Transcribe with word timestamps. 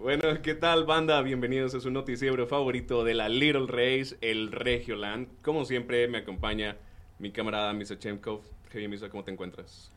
Bueno, 0.00 0.40
¿qué 0.42 0.54
tal, 0.54 0.86
banda? 0.86 1.20
Bienvenidos 1.20 1.74
a 1.74 1.80
su 1.80 1.90
noticiero 1.90 2.46
favorito 2.46 3.04
de 3.04 3.12
la 3.12 3.28
Little 3.28 3.66
Race, 3.66 4.16
el 4.22 4.50
Regioland. 4.50 5.28
Como 5.42 5.66
siempre, 5.66 6.08
me 6.08 6.16
acompaña 6.16 6.78
mi 7.18 7.32
camarada 7.32 7.74
Misa 7.74 7.98
Chemkov. 7.98 8.40
Javier 8.72 8.88
Misa, 8.88 9.10
¿cómo 9.10 9.24
te 9.24 9.30
encuentras? 9.30 9.92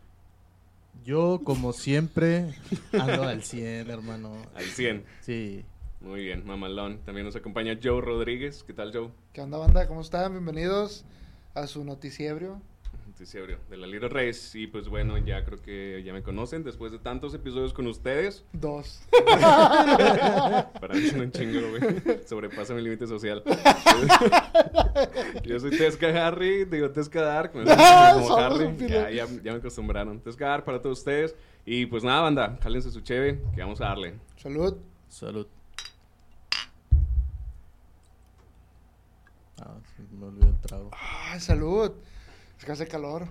Yo, 1.06 1.40
como 1.46 1.72
siempre, 1.72 2.54
ando 2.92 3.24
al 3.24 3.44
100, 3.44 3.90
hermano. 3.90 4.34
Al 4.56 4.66
100. 4.66 5.06
Sí. 5.22 5.64
Muy 6.02 6.26
bien, 6.26 6.46
mamalón. 6.46 7.00
También 7.06 7.26
nos 7.26 7.38
acompaña 7.38 7.80
Joe 7.82 8.02
Rodríguez. 8.02 8.66
¿Qué 8.68 8.74
tal, 8.74 8.92
Joe? 8.92 9.10
¿Qué 9.32 9.40
onda, 9.40 9.58
banda? 9.58 9.88
¿Cómo 9.88 10.02
están? 10.02 10.34
Bienvenidos 10.34 11.06
a 11.54 11.66
su 11.66 11.86
noticiebrio. 13.14 13.58
Noticiero 13.58 13.58
de 13.70 13.78
la 13.78 13.88
Little 13.88 14.10
Race. 14.10 14.58
Y 14.58 14.68
pues 14.68 14.90
bueno, 14.90 15.18
ya 15.20 15.46
creo 15.46 15.62
que 15.62 16.02
ya 16.04 16.14
me 16.14 16.24
conocen 16.24 16.64
después 16.64 16.92
de 16.92 17.00
tantos 17.00 17.34
episodios 17.34 17.74
con 17.74 17.88
ustedes. 17.88 18.44
Dos. 18.54 19.02
Para 19.30 20.94
mí 20.96 21.08
son 21.08 21.22
un 21.22 21.32
chingo, 21.32 21.60
güey. 21.70 22.26
Sobrepasa 22.26 22.74
mi 22.74 22.82
límite 22.82 23.08
social. 23.08 23.44
Yo 25.46 25.60
soy 25.60 25.72
Tesca 25.78 26.28
Harry, 26.28 26.66
digo 26.66 26.90
Tesca 26.92 27.22
Dark. 27.22 27.52
Me 27.56 27.64
Ah, 27.68 28.12
como 28.16 28.36
Harry. 28.38 28.66
Ya, 28.66 28.76
piloto. 28.78 29.10
ya, 29.10 29.26
ya 29.44 29.52
me 29.52 29.58
acostumbraron. 29.60 30.20
Tesca 30.20 30.48
Dark 30.48 30.66
para 30.66 30.82
todos 30.82 31.00
ustedes. 31.00 31.36
Y 31.66 31.86
pues 31.86 32.04
nada, 32.04 32.22
banda, 32.22 32.58
jálense 32.62 32.92
su 32.92 33.02
cheve, 33.02 33.42
que 33.56 33.62
vamos 33.62 33.80
a 33.82 33.86
darle. 33.86 34.16
Salud. 34.38 34.78
Salud. 35.08 35.48
Ah, 39.62 39.76
me 40.20 40.26
olvidó 40.26 40.48
el 40.50 40.60
trago. 40.60 40.90
Ay, 40.92 41.40
salud. 41.40 41.92
Es 42.64 42.66
que 42.66 42.72
hace 42.72 42.88
calor. 42.88 43.28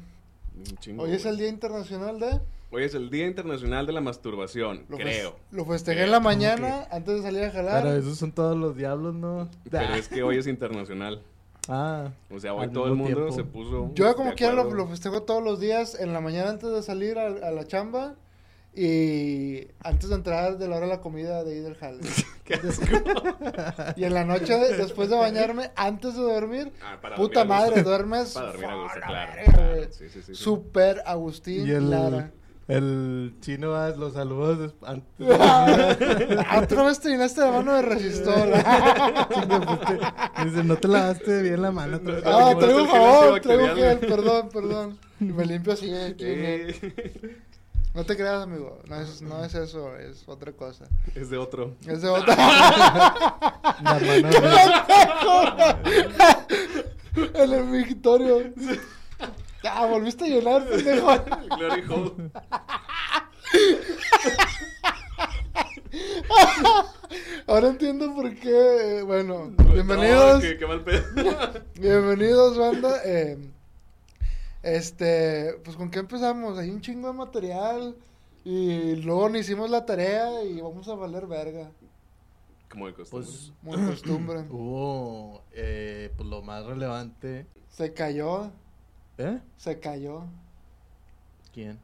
Chingo, 0.81 1.05
Hoy 1.05 1.13
es 1.13 1.25
el 1.25 1.39
Día 1.39 1.49
Internacional 1.49 2.21
de... 2.21 2.39
Hoy 2.71 2.85
es 2.85 2.95
el 2.95 3.09
Día 3.09 3.27
Internacional 3.27 3.87
de 3.87 3.95
la 3.95 4.03
Masturbación, 4.03 4.85
Lo 4.91 4.99
creo. 4.99 5.37
Lo 5.53 5.65
festejé 5.65 6.03
en 6.05 6.11
la 6.11 6.21
mañana 6.21 6.87
antes 6.91 7.15
de 7.17 7.23
salir 7.23 7.45
a 7.45 7.51
jalar. 7.51 7.83
Pero 7.83 7.97
esos 7.97 8.19
son 8.19 8.33
todos 8.33 8.59
los 8.59 8.77
diablos, 8.77 9.15
¿no? 9.15 9.49
Pero 9.71 9.95
es 9.95 10.09
que 10.09 10.23
hoy 10.23 10.37
es 10.37 10.47
internacional. 10.47 11.23
Ah, 11.67 12.11
O 12.31 12.39
sea, 12.39 12.53
hoy 12.53 12.69
todo 12.69 12.89
el 12.89 12.95
mundo 12.95 13.15
tiempo. 13.29 13.33
se 13.35 13.45
puso. 13.45 13.91
Yo 13.95 14.15
como 14.17 14.35
quiera 14.35 14.53
lo, 14.53 14.65
lo 14.71 14.87
festejo 14.87 15.23
todos 15.23 15.43
los 15.43 15.59
días 15.59 15.99
en 15.99 16.13
la 16.13 16.21
mañana 16.21 16.51
antes 16.51 16.71
de 16.71 16.83
salir 16.83 17.19
a, 17.19 17.29
a 17.29 17.51
la 17.53 17.67
chamba 17.67 18.17
y 18.75 19.67
antes 19.85 20.09
de 20.09 20.15
entrar 20.15 20.57
de 20.57 20.67
la 20.67 20.77
hora 20.77 20.87
de 20.87 20.93
la 20.93 21.01
comida 21.01 21.45
de 21.45 21.53
ahí 21.53 21.61
del 21.61 21.77
jale. 21.77 22.01
Qué 22.45 22.55
asco. 22.55 22.85
y 23.97 24.05
en 24.05 24.15
la 24.15 24.25
noche 24.25 24.57
de- 24.57 24.77
después 24.77 25.11
de 25.11 25.17
bañarme, 25.17 25.71
antes 25.77 26.15
de 26.17 26.23
dormir, 26.23 26.73
Ah, 26.83 26.99
para 27.01 27.17
puta 27.17 27.41
dormir 27.41 27.53
a 27.55 27.59
gusto. 27.59 27.71
madre, 27.71 27.83
duermes 27.83 28.33
Para 28.33 28.47
dormir 28.47 28.65
a 28.67 28.75
gusto, 28.75 28.89
¡Fua, 28.89 29.13
la 29.13 29.33
claro. 29.35 29.85
Sí, 29.91 30.05
sí, 30.09 30.09
sí, 30.09 30.23
sí. 30.23 30.35
Super 30.35 31.03
Agustín 31.07 31.67
y 31.67 31.71
el, 31.71 31.91
Lara. 31.91 32.31
el 32.67 33.35
chino 33.41 33.75
ah, 33.75 33.91
los 33.91 34.15
saludos 34.15 34.75
antes 34.87 35.07
de 35.19 35.27
dormir. 35.27 36.39
Ah, 36.49 36.61
Otra 36.65 36.83
vez 36.85 36.99
te 37.01 37.11
llenaste 37.11 37.41
la 37.43 37.51
mano 37.53 37.75
de 37.75 37.83
resistol. 37.83 38.51
Pues, 39.29 40.51
Dice, 40.51 40.65
no 40.65 40.77
te 40.77 40.89
lavaste 40.89 41.43
bien 41.43 41.61
la 41.63 41.71
mano. 41.73 42.01
vez. 42.01 42.23
Ah, 42.25 42.53
no, 42.55 42.59
traigo 42.59 42.81
el 42.81 42.89
favor, 42.89 43.41
traigo 43.41 43.75
gel, 43.77 43.99
perdón, 43.99 44.49
perdón. 44.53 44.99
Y 45.21 45.25
me 45.27 45.45
limpio 45.47 45.75
así. 45.75 45.89
Eh, 45.93 46.75
No 47.95 48.05
te 48.05 48.17
creas, 48.17 48.43
amigo. 48.43 48.79
No 48.89 48.97
es, 49.01 49.21
no 49.21 49.45
es 49.45 49.55
eso, 49.55 49.95
es 49.97 50.27
otra 50.27 50.53
cosa. 50.53 50.87
es 51.15 51.29
de 51.29 51.37
otro. 51.37 51.75
Es 51.87 52.01
de 52.01 52.11
mano 53.83 54.01
de- 54.01 54.23
en 57.35 57.53
el 57.53 57.65
Victorio. 57.85 58.45
Ah, 59.65 59.85
volviste 59.87 60.25
a 60.25 60.29
llenar, 60.29 60.67
pendejo. 60.67 61.09
Glory 61.59 61.85
Hole. 61.91 62.31
Ahora 67.47 67.69
entiendo 67.69 68.15
por 68.15 68.35
qué. 68.37 68.99
eh, 68.99 69.03
Bueno, 69.03 69.53
No, 69.59 69.73
bienvenidos. 69.75 70.41
qué, 70.43 70.57
qué 70.57 70.67
mal 70.67 70.83
pedo. 70.83 71.03
Bienvenidos, 71.79 72.57
banda. 72.57 73.01
Eh, 73.05 73.37
este, 74.63 75.55
pues 75.65 75.77
con 75.77 75.91
qué 75.91 76.01
empezamos? 76.01 76.59
Hay 76.59 76.71
un 76.71 76.81
chingo 76.81 77.09
de 77.09 77.15
material. 77.15 77.97
Y 78.45 78.97
luego 78.97 79.29
no 79.29 79.39
hicimos 79.39 79.71
la 79.71 79.87
tarea 79.87 80.43
y 80.43 80.61
vamos 80.61 80.89
a 80.89 80.95
valer 80.95 81.27
verga. 81.27 81.71
Como 82.69 82.87
de 82.89 82.95
costumbre. 82.95 83.29
Pues 83.29 83.53
Como 83.63 83.77
de 83.77 83.87
costumbre. 83.87 84.41
hubo, 84.51 85.43
eh, 85.53 86.11
pues 86.17 86.29
lo 86.29 86.43
más 86.43 86.65
relevante. 86.67 87.47
Se 87.69 87.93
cayó, 87.93 88.51
¿Eh? 89.19 89.39
se 89.57 89.79
cayó. 89.79 90.25
¿Quién? 91.53 91.79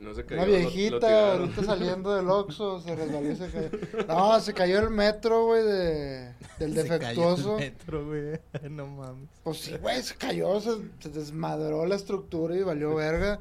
No 0.00 0.14
se 0.14 0.24
cayó. 0.24 0.42
Una 0.42 0.50
lo- 0.50 0.52
lo 0.52 0.58
viejita 0.58 0.98
tiraron. 0.98 1.40
ahorita 1.42 1.64
saliendo 1.64 2.14
del 2.16 2.28
Oxxo, 2.30 2.80
se 2.80 2.96
resbaló 2.96 3.30
y 3.30 3.36
se 3.36 3.48
cayó. 3.50 3.70
No, 4.08 4.40
se 4.40 4.54
cayó 4.54 4.78
el 4.80 4.90
metro, 4.90 5.46
güey, 5.46 5.62
de, 5.64 6.32
del 6.58 6.74
Se 6.74 6.86
cayó 6.88 6.94
el 6.94 7.00
defectuoso. 7.00 7.56
metro, 7.58 8.06
güey. 8.06 8.40
No 8.70 8.86
mames. 8.86 9.28
Pues 9.44 9.58
sí, 9.60 9.76
güey, 9.80 10.02
se 10.02 10.14
cayó, 10.16 10.60
se, 10.60 10.70
se 11.00 11.08
desmadró 11.10 11.86
la 11.86 11.94
estructura 11.96 12.56
y 12.56 12.62
valió 12.62 12.94
verga. 12.94 13.38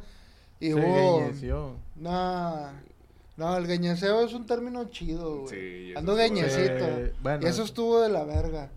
Y 0.60 0.68
Se 0.68 0.74
hubo... 0.76 1.32
No, 1.96 2.70
no, 3.38 3.58
el 3.58 3.66
gueñeceo 3.68 4.26
es 4.26 4.34
un 4.34 4.46
término 4.46 4.84
chido, 4.90 5.42
güey. 5.44 5.50
Sí, 5.50 5.94
Ando 5.96 6.16
gueñecito. 6.16 6.86
Eh, 6.86 7.14
bueno. 7.22 7.46
Y 7.46 7.50
eso 7.50 7.64
estuvo 7.64 8.02
de 8.02 8.10
la 8.10 8.26
verga. 8.26 8.70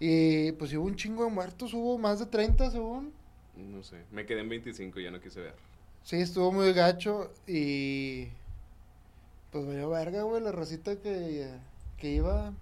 Y 0.00 0.50
pues 0.52 0.72
hubo 0.74 0.86
un 0.86 0.96
chingo 0.96 1.24
de 1.24 1.30
muertos, 1.30 1.72
hubo 1.74 1.96
más 1.98 2.18
de 2.18 2.26
30 2.26 2.70
según. 2.72 3.12
No 3.56 3.82
sé. 3.84 3.98
Me 4.10 4.26
quedé 4.26 4.40
en 4.40 4.48
25 4.48 4.98
y 4.98 5.04
ya 5.04 5.10
no 5.10 5.20
quise 5.20 5.40
ver. 5.40 5.54
Sí, 6.04 6.16
estuvo 6.16 6.52
muy 6.52 6.72
gacho 6.72 7.30
y... 7.46 8.28
Pues 9.52 9.66
valió 9.66 9.90
verga, 9.90 10.22
güey, 10.22 10.42
la 10.42 10.52
racita 10.52 10.96
que, 10.96 11.50
que 11.98 12.10
iba 12.10 12.52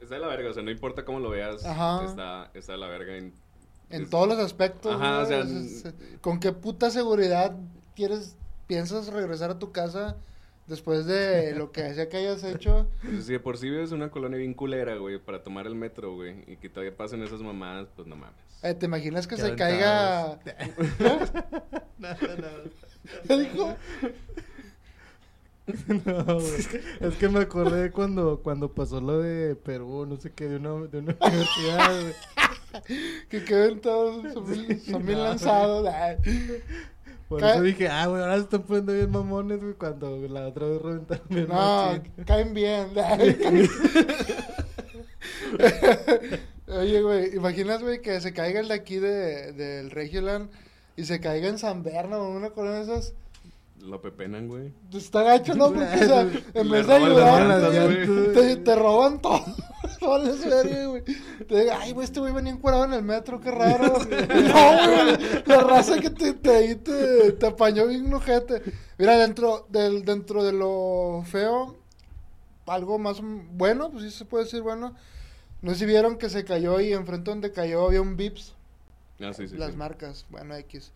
Está 0.00 0.14
de 0.14 0.20
la 0.20 0.28
verga, 0.28 0.50
o 0.50 0.52
sea, 0.54 0.62
no 0.62 0.70
importa 0.70 1.04
cómo 1.04 1.20
lo 1.20 1.30
veas. 1.30 1.64
Ajá. 1.64 2.04
Está, 2.04 2.50
está 2.54 2.72
de 2.72 2.78
la 2.78 2.88
verga. 2.88 3.16
En, 3.16 3.32
en 3.90 4.02
es- 4.02 4.10
todos 4.10 4.28
los 4.28 4.38
aspectos. 4.38 4.94
Ajá, 4.94 5.20
o 5.20 5.26
sea, 5.26 5.40
es- 5.40 5.84
es- 5.84 5.94
¿Con 6.20 6.38
qué 6.40 6.52
puta 6.52 6.90
seguridad 6.90 7.54
quieres, 7.94 8.36
piensas 8.66 9.08
regresar 9.08 9.50
a 9.50 9.58
tu 9.58 9.72
casa 9.72 10.16
después 10.66 11.06
de 11.06 11.54
lo 11.54 11.72
que 11.72 11.94
sea 11.94 12.08
que 12.08 12.16
hayas 12.18 12.42
hecho? 12.44 12.86
Si 13.02 13.32
de 13.32 13.40
por 13.40 13.58
sí 13.58 13.70
vives 13.70 13.92
una 13.92 14.10
colonia 14.10 14.38
bien 14.38 14.54
culera, 14.54 14.96
güey, 14.96 15.18
para 15.18 15.42
tomar 15.42 15.66
el 15.66 15.74
metro, 15.74 16.14
güey, 16.14 16.36
y 16.46 16.56
que 16.56 16.68
todavía 16.68 16.96
pasen 16.96 17.22
esas 17.22 17.40
mamadas, 17.40 17.88
pues 17.94 18.06
no 18.08 18.16
mames. 18.16 18.34
Eh, 18.62 18.74
¿Te 18.74 18.86
imaginas 18.86 19.26
que 19.26 19.36
se 19.36 19.54
caiga... 19.54 20.32
aventados. 20.32 21.32
No, 21.98 22.08
no. 22.10 22.70
¿Qué 23.26 23.38
dijo? 23.38 23.76
No, 26.04 26.24
güey. 26.24 26.54
Es 27.00 27.16
que 27.18 27.28
me 27.28 27.40
acordé 27.40 27.90
cuando, 27.90 28.40
cuando 28.40 28.72
pasó 28.72 29.00
lo 29.00 29.18
de 29.18 29.56
Perú, 29.56 30.06
no 30.06 30.16
sé 30.16 30.30
qué, 30.30 30.48
de 30.48 30.56
una, 30.56 30.86
de 30.86 30.98
una 30.98 31.16
universidad, 31.20 32.00
güey. 32.02 32.14
Que 33.28 33.44
queden 33.44 33.80
todos, 33.80 34.32
son 34.32 34.46
son 34.46 35.06
bien 35.06 35.18
No, 35.18 35.24
lanzados. 35.24 35.88
Por 37.28 37.42
eso 37.42 37.62
dije, 37.62 37.88
ah, 37.88 38.06
güey, 38.06 38.22
ahora 38.22 38.36
se 38.36 38.42
están 38.42 38.62
poniendo 38.62 38.92
bien 38.92 39.10
mamones, 39.10 39.60
güey, 39.60 39.74
cuando 39.74 40.16
la 40.28 40.46
otra 40.46 40.68
vez 40.68 40.80
reventaron 40.80 41.26
bien 41.28 41.48
No, 41.48 42.00
caen 42.24 42.54
bien. 42.54 42.90
Oye, 46.68 47.02
güey, 47.02 47.34
¿imaginas, 47.34 47.82
güey, 47.82 48.00
que 48.00 48.20
se 48.20 48.32
caiga 48.32 48.60
el 48.60 48.68
de 48.68 48.74
aquí 48.74 48.96
de, 48.96 49.52
del 49.52 49.90
Regioland 49.90 50.50
y 50.96 51.04
se 51.04 51.20
caiga 51.20 51.48
en 51.48 51.58
San 51.58 51.82
Berna 51.82 52.18
o 52.18 52.30
una 52.30 52.50
de 52.50 52.82
esas? 52.82 53.14
Lo 53.86 54.00
pepenan, 54.00 54.48
güey. 54.48 54.72
Está 54.92 55.22
gacho, 55.22 55.54
¿no? 55.54 55.68
Porque, 55.72 55.84
o 55.84 55.98
sea, 55.98 56.20
en 56.54 56.70
vez 56.70 56.86
de 56.86 56.92
ayudar, 56.92 57.70
te, 58.34 58.56
te 58.56 58.74
roban 58.74 59.20
todo. 59.20 59.44
Vale, 60.00 60.36
serio, 60.36 60.90
güey. 60.90 61.04
Te 61.04 61.60
digo, 61.60 61.72
ay, 61.78 61.92
güey, 61.92 62.04
este 62.04 62.18
güey 62.18 62.32
venía 62.32 62.52
encuadrado 62.52 62.84
en 62.86 62.94
el 62.94 63.02
metro, 63.02 63.40
qué 63.40 63.52
raro. 63.52 63.98
no, 63.98 63.98
güey, 63.98 65.42
la 65.46 65.60
raza 65.60 66.00
que 66.00 66.10
te, 66.10 66.34
te, 66.34 66.74
te, 66.74 67.32
te 67.32 67.46
apañó 67.46 67.86
bien 67.86 68.12
ojete. 68.12 68.60
Mira, 68.98 69.16
dentro, 69.16 69.66
del, 69.68 70.04
dentro 70.04 70.42
de 70.42 70.52
lo 70.52 71.22
feo, 71.24 71.76
algo 72.66 72.98
más 72.98 73.20
bueno, 73.22 73.90
pues 73.90 74.04
sí 74.04 74.10
se 74.10 74.24
puede 74.24 74.44
decir 74.44 74.62
bueno. 74.62 74.96
No 75.62 75.72
sé 75.72 75.80
si 75.80 75.86
vieron 75.86 76.18
que 76.18 76.28
se 76.28 76.44
cayó 76.44 76.80
y 76.80 76.92
enfrente 76.92 77.30
donde 77.30 77.52
cayó 77.52 77.86
había 77.86 78.02
un 78.02 78.16
Vips 78.16 78.54
Ah, 79.20 79.32
sí, 79.32 79.48
sí. 79.48 79.56
las 79.56 79.70
sí. 79.70 79.76
marcas, 79.76 80.26
bueno, 80.28 80.54
X. 80.56 80.92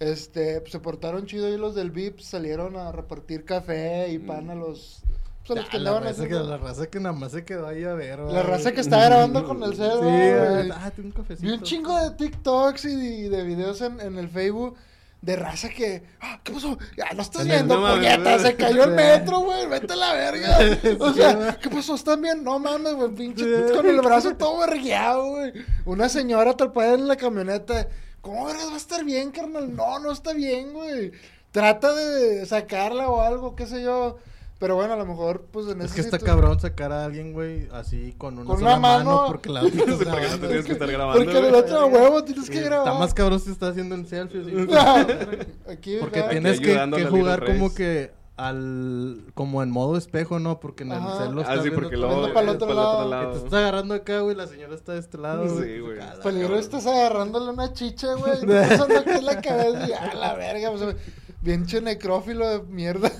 Este, 0.00 0.60
pues, 0.60 0.72
se 0.72 0.80
portaron 0.80 1.26
chido 1.26 1.48
y 1.48 1.56
los 1.56 1.74
del 1.74 1.90
VIP 1.90 2.20
salieron 2.20 2.76
a 2.76 2.90
repartir 2.92 3.44
café 3.44 4.08
y 4.10 4.18
pan 4.18 4.50
a 4.50 4.54
los, 4.54 5.02
pues, 5.46 5.50
a 5.58 5.62
los 5.62 5.64
Ah, 5.66 5.70
que 5.70 5.78
la, 5.78 6.00
raza 6.00 6.14
que, 6.26 6.34
haciendo- 6.34 6.48
la 6.50 6.56
raza 6.58 6.86
que 6.88 7.00
nada 7.00 7.14
más 7.14 7.32
se 7.32 7.44
quedó 7.44 7.66
ahí 7.68 7.84
a 7.84 7.94
ver, 7.94 8.18
La 8.18 8.42
raza 8.42 8.72
que 8.72 8.80
está 8.80 9.04
grabando 9.04 9.44
con 9.46 9.62
el 9.62 9.74
cel, 9.76 9.90
Sí, 10.00 10.70
ah, 10.74 10.92
un 10.98 11.10
cafecito. 11.12 11.46
Vi 11.46 11.52
un 11.54 11.62
chingo 11.62 11.96
de 11.98 12.10
TikToks 12.16 12.84
y 12.86 12.96
de, 12.96 13.36
de 13.36 13.44
videos 13.44 13.80
en, 13.82 14.00
en 14.00 14.18
el 14.18 14.28
Facebook 14.28 14.76
de 15.22 15.36
raza 15.36 15.70
que, 15.70 16.02
ah, 16.20 16.38
¿qué 16.42 16.52
pasó? 16.52 16.76
Ya 16.98 17.10
no 17.14 17.22
estás 17.22 17.46
viendo, 17.46 17.80
no 17.80 17.94
puñeta, 17.94 18.38
se 18.40 18.56
cayó 18.56 18.84
el 18.84 18.90
metro, 18.90 19.40
güey, 19.40 19.66
vete 19.66 19.92
a 19.94 19.96
la 19.96 20.12
verga. 20.12 20.58
O 21.00 21.12
sea. 21.14 21.56
¿qué 21.62 21.70
pasó? 21.70 21.94
¿Están 21.94 22.20
bien? 22.20 22.44
No 22.44 22.58
mames, 22.58 22.94
güey, 22.94 23.10
pinche, 23.14 23.44
con 23.74 23.86
el 23.86 24.00
brazo 24.02 24.34
todo 24.36 24.58
vergueado, 24.58 25.30
güey. 25.30 25.52
Una 25.86 26.08
señora 26.10 26.50
atrapada 26.50 26.92
en 26.94 27.08
la 27.08 27.16
camioneta. 27.16 27.88
¿Cómo 28.24 28.46
vergas 28.46 28.68
va 28.70 28.74
a 28.74 28.78
estar 28.78 29.04
bien, 29.04 29.30
carnal? 29.30 29.76
No, 29.76 29.98
no 29.98 30.10
está 30.10 30.32
bien, 30.32 30.72
güey. 30.72 31.12
Trata 31.52 31.94
de 31.94 32.46
sacarla 32.46 33.08
o 33.10 33.20
algo, 33.20 33.54
qué 33.54 33.66
sé 33.66 33.82
yo. 33.82 34.16
Pero 34.58 34.76
bueno, 34.76 34.94
a 34.94 34.96
lo 34.96 35.04
mejor, 35.04 35.46
pues 35.52 35.66
en 35.68 35.82
Es 35.82 35.92
que 35.92 36.00
está 36.00 36.18
cabrón 36.18 36.58
sacar 36.58 36.90
a 36.90 37.04
alguien, 37.04 37.34
güey, 37.34 37.68
así 37.70 38.14
con 38.16 38.38
una, 38.38 38.46
Con 38.46 38.58
sola 38.60 38.70
una 38.78 38.80
mano. 38.80 39.24
porque 39.26 39.50
la 39.50 39.60
otra 39.64 39.72
Sí, 39.72 39.78
está 39.78 39.94
porque 39.96 40.04
no 40.06 40.14
grabando. 40.16 40.38
te 40.40 40.46
tienes 40.46 40.64
que 40.66 40.72
estar 40.72 40.90
grabando. 40.90 41.24
Porque 41.24 41.38
en 41.38 41.44
el 41.44 41.54
otro 41.54 41.86
huevo 41.88 42.24
tienes 42.24 42.48
que 42.50 42.60
grabar. 42.62 42.86
Está 42.86 42.98
más 42.98 43.12
cabrón 43.14 43.40
si 43.40 43.50
está 43.50 43.68
haciendo 43.68 43.94
en 43.94 44.06
selfie. 44.06 44.40
así. 44.40 44.50
Aquí, 45.70 45.96
Porque 46.00 46.20
¿verdad? 46.20 46.30
tienes 46.30 46.60
que, 46.60 47.06
jugar 47.10 47.44
como 47.44 47.74
que 47.74 48.10
al 48.36 49.24
como 49.34 49.62
en 49.62 49.70
modo 49.70 49.96
espejo, 49.96 50.38
¿no? 50.40 50.58
Porque 50.60 50.82
en 50.82 50.92
el 50.92 50.98
cel 51.18 51.32
lo 51.32 51.40
Ah, 51.42 51.44
estás 51.54 51.62
sí, 51.62 51.70
porque 51.70 51.96
para 51.96 52.40
el 52.42 52.48
otro 52.48 52.74
lado. 52.74 53.30
Que 53.32 53.38
te 53.38 53.44
estás 53.44 53.52
agarrando 53.60 53.94
acá, 53.94 54.20
güey, 54.20 54.34
la 54.36 54.46
señora 54.46 54.74
está 54.74 54.92
de 54.94 54.98
este 55.00 55.18
lado. 55.18 55.48
Sí, 55.62 55.78
güey. 55.78 55.98
Peligro 56.22 56.58
estás 56.58 56.86
agarrándole 56.86 57.50
una 57.50 57.72
chicha, 57.72 58.14
güey. 58.14 58.42
y 58.42 58.46
pasando 58.46 58.98
aquí 58.98 59.10
en 59.10 59.24
la 59.26 59.40
cabeza 59.40 59.88
y 59.88 59.92
a 59.92 60.14
la 60.14 60.34
verga. 60.34 60.70
Pues, 60.72 60.96
bien 61.42 61.66
che 61.66 61.80
necrófilo 61.80 62.48
de 62.48 62.62
mierda. 62.62 63.10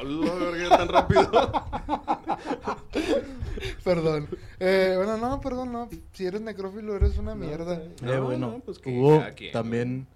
Hola, 0.00 0.34
verga, 0.34 0.76
tan 0.78 0.88
rápido. 0.88 1.30
perdón. 3.84 4.28
Eh, 4.58 4.94
bueno, 4.96 5.16
no, 5.16 5.40
perdón, 5.40 5.72
no. 5.72 5.88
Si 6.12 6.26
eres 6.26 6.40
necrófilo, 6.40 6.96
eres 6.96 7.18
una 7.18 7.34
mierda. 7.34 7.74
Eh, 7.74 7.94
No, 8.02 8.24
bueno, 8.24 8.50
no, 8.50 8.58
pues 8.60 8.78
que 8.78 8.90
hubo 8.98 9.22
también 9.52 10.06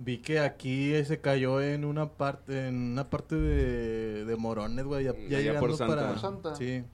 vi 0.00 0.18
que 0.18 0.38
aquí 0.38 0.92
se 1.04 1.20
cayó 1.20 1.60
en 1.60 1.84
una 1.84 2.08
parte 2.12 2.68
en 2.68 2.92
una 2.92 3.10
parte 3.10 3.34
de, 3.34 4.24
de 4.24 4.36
Morones, 4.36 4.84
güey, 4.84 5.04
ya, 5.04 5.12
ya 5.28 5.38
llegando 5.40 5.60
por 5.60 5.76
Santa. 5.76 5.96
para 5.96 6.08
Por 6.10 6.18
Santa. 6.20 6.54
Sí. 6.56 6.84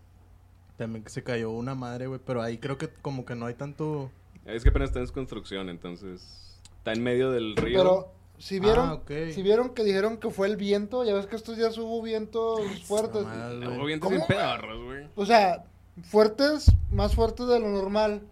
También 0.76 1.04
que 1.04 1.10
se 1.10 1.22
cayó 1.22 1.50
una 1.52 1.74
madre, 1.74 2.06
güey, 2.06 2.20
pero 2.24 2.42
ahí 2.42 2.58
creo 2.58 2.78
que 2.78 2.88
como 2.88 3.24
que 3.24 3.34
no 3.36 3.46
hay 3.46 3.54
tanto 3.54 4.10
Es 4.44 4.62
que 4.64 4.70
apenas 4.70 4.88
está 4.90 5.00
en 5.00 5.06
construcción, 5.08 5.68
entonces. 5.68 6.58
Está 6.78 6.92
en 6.92 7.02
medio 7.02 7.30
del 7.30 7.54
río. 7.56 7.78
Pero 7.78 8.12
si 8.38 8.58
vieron, 8.58 8.88
Ah, 8.88 8.94
ok. 8.94 9.10
si 9.32 9.42
vieron 9.42 9.74
que 9.74 9.84
dijeron 9.84 10.16
que 10.18 10.30
fue 10.30 10.48
el 10.48 10.56
viento, 10.56 11.04
ya 11.04 11.14
ves 11.14 11.26
que 11.26 11.36
estos 11.36 11.56
días 11.56 11.78
hubo 11.78 12.02
vientos 12.02 12.60
fuertes. 12.86 13.24
No, 13.24 13.84
bien 13.84 14.00
¿Cómo? 14.00 14.16
bien 14.16 14.22
pedorros, 14.26 14.84
güey. 14.84 15.06
O 15.14 15.24
sea, 15.24 15.64
fuertes, 16.02 16.72
más 16.90 17.14
fuertes 17.14 17.46
de 17.46 17.60
lo 17.60 17.68
normal. 17.68 18.22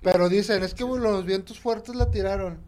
Pero 0.00 0.28
dicen, 0.28 0.62
es 0.64 0.74
que 0.74 0.82
güey, 0.82 1.00
los 1.00 1.24
vientos 1.24 1.60
fuertes 1.60 1.94
la 1.94 2.10
tiraron. 2.10 2.58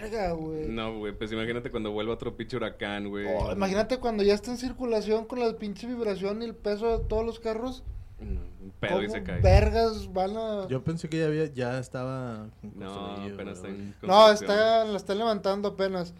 Verga, 0.00 0.32
güey. 0.32 0.68
No, 0.68 0.98
güey, 0.98 1.12
pues 1.16 1.32
imagínate 1.32 1.70
cuando 1.70 1.90
vuelva 1.92 2.14
otro 2.14 2.36
pinche 2.36 2.56
huracán, 2.56 3.08
güey. 3.08 3.26
Oh, 3.28 3.52
imagínate 3.52 3.98
cuando 3.98 4.22
ya 4.22 4.34
está 4.34 4.50
en 4.50 4.58
circulación 4.58 5.24
con 5.26 5.40
la 5.40 5.52
pinche 5.56 5.86
vibración 5.86 6.42
y 6.42 6.46
el 6.46 6.54
peso 6.54 6.98
de 6.98 7.04
todos 7.04 7.24
los 7.24 7.40
carros. 7.40 7.82
Un 8.20 8.72
pedo 8.80 9.02
y 9.02 9.06
¿Cómo 9.06 9.18
se 9.18 9.22
cae. 9.22 9.40
vergas 9.40 10.12
van 10.12 10.36
a...? 10.36 10.68
Yo 10.68 10.82
pensé 10.82 11.08
que 11.08 11.18
ya 11.18 11.26
había 11.26 11.46
ya 11.46 11.78
estaba 11.78 12.48
No, 12.62 13.16
apenas 13.16 13.58
está 13.58 13.68
en 13.68 13.94
No, 14.02 14.30
está, 14.30 14.84
la 14.84 14.96
están 14.96 15.18
levantando 15.18 15.68
apenas. 15.68 16.14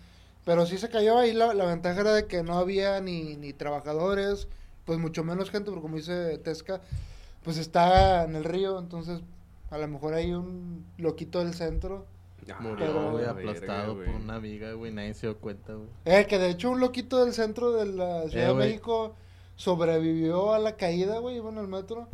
Pero 0.44 0.66
sí 0.66 0.76
se 0.76 0.90
cayó 0.90 1.18
ahí. 1.18 1.32
La, 1.32 1.54
la 1.54 1.64
ventaja 1.64 2.00
era 2.00 2.12
de 2.12 2.26
que 2.26 2.42
no 2.42 2.58
había 2.58 3.00
ni, 3.00 3.36
ni 3.36 3.54
trabajadores, 3.54 4.48
pues 4.84 4.98
mucho 4.98 5.24
menos 5.24 5.50
gente, 5.50 5.70
porque 5.70 5.82
como 5.82 5.96
dice 5.96 6.36
Tesca, 6.38 6.82
pues 7.42 7.56
está 7.56 8.24
en 8.24 8.36
el 8.36 8.44
río. 8.44 8.78
Entonces, 8.78 9.20
a 9.70 9.78
lo 9.78 9.88
mejor 9.88 10.12
hay 10.12 10.32
un 10.32 10.84
loquito 10.98 11.38
del 11.38 11.54
centro. 11.54 12.04
Ah, 12.52 12.56
Murió, 12.60 12.86
Pero- 12.86 13.10
güey, 13.10 13.24
verga, 13.24 13.30
aplastado 13.32 13.94
güey. 13.94 14.06
por 14.06 14.14
una 14.20 14.38
viga, 14.38 14.72
güey, 14.72 14.92
nadie 14.92 15.14
se 15.14 15.26
dio 15.28 15.36
cuenta, 15.38 15.72
güey. 15.74 15.88
Eh, 16.04 16.26
que 16.26 16.38
de 16.38 16.50
hecho 16.50 16.70
un 16.70 16.80
loquito 16.80 17.24
del 17.24 17.32
centro 17.34 17.72
de 17.72 17.86
la 17.86 18.28
Ciudad 18.28 18.44
Eh, 18.44 18.48
de 18.48 18.52
güey. 18.52 18.68
México 18.68 19.14
sobrevivió 19.56 20.52
a 20.54 20.58
la 20.58 20.76
caída, 20.76 21.18
güey, 21.18 21.36
iba 21.36 21.50
en 21.50 21.58
el 21.58 21.68
metro. 21.68 22.08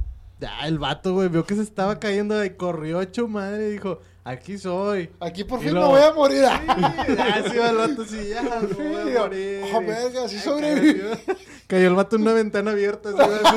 Ah, 0.47 0.67
el 0.69 0.79
vato, 0.79 1.13
güey, 1.15 1.29
vio 1.29 1.45
que 1.45 1.55
se 1.55 1.63
estaba 1.63 1.99
cayendo 2.01 2.43
y 2.45 2.51
corrió 2.51 3.01
hecho 3.03 3.29
madre 3.29 3.69
y 3.69 3.73
dijo, 3.73 4.01
aquí 4.25 4.57
soy. 4.57 5.11
Aquí 5.21 5.45
por 5.45 5.61
Y 5.61 5.65
fin 5.65 5.75
luego- 5.75 5.93
me 5.93 5.99
voy 6.01 6.09
a 6.09 6.13
morir. 6.15 6.43
ya 6.43 7.43
se 7.47 7.57
iba 7.57 7.69
el 7.71 7.77
vato 7.77 8.03
así, 8.03 8.29
ya, 8.29 8.43
me 8.43 8.67
voy 8.89 9.17
a 9.17 9.21
morir. 9.21 9.65
oh, 9.75 9.81
verga, 9.81 10.29
sí 10.29 10.37
Ay, 10.37 10.43
sobreviví. 10.43 11.01
cayó- 11.01 11.37
Cayó 11.67 11.89
el 11.89 11.95
vato 11.95 12.17
en 12.17 12.23
una 12.23 12.33
ventana 12.33 12.71
abierta. 12.71 13.11
así, 13.11 13.57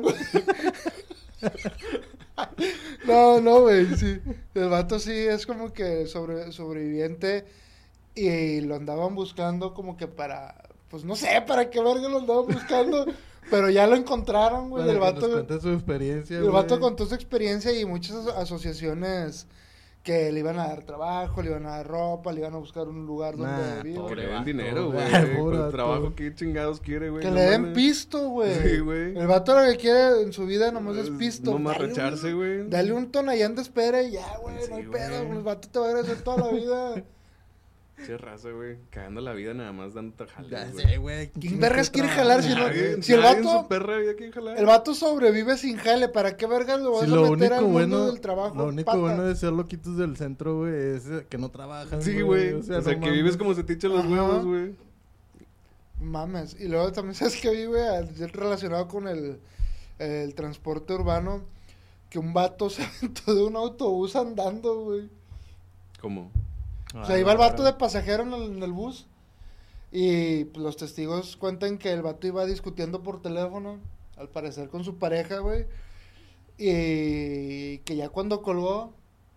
güey. 0.00 0.14
No, 3.08 3.40
no, 3.40 3.62
güey, 3.62 3.86
sí. 3.96 4.20
El 4.54 4.68
vato 4.68 4.98
sí 4.98 5.12
es 5.12 5.46
como 5.46 5.72
que 5.72 6.06
sobre, 6.06 6.52
sobreviviente 6.52 7.44
y 8.14 8.60
lo 8.60 8.74
andaban 8.76 9.14
buscando 9.14 9.74
como 9.74 9.96
que 9.96 10.06
para, 10.08 10.54
pues 10.90 11.04
no 11.04 11.16
sé, 11.16 11.42
para 11.46 11.70
qué 11.70 11.80
verga 11.82 12.08
lo 12.08 12.18
andaban 12.18 12.46
buscando, 12.46 13.06
pero 13.50 13.70
ya 13.70 13.86
lo 13.86 13.96
encontraron, 13.96 14.70
güey. 14.70 14.82
El 14.88 14.98
nos 14.98 15.00
vato, 15.00 15.30
cuente 15.30 15.60
su 15.60 15.70
experiencia, 15.72 16.38
el 16.38 16.50
vato 16.50 16.78
contó 16.80 17.06
su 17.06 17.14
experiencia 17.14 17.72
y 17.78 17.84
muchas 17.84 18.16
aso- 18.16 18.36
asociaciones 18.36 19.46
que 20.02 20.32
le 20.32 20.40
iban 20.40 20.58
a 20.58 20.68
dar 20.68 20.84
trabajo, 20.84 21.42
le 21.42 21.50
iban 21.50 21.66
a 21.66 21.70
dar 21.76 21.86
ropa, 21.86 22.32
le 22.32 22.40
iban 22.40 22.54
a 22.54 22.56
buscar 22.58 22.88
un 22.88 23.04
lugar 23.04 23.36
donde 23.36 23.52
Nah, 23.52 23.82
vivir. 23.82 24.00
Que 24.08 24.14
le 24.16 24.26
den 24.26 24.44
dinero, 24.44 24.90
güey. 24.90 25.04
el 25.14 25.70
trabajo, 25.70 26.14
¿qué 26.14 26.34
chingados 26.34 26.80
quiere, 26.80 27.10
güey? 27.10 27.22
Que 27.22 27.28
No 27.28 27.34
le 27.34 27.42
den 27.42 27.60
mames. 27.62 27.76
pisto, 27.76 28.28
güey. 28.30 28.54
Sí, 28.54 28.78
güey. 28.78 29.18
El 29.18 29.26
vato 29.26 29.54
lo 29.58 29.70
que 29.70 29.76
quiere 29.76 30.22
en 30.22 30.32
su 30.32 30.46
vida 30.46 30.70
nomás 30.72 30.96
es 30.96 31.04
Es 31.08 31.10
pisto. 31.10 31.50
Dale 31.52 31.64
un- 31.66 31.74
recharse, 31.74 32.32
güey. 32.32 32.68
Dale 32.70 32.92
un 32.94 33.10
tonallán 33.10 33.54
de 33.54 33.62
espera 33.62 34.02
y 34.02 34.12
ya, 34.12 34.38
güey, 34.42 34.56
Sí, 34.62 34.70
no 34.70 34.76
hay 34.76 34.84
güey. 34.86 35.00
pedo. 35.02 35.22
El 35.32 35.42
vato 35.42 35.68
te 35.68 35.78
va 35.78 35.86
a 35.86 35.88
agradecer 35.90 36.22
toda 36.22 36.38
la 36.46 36.52
vida. 36.52 37.04
Che 38.06 38.16
raza, 38.16 38.50
güey. 38.50 38.78
Cagando 38.90 39.20
la 39.20 39.32
vida 39.32 39.54
nada 39.54 39.72
más 39.72 39.92
dando 39.94 40.14
tajales, 40.16 40.50
Ya 40.50 40.70
güey. 40.70 40.86
sé, 40.86 40.96
güey. 40.98 41.30
¿Quién 41.32 41.58
vergas 41.58 41.90
quiere 41.90 42.08
jalar 42.08 42.42
si 42.42 42.50
no- 42.50 42.68
Nadie- 42.68 43.02
si 43.02 43.12
el 43.12 43.20
vato- 43.20 43.62
su 43.62 43.68
perra 43.68 43.98
vida 43.98 44.14
quiere 44.14 44.32
jalar. 44.32 44.56
El 44.58 44.66
vato 44.66 44.94
sobrevive 44.94 45.56
sin 45.58 45.76
jale. 45.76 46.08
¿Para 46.08 46.36
qué 46.36 46.46
vergas 46.46 46.80
lo 46.80 46.92
vas 46.92 47.00
Sí, 47.06 47.12
a 47.12 47.16
lo 47.16 47.30
meter 47.32 47.52
al 47.54 47.62
mundo 47.64 47.72
bueno, 47.72 48.06
del 48.06 48.20
trabajo? 48.20 48.54
lo 48.56 48.66
único 48.68 48.86
pata? 48.86 48.98
bueno 48.98 49.24
de 49.24 49.34
ser 49.36 49.52
loquitos 49.52 49.96
del 49.98 50.16
centro, 50.16 50.58
güey, 50.58 50.96
es 50.96 51.04
que 51.28 51.38
no 51.38 51.50
trabajan. 51.50 52.00
Sí, 52.00 52.20
güey. 52.20 52.52
O 52.52 52.62
sea, 52.62 52.78
no 52.78 52.84
que 52.84 52.96
mames. 52.96 53.12
vives 53.12 53.36
como 53.36 53.54
se 53.54 53.64
te 53.64 53.72
echan 53.72 53.90
los 53.90 54.04
Ajá. 54.04 54.08
huevos, 54.10 54.44
güey. 54.46 54.74
Mames. 56.00 56.56
Y 56.60 56.68
luego 56.68 56.92
también, 56.92 57.14
¿sabes 57.16 57.36
qué 57.40 57.50
vi, 57.50 57.64
güey? 57.66 57.82
Ayer 57.82 58.30
Relacionado 58.32 58.86
con 58.88 59.08
el, 59.08 59.38
el 59.98 60.34
transporte 60.34 60.94
urbano. 60.94 61.42
Que 62.10 62.18
un 62.18 62.32
vato 62.32 62.70
se 62.70 62.84
aventó 62.84 63.34
de 63.34 63.42
un 63.42 63.56
autobús 63.56 64.16
andando, 64.16 64.80
güey. 64.84 65.08
¿Cómo? 66.00 66.30
Ah, 66.94 67.02
O 67.02 67.06
sea, 67.06 67.18
iba 67.18 67.32
el 67.32 67.38
vato 67.38 67.62
de 67.62 67.72
pasajero 67.74 68.22
en 68.24 68.32
el, 68.32 68.42
en 68.56 68.62
el 68.62 68.72
bus. 68.72 69.06
Y 69.90 70.44
pues, 70.44 70.62
los 70.62 70.76
testigos 70.76 71.36
cuentan 71.36 71.78
que 71.78 71.92
el 71.92 72.02
vato 72.02 72.26
iba 72.26 72.44
discutiendo 72.46 73.02
por 73.02 73.22
teléfono, 73.22 73.78
al 74.16 74.28
parecer 74.28 74.68
con 74.68 74.84
su 74.84 74.96
pareja, 74.96 75.38
güey. 75.38 75.66
Y 76.56 77.78
que 77.78 77.96
ya 77.96 78.08
cuando 78.08 78.42
colgó, 78.42 78.92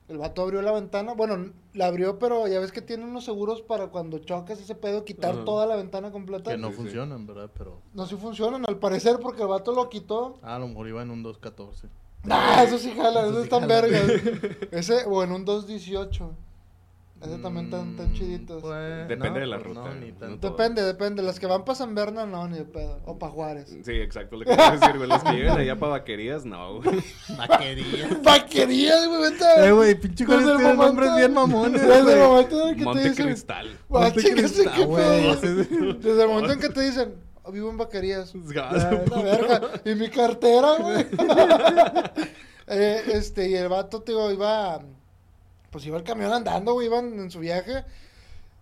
el 0.07 0.17
vato 0.17 0.41
abrió 0.41 0.61
la 0.61 0.71
ventana. 0.71 1.13
Bueno, 1.13 1.51
la 1.73 1.85
abrió, 1.87 2.17
pero 2.19 2.47
ya 2.47 2.59
ves 2.59 2.71
que 2.71 2.81
tiene 2.81 3.05
unos 3.05 3.23
seguros 3.25 3.61
para 3.61 3.87
cuando 3.87 4.17
chocas 4.19 4.59
ese 4.59 4.75
pedo, 4.75 5.05
quitar 5.05 5.35
Ajá. 5.35 5.45
toda 5.45 5.65
la 5.67 5.75
ventana 5.75 6.11
completa. 6.11 6.51
Que 6.51 6.57
no 6.57 6.67
Sí, 6.69 6.73
sí. 6.73 6.81
funcionan, 6.81 7.27
¿verdad? 7.27 7.49
Pero. 7.57 7.79
No 7.93 8.05
sí 8.07 8.15
funcionan, 8.15 8.65
al 8.67 8.77
parecer, 8.77 9.19
porque 9.21 9.43
el 9.43 9.47
vato 9.49 9.71
lo 9.73 9.87
quitó. 9.89 10.39
Ah, 10.41 10.55
a 10.55 10.59
lo 10.59 10.67
mejor 10.67 10.87
iba 10.87 11.01
en 11.01 11.11
un 11.11 11.21
214. 11.23 11.87
Nah, 12.23 12.63
eso 12.63 12.77
sí 12.77 12.91
jala, 12.95 13.21
Eso 13.21 13.29
eso 13.29 13.37
sí 13.39 13.43
están 13.43 13.67
vergas. 13.67 14.01
Ese, 14.71 15.05
o 15.05 15.23
en 15.23 15.31
un 15.31 15.45
218. 15.45 16.29
Ese 17.21 17.37
también 17.37 17.69
tan, 17.69 17.95
tan 17.95 18.11
chiditos. 18.13 18.63
pues, 18.63 19.07
Depende 19.07 19.29
no, 19.29 19.39
de 19.41 19.45
la 19.47 19.57
pues, 19.59 19.67
ruta, 19.67 19.89
No, 19.89 19.93
ni 19.95 20.11
tanto. 20.11 20.49
Depende, 20.49 20.81
depende. 20.81 21.21
Las 21.21 21.39
que 21.39 21.45
van 21.45 21.63
para 21.63 21.75
San 21.75 21.93
Berna, 21.93 22.25
no, 22.25 22.47
ni 22.47 22.57
de 22.57 22.65
pedo. 22.65 22.99
O 23.05 23.19
para 23.19 23.31
Juárez. 23.31 23.69
Sí, 23.83 23.91
exacto. 23.91 24.37
Lo 24.37 24.45
que 24.45 24.55
quiero 24.55 24.71
decir, 24.79 24.97
güey. 24.97 25.07
Los 25.07 25.23
que 25.23 25.31
llegan 25.33 25.59
allá 25.59 25.75
para 25.77 25.91
vaquerías, 25.91 26.45
no, 26.45 26.81
güey. 26.81 27.03
Vaquería. 27.37 28.09
Vaquerías, 28.23 29.07
güey, 29.07 29.21
vete. 29.31 29.45
eh, 29.67 29.71
güey, 29.71 29.95
pinche 29.99 30.23
el 30.23 30.29
tiene 30.29 30.45
momento- 30.53 30.83
nombres 30.83 31.15
bien 31.15 31.33
mamones, 31.33 31.81
Desde 31.81 32.13
el 32.13 32.19
momento 32.27 32.61
en 32.63 32.67
el 32.69 32.73
que 32.73 32.79
te 32.79 32.85
Monte 32.85 33.09
dicen. 33.09 33.25
Cristal. 33.27 33.67
Ah, 33.69 33.77
Monte 33.89 34.33
Cristal, 34.33 34.85
güey, 34.87 35.35
Desde 35.99 36.21
el 36.23 36.27
momento 36.27 36.53
en 36.53 36.59
que 36.59 36.69
te 36.69 36.81
dicen, 36.81 37.13
"Oh, 37.43 37.51
vivo 37.51 37.69
en 37.69 37.77
Vaquerías. 37.77 38.33
Ah, 38.57 38.71
la 39.11 39.21
verga. 39.21 39.61
Y 39.85 39.93
mi 39.93 40.09
cartera, 40.09 40.75
güey. 40.79 41.05
Eh, 42.73 43.01
este, 43.13 43.49
y 43.49 43.55
el 43.55 43.67
vato, 43.67 44.01
te 44.01 44.11
digo, 44.13 44.31
iba. 44.31 44.81
Pues 45.71 45.85
iba 45.85 45.97
el 45.97 46.03
camión 46.03 46.31
andando, 46.31 46.73
güey, 46.73 46.87
iban 46.87 47.19
en 47.19 47.31
su 47.31 47.39
viaje. 47.39 47.85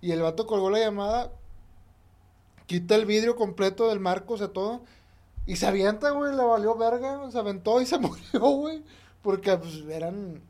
Y 0.01 0.11
el 0.11 0.21
vato 0.21 0.45
colgó 0.47 0.69
la 0.69 0.79
llamada. 0.79 1.31
Quita 2.67 2.95
el 2.95 3.05
vidrio 3.05 3.35
completo 3.35 3.89
del 3.89 3.99
marco, 3.99 4.35
o 4.35 4.37
sea, 4.37 4.49
todo. 4.49 4.81
Y 5.45 5.55
se 5.55 5.65
avienta, 5.67 6.11
güey, 6.11 6.35
le 6.35 6.43
valió 6.43 6.75
verga. 6.77 7.29
Se 7.31 7.39
aventó 7.39 7.81
y 7.81 7.85
se 7.85 7.97
murió, 7.99 8.39
güey. 8.39 8.83
Porque, 9.21 9.57
pues, 9.57 9.83
eran. 9.89 10.41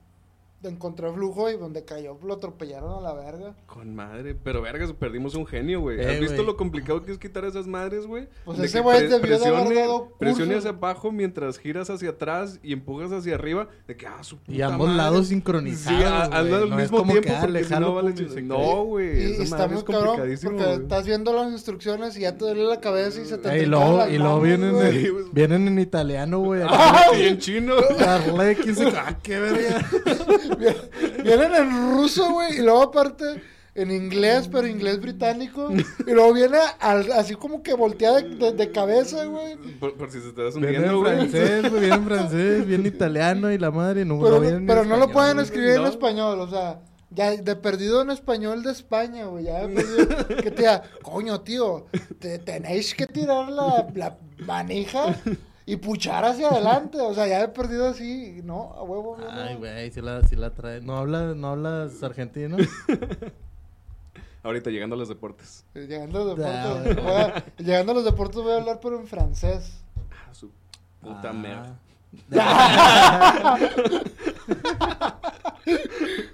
Encontró 0.62 1.13
flujo 1.13 1.50
y 1.50 1.56
donde 1.56 1.86
cayó 1.86 2.18
lo 2.22 2.34
atropellaron 2.34 2.98
a 2.98 3.00
la 3.01 3.13
verga. 3.13 3.56
Con 3.66 3.96
madre. 3.96 4.36
Pero, 4.36 4.62
vergas, 4.62 4.92
perdimos 4.92 5.34
un 5.36 5.46
genio, 5.46 5.80
güey. 5.80 6.01
Eh, 6.01 6.06
¿Has 6.06 6.20
visto 6.20 6.36
güey. 6.36 6.48
lo 6.48 6.58
complicado 6.58 7.01
que 7.01 7.13
es 7.13 7.18
quitar 7.18 7.46
esas 7.46 7.66
madres, 7.66 8.06
güey? 8.06 8.28
Pues 8.44 8.58
De 8.58 8.66
ese 8.66 8.82
güey 8.82 9.08
debió 9.08 9.39
de 9.39 9.46
haber 9.48 9.68
presione- 9.68 10.08
Presione 10.20 10.56
hacia 10.56 10.72
abajo 10.72 11.13
mientras 11.13 11.58
giras 11.58 11.89
hacia 11.89 12.10
atrás 12.10 12.60
y 12.62 12.74
empujas 12.74 13.13
hacia 13.13 13.36
arriba. 13.36 13.70
De 13.88 13.96
que, 13.96 14.06
ah, 14.06 14.22
su 14.22 14.36
puta 14.38 14.51
Y 14.51 14.62
ambos 14.62 14.88
madre. 14.88 14.98
lados 14.98 15.28
sincronizados. 15.28 15.98
Sí, 15.98 16.04
a- 16.06 16.24
al 16.25 16.50
No 16.70 16.75
mismo 16.75 17.04
tiempo 17.04 17.22
que, 17.22 17.34
porque 17.39 17.70
no. 17.80 18.58
No, 18.58 18.84
güey. 18.84 19.18
Y, 19.18 19.22
y 19.30 19.32
esa 19.36 19.44
está 19.44 19.68
muy 19.70 19.78
es 19.78 19.84
cabrón 19.86 20.06
complicadísimo, 20.08 20.51
porque 20.51 20.66
güey. 20.66 20.82
estás 20.82 21.06
viendo 21.06 21.34
las 21.34 21.51
instrucciones 21.54 22.18
y 22.18 22.22
ya 22.22 22.34
te 22.34 22.39
duele 22.44 22.63
la 22.66 22.82
cabeza 22.82 23.22
y 23.22 23.25
se 23.25 23.38
te 23.38 23.63
y 23.63 23.66
luego, 23.66 24.06
y 24.10 24.18
luego 24.18 24.42
vienen, 24.42 24.75
en, 24.75 25.32
vienen 25.32 25.68
en 25.70 25.80
italiano, 25.80 26.39
güey. 26.39 26.63
Ah, 26.70 27.06
y 27.18 27.28
en 27.28 27.38
chino. 27.38 27.75
Darle, 27.98 28.56
quién 28.58 28.75
se- 28.75 28.88
ah, 28.88 29.18
qué 29.24 29.39
verga. 29.39 29.88
Vienen 31.24 31.53
en 31.56 31.94
ruso, 31.96 32.32
güey. 32.32 32.58
Y 32.58 32.62
luego 32.62 32.84
aparte, 32.84 33.25
en 33.75 33.91
inglés, 33.91 34.50
pero 34.51 34.68
inglés 34.68 35.00
británico. 35.00 35.70
Y 36.06 36.12
luego 36.12 36.34
viene 36.34 36.58
al- 36.79 37.12
así 37.13 37.36
como 37.36 37.62
que 37.63 37.74
voltea 37.74 38.13
de, 38.13 38.24
de- 38.36 38.51
de 38.53 38.72
cabeza, 38.72 39.25
güey. 39.25 39.56
Por, 39.79 39.96
por 39.96 40.12
si 40.12 40.20
se 40.22 40.32
te 40.32 40.41
Viene 40.41 40.56
hundiendo, 40.56 40.88
en 40.91 41.00
güey. 41.00 41.15
francés, 41.29 41.70
güey, 41.70 41.79
viene 41.82 41.96
en 41.96 42.06
francés, 42.06 42.65
viene 42.68 42.88
italiano 42.89 43.51
y 43.51 43.58
la 43.58 43.72
madre 43.72 44.06
no, 44.06 44.20
Pero, 44.20 44.36
no 44.36 44.41
viene 44.41 44.68
pero 44.68 44.86
no 44.86 44.98
lo 44.98 45.10
pueden 45.12 45.39
escribir 45.39 45.72
en 45.72 45.86
español, 45.86 46.39
o 46.41 46.48
sea, 46.50 46.82
ya 47.12 47.32
de 47.32 47.56
perdido 47.56 48.01
en 48.01 48.12
español 48.12 48.62
de 48.63 48.72
España, 48.72 49.25
güey. 49.25 49.46
Ya 49.46 49.65
de 49.65 49.74
perdido, 49.75 50.27
que 50.27 50.51
te 50.51 50.62
diga, 50.62 50.84
coño, 51.01 51.41
tío, 51.41 51.86
te, 52.20 52.38
tenéis 52.39 52.94
que 52.94 53.08
tirar 53.08 53.50
la, 53.50 53.88
la 53.96 54.18
manija 54.46 55.15
y 55.72 55.76
puchar 55.78 56.26
hacia 56.26 56.50
adelante. 56.50 57.00
O 57.00 57.14
sea, 57.14 57.28
ya 57.28 57.42
he 57.44 57.48
perdido 57.50 57.88
así, 57.90 58.42
no, 58.44 58.74
a 58.74 58.84
huevo, 58.84 59.18
no. 59.18 59.30
Ay, 59.30 59.56
güey, 59.56 59.92
si 59.92 60.02
la, 60.02 60.22
si 60.28 60.36
la 60.36 60.54
trae. 60.54 60.82
¿No, 60.82 60.98
habla, 60.98 61.34
¿No 61.36 61.50
hablas 61.50 62.02
argentino? 62.04 62.58
Ahorita 64.44 64.70
llegando 64.70 64.96
a 64.96 65.00
los 65.00 65.10
deportes. 65.10 65.66
Llegando 65.74 66.22
a 66.22 66.26
los 66.26 66.38
deportes, 66.38 66.96
voy 67.04 67.14
a- 67.14 67.46
llegando 67.58 67.92
a 67.92 67.96
los 67.96 68.06
deportes 68.06 68.42
voy 68.42 68.54
a 68.54 68.58
hablar, 68.58 68.80
pero 68.82 69.00
en 69.00 69.08
francés. 69.08 69.84
Ah, 70.12 70.34
su 70.34 70.50
puta 71.02 71.30
Ah. 71.30 71.34
merda. 71.34 71.80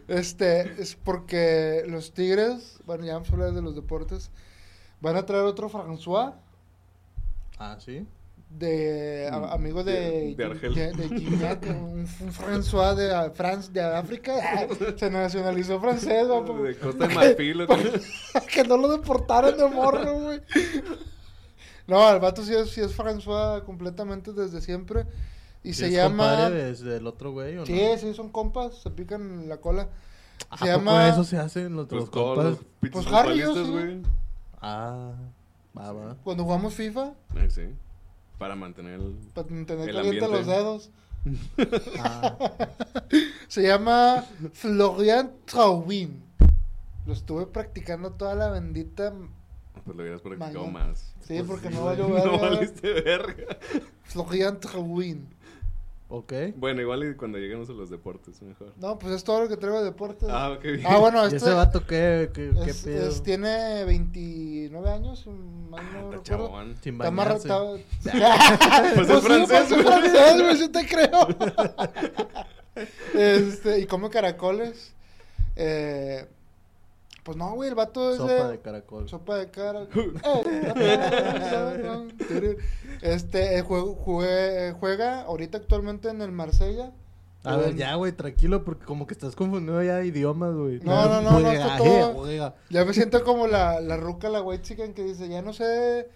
Este, 0.07 0.81
es 0.81 0.95
porque 0.95 1.83
los 1.87 2.13
Tigres, 2.13 2.79
bueno, 2.85 3.05
ya 3.05 3.13
vamos 3.13 3.29
a 3.29 3.33
hablar 3.33 3.51
de 3.53 3.61
los 3.61 3.75
deportes, 3.75 4.31
van 5.01 5.15
a 5.17 5.25
traer 5.25 5.43
otro 5.43 5.69
François. 5.69 6.33
Ah, 7.57 7.77
¿sí? 7.79 8.05
De 8.49 9.27
a- 9.31 9.53
amigo 9.53 9.83
de 9.83 9.91
De- 9.93 10.35
de 10.35 10.45
Argel. 10.45 10.73
de, 10.75 10.91
de 10.93 11.09
Gignac, 11.09 11.63
un, 11.67 12.07
un 12.21 12.31
François 12.33 12.95
de 12.95 13.31
France 13.31 13.71
de 13.73 13.81
África 13.81 14.33
se 14.97 15.09
nacionalizó 15.09 15.79
francés 15.81 16.27
De 16.27 16.77
Costa 16.79 17.07
de 17.07 17.13
Marfil. 17.15 17.67
que 18.53 18.63
no 18.63 18.77
lo 18.77 18.87
deportaron 18.89 19.57
de 19.57 19.67
morro 19.67 20.13
güey 20.19 20.41
no 21.87 22.09
el 22.09 22.19
vato 22.19 22.43
sí 22.43 22.53
es, 22.53 22.69
sí 22.71 22.81
es 22.81 22.97
François 22.97 23.63
completamente 23.63 24.31
desde 24.31 24.61
siempre 24.61 25.05
y 25.63 25.73
¿Sí 25.73 25.81
se 25.81 25.87
es 25.87 25.93
llama 25.93 26.29
compadre 26.29 26.73
de- 26.73 26.83
del 26.93 27.07
otro 27.07 27.31
güey 27.31 27.55
o 27.57 27.59
no? 27.61 27.65
sí 27.65 27.81
sí 27.99 28.13
son 28.13 28.29
compas 28.29 28.75
se 28.81 28.89
pican 28.89 29.49
la 29.49 29.57
cola 29.57 29.89
¿A 30.49 30.57
se 30.57 30.65
poco 30.65 30.77
llama 30.77 31.07
eso 31.09 31.23
se 31.23 31.37
hace 31.37 31.61
en 31.63 31.75
los, 31.75 31.87
Pues 31.87 32.01
los 32.01 32.09
compas? 32.09 32.45
los 32.45 32.59
Pues 32.91 33.07
Harry, 33.07 33.37
yo 33.39 33.47
futbolistas, 33.53 33.65
sí. 33.67 33.71
güey. 33.71 34.01
Ah, 34.61 35.11
va, 35.77 35.91
va. 35.93 36.15
cuando 36.23 36.43
jugamos 36.43 36.73
FIFA 36.73 37.13
sí. 37.49 37.63
Para 38.37 38.55
mantener 38.55 38.95
el... 38.99 39.15
para 39.33 39.47
tener 39.47 39.71
El 39.89 39.95
caliente 39.95 40.27
los 40.27 40.45
dedos 40.45 40.91
Ah, 41.99 42.37
Se 43.47 43.63
llama 43.63 44.23
Florian 44.53 45.31
Traubin. 45.45 46.21
Lo 47.07 47.13
estuve 47.13 47.45
practicando 47.47 48.11
toda 48.11 48.35
la 48.35 48.49
bendita. 48.49 49.13
Pues 49.83 49.95
lo 49.97 50.03
hubieras 50.03 50.21
practicado 50.21 50.65
Mañana. 50.67 50.87
más. 50.87 51.13
Sí, 51.21 51.35
Pues 51.37 51.43
porque 51.47 51.69
no 51.69 51.85
valió 51.85 52.07
No 52.09 52.13
verga. 52.15 52.37
valiste 52.37 52.93
verga. 53.01 53.57
Florian 54.03 54.59
Traubin. 54.59 55.27
Ok. 56.09 56.33
Bueno, 56.55 56.81
igual 56.81 57.03
y 57.09 57.15
cuando 57.15 57.37
lleguemos 57.37 57.69
a 57.69 57.73
los 57.73 57.89
deportes, 57.89 58.41
mejor. 58.41 58.73
No, 58.77 58.97
pues 58.99 59.13
es 59.13 59.23
todo 59.23 59.41
lo 59.41 59.47
que 59.49 59.57
traigo 59.57 59.79
de 59.79 59.85
deportes. 59.85 60.29
Ah, 60.31 60.51
ok. 60.51 60.61
bien. 60.63 60.83
Ah, 60.85 60.97
bueno, 60.99 61.23
¿Y 61.23 61.25
este 61.27 61.37
ese 61.37 61.51
vato 61.51 61.85
qué, 61.85 62.29
qué, 62.33 62.51
qué 62.63 62.69
es- 62.71 62.81
pedo? 62.83 63.09
es- 63.09 63.23
tiene 63.23 63.83
29 63.85 64.89
años, 64.89 65.25
más 65.27 65.81
no 65.83 65.87
Está 65.87 65.99
recuerdo. 66.01 66.23
chabón. 66.23 66.75
Sin 66.81 66.93
Está 66.95 67.11
más 67.11 67.27
retado. 67.27 67.79
Pues 68.95 69.09
es 69.09 69.15
sí, 69.19 69.21
francés, 69.27 69.47
pues 69.47 69.61
es 69.61 69.69
güey. 69.71 69.83
francés, 69.83 70.41
güey, 70.41 70.57
sí 70.57 70.69
te 70.69 70.87
creo. 70.87 71.27
este, 73.13 73.79
y 73.79 73.85
come 73.85 74.09
caracoles. 74.09 74.93
Eh, 75.55 76.25
pues 77.25 77.35
no, 77.37 77.53
güey, 77.55 77.69
el 77.69 77.75
vato 77.75 78.11
es 78.11 78.17
Sopa 78.17 78.47
de 78.51 78.59
caracol. 78.61 79.09
Sopa 79.09 79.35
de 79.37 79.49
cara. 79.49 79.87
Eh, 82.29 82.57
este, 83.01 83.57
eh, 83.57 83.63
jue- 83.63 83.95
jugué- 83.95 84.69
eh, 84.69 84.73
juega 84.79 85.21
ahorita 85.23 85.57
actualmente 85.57 86.09
en 86.09 86.21
el 86.21 86.31
Marsella. 86.31 86.91
A 87.43 87.57
ver, 87.57 87.75
ya, 87.75 87.93
güey, 87.95 88.11
tranquilo, 88.11 88.63
porque 88.63 88.85
como 88.85 89.05
que 89.05 89.13
estás 89.13 89.35
confundido 89.35 89.81
ya 89.83 89.97
de 89.97 90.07
idiomas, 90.07 90.53
güey. 90.55 90.79
No, 90.79 91.05
no, 91.07 91.21
no, 91.21 91.39
no, 91.39 91.51
está 91.51 91.77
todo- 91.77 92.13
juega. 92.13 92.55
Ya 92.71 92.85
me 92.85 92.93
siento 92.93 93.23
como 93.23 93.45
la, 93.47 93.81
la 93.81 93.97
ruca, 93.97 94.29
la 94.29 94.41
white 94.41 94.63
chicken 94.63 94.93
que 94.95 95.03
dice, 95.03 95.27
ya 95.29 95.41
no 95.43 95.53
sé 95.53 96.07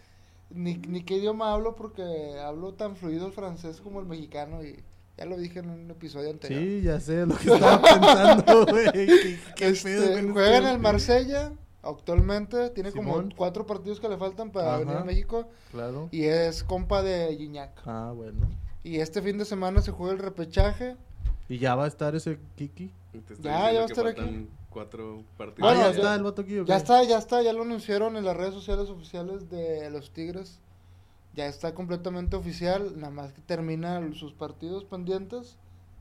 ni, 0.50 0.78
ni 0.78 1.04
qué 1.04 1.18
idioma 1.18 1.54
hablo 1.54 1.76
porque 1.76 2.40
hablo 2.44 2.74
tan 2.74 2.96
fluido 2.96 3.28
el 3.28 3.34
francés 3.34 3.80
como 3.82 4.00
el 4.00 4.08
mexicano 4.08 4.64
y 4.64 4.84
ya 5.20 5.26
lo 5.26 5.38
dije 5.38 5.60
en 5.60 5.70
un 5.70 5.92
episodio 5.92 6.30
anterior. 6.30 6.62
Sí, 6.62 6.82
ya 6.82 7.00
sé 7.00 7.26
lo 7.26 7.36
que 7.38 7.52
estaba 7.54 7.82
pensando, 7.82 8.66
güey. 8.66 8.92
¿Qué, 8.94 9.40
qué 9.56 9.68
Este, 9.68 9.90
pedo 9.98 10.14
con 10.14 10.32
juega 10.34 10.50
en 10.58 10.64
este- 10.64 10.72
el 10.76 10.80
Marsella 10.80 11.52
actualmente, 11.84 12.70
tiene 12.70 12.92
como 12.92 13.24
cuatro 13.36 13.66
partidos 13.66 14.00
que 14.00 14.08
le 14.10 14.18
faltan 14.18 14.52
para 14.52 14.70
Ajá. 14.76 14.80
venir 14.80 14.96
a 14.98 15.04
México 15.04 15.48
Claro. 15.72 16.08
y 16.12 16.24
es 16.24 16.64
compa 16.64 17.02
de 17.02 17.36
Gignac. 17.38 17.72
Ah, 17.86 18.14
bueno. 18.16 18.48
Y 18.84 19.00
este 19.00 19.22
fin 19.22 19.38
de 19.38 19.46
semana 19.46 19.82
se 19.82 19.92
juega 19.92 20.14
el 20.14 20.20
repechaje. 20.20 20.96
¿Y 21.50 21.58
ya 21.58 21.76
va 21.76 21.86
a 21.86 21.88
estar 21.88 22.16
ese 22.16 22.38
Kiki? 22.56 22.92
Ya, 23.42 23.72
ya 23.72 23.80
va 23.80 23.84
a 23.84 23.86
estar 23.86 24.08
aquí. 24.08 24.48
cuatro 24.70 25.24
partidos. 25.38 25.60
Bueno, 25.70 25.82
ah, 25.82 25.88
ya 25.88 25.92
ya- 25.92 25.98
está 25.98 26.16
el 26.16 26.24
vato 26.24 26.42
aquí, 26.44 26.60
¿o 26.60 26.66
Ya 26.66 26.78
está, 26.78 27.04
ya 27.04 27.18
está, 27.18 27.42
ya 27.42 27.52
lo 27.54 27.64
anunciaron 27.64 28.16
en 28.18 28.24
las 28.24 28.38
redes 28.38 28.54
sociales 28.54 28.90
oficiales 28.90 29.50
de 29.50 29.90
los 29.90 30.12
Tigres. 30.12 30.60
Ya 31.40 31.46
está 31.48 31.74
completamente 31.74 32.36
oficial, 32.36 33.00
nada 33.00 33.12
más 33.14 33.32
que 33.32 33.40
termina 33.40 34.02
sus 34.14 34.34
partidos 34.34 34.84
pendientes 34.84 35.56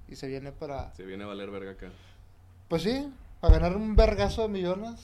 y 0.08 0.16
se 0.16 0.26
viene 0.26 0.50
para, 0.50 0.92
Se 0.94 1.04
viene 1.04 1.22
a 1.22 1.26
valer 1.28 1.48
verga 1.52 1.70
acá. 1.70 1.90
pues 2.66 2.82
sí, 2.82 3.08
a 3.40 3.48
ganar 3.48 3.76
un 3.76 3.94
vergazo 3.94 4.42
de 4.42 4.48
millones, 4.48 4.96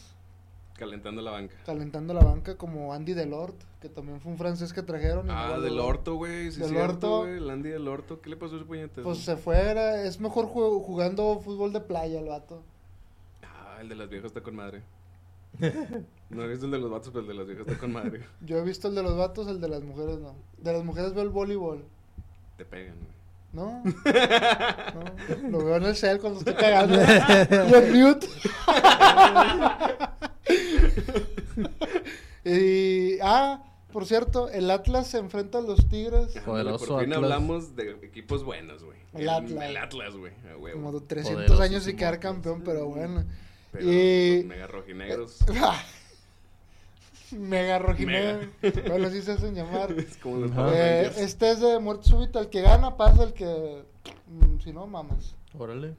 Calentando 0.77 1.23
la 1.23 1.31
banca. 1.31 1.55
calentando 1.65 2.15
la 2.15 2.25
banca 2.25 2.57
como 2.57 2.93
Andy 2.93 3.15
Delort, 3.15 3.55
que 3.81 3.89
también 3.89 4.21
fue 4.21 4.33
un 4.33 4.39
francés 4.39 4.73
que 4.73 4.83
trajeron. 4.83 5.31
Ah, 5.31 5.61
del 5.61 5.79
orto, 5.79 6.17
güey. 6.17 6.51
Sí, 6.51 6.59
Del 6.59 6.71
cierto, 6.71 7.21
Orto. 7.21 7.29
El 7.33 7.49
Andy 7.49 7.69
del 7.69 7.87
orto. 7.87 8.21
¿Qué 8.21 8.29
le 8.29 8.37
pasó 8.37 8.55
a 8.55 8.57
ese 8.57 8.67
puñetazo? 8.67 9.05
Pues 9.05 9.19
se 9.19 9.37
fue, 9.37 9.57
era- 9.57 10.03
es 10.03 10.19
mejor 10.19 10.47
ju- 10.47 10.83
jugando 10.85 11.39
fútbol 11.39 11.73
de 11.73 11.81
playa 11.81 12.19
el 12.19 12.27
vato. 12.29 12.61
Ah, 13.45 13.77
el 13.81 13.89
de 13.89 13.95
las 13.95 14.09
viejas 14.09 14.27
está 14.33 14.41
con 14.41 14.57
madre. 14.57 14.83
No 16.31 16.43
he 16.43 16.49
visto 16.49 16.67
el 16.67 16.73
de 16.73 16.79
los 16.79 16.91
vatos, 16.91 17.11
pero 17.13 17.21
el 17.21 17.29
de 17.29 17.35
las 17.35 17.47
viejas 17.47 17.67
está 17.67 17.79
con 17.79 17.93
madre. 17.93 18.23
Yo 18.41 18.59
he 18.59 18.63
visto 18.63 18.89
el 18.89 18.95
de 18.95 19.03
los 19.03 19.17
vatos, 19.17 19.47
el 19.49 19.61
de 19.61 19.69
las 19.69 19.83
mujeres 19.83 20.19
no. 20.19 20.35
De 20.59 20.73
las 20.73 20.85
mujeres 20.85 21.15
veo 21.15 21.23
el 21.23 21.29
voleibol. 21.31 21.85
Te 22.57 22.65
pegan, 22.65 22.97
güey. 22.97 23.15
¿No? 23.53 23.83
no. 25.45 25.49
Lo 25.49 25.65
veo 25.65 25.77
en 25.77 25.85
el 25.85 25.95
cel 25.95 26.19
cuando 26.19 26.41
estoy 26.41 26.55
cagando. 26.55 26.97
Yo 27.71 27.77
en 27.77 28.03
mute. 28.03 28.27
y, 32.45 33.19
ah, 33.23 33.63
por 33.93 34.07
cierto, 34.07 34.49
el 34.49 34.69
Atlas 34.73 35.07
se 35.07 35.19
enfrenta 35.19 35.59
a 35.59 35.61
los 35.61 35.89
Tigres. 35.89 36.37
Poderoso 36.45 36.85
Por 36.85 37.05
fin 37.05 37.13
Atlas. 37.13 37.31
hablamos 37.31 37.77
de 37.77 37.93
equipos 38.03 38.43
buenos, 38.43 38.83
güey. 38.83 38.99
El 39.13 39.29
Atlas. 39.29 39.71
El 39.71 39.77
Atlas, 39.77 40.17
güey. 40.17 40.33
Como 40.73 40.91
de 40.91 41.01
300 41.07 41.35
Poderosísimo 41.35 41.63
años 41.63 41.87
y 41.87 41.95
quedar 41.95 42.19
campeón, 42.19 42.63
pero 42.65 42.87
bueno. 42.87 43.25
Pero 43.75 43.93
y- 43.93 44.37
los 44.39 44.47
mega 44.47 44.67
rojinegros. 44.69 45.39
Mega 47.33 47.79
rojinegro. 47.79 48.49
Bueno, 48.89 49.09
así 49.09 49.21
se 49.23 49.33
hacen 49.33 49.55
llamar. 49.55 49.91
es 49.99 50.17
como 50.19 50.37
los 50.39 50.53
Eh, 50.73 51.11
este 51.17 51.51
es 51.51 51.61
de 51.61 51.79
muerte 51.81 52.09
súbita. 52.09 52.39
El 52.41 52.49
que 52.49 52.61
gana 52.63 52.97
pasa, 52.97 53.25
el 53.25 53.33
que. 53.33 53.83
mm, 54.29 54.61
si 54.61 54.73
no, 54.73 54.87
mamas. 54.87 55.35
Órale. 55.59 55.95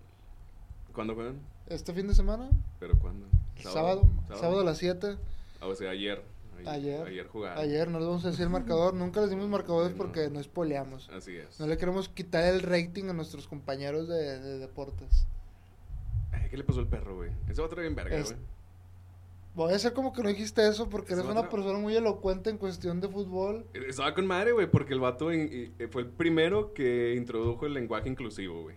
¿Cuándo 0.94 1.13
juegan? 1.15 1.39
Este 1.67 1.94
fin 1.94 2.08
de 2.08 2.15
semana, 2.15 2.50
¿Pero 2.79 2.98
cuándo? 3.00 3.25
sábado, 3.62 4.03
sábado, 4.29 4.62
a 4.62 4.63
las 4.63 4.77
7. 4.77 5.17
Ah, 5.60 5.67
o 5.67 5.75
sea, 5.75 5.89
ayer. 5.89 6.24
Ayer. 6.65 7.05
Ayer 7.05 7.27
jugaron. 7.27 7.58
Ayer, 7.62 7.89
no 7.89 8.00
les 8.00 8.08
vamos 8.08 8.24
a 8.24 8.29
decir 8.29 8.44
el 8.44 8.50
marcador. 8.50 8.94
Nunca 8.94 9.20
les 9.20 9.29
dimos 9.29 9.50
marcadores 9.50 9.91
Sí, 9.91 9.98
no. 9.98 10.03
porque 10.05 10.29
no 10.29 10.41
spoileamos. 10.41 11.10
Así 11.10 11.36
es. 11.36 11.60
No 11.60 11.67
le 11.67 11.77
queremos 11.77 12.08
quitar 12.08 12.46
el 12.46 12.62
rating 12.62 13.10
a 13.10 13.13
nuestros 13.13 13.48
compañeros 13.48 14.08
de, 14.08 14.39
de 14.39 14.58
deportes. 14.60 15.25
Ay, 16.41 16.49
¿Qué 16.49 16.57
le 16.57 16.63
pasó 16.63 16.79
al 16.79 16.87
perro, 16.87 17.15
güey? 17.15 17.31
Ese 17.49 17.61
va 17.61 17.67
a 17.67 17.69
traer 17.69 17.83
bien 17.89 17.95
verga, 17.95 18.15
Es- 18.17 18.31
güey. 18.33 18.45
Voy 19.55 19.71
a 19.71 19.77
hacer 19.77 19.93
como 19.93 20.11
que 20.11 20.21
no 20.21 20.27
dijiste 20.27 20.67
eso 20.67 20.89
porque 20.89 21.13
Ese 21.13 21.21
eres 21.21 21.31
una 21.31 21.43
tra- 21.43 21.49
persona 21.49 21.79
muy 21.79 21.95
elocuente 21.95 22.49
en 22.49 22.57
cuestión 22.57 22.99
de 22.99 23.07
fútbol. 23.07 23.65
Estaba 23.73 24.13
con 24.13 24.27
madre, 24.27 24.51
güey, 24.51 24.69
porque 24.69 24.93
el 24.93 24.99
vato 24.99 25.33
y- 25.33 25.71
fue 25.91 26.01
el 26.01 26.09
primero 26.09 26.73
que 26.73 27.15
introdujo 27.15 27.65
el 27.65 27.73
lenguaje 27.73 28.09
inclusivo, 28.09 28.63
güey. 28.63 28.75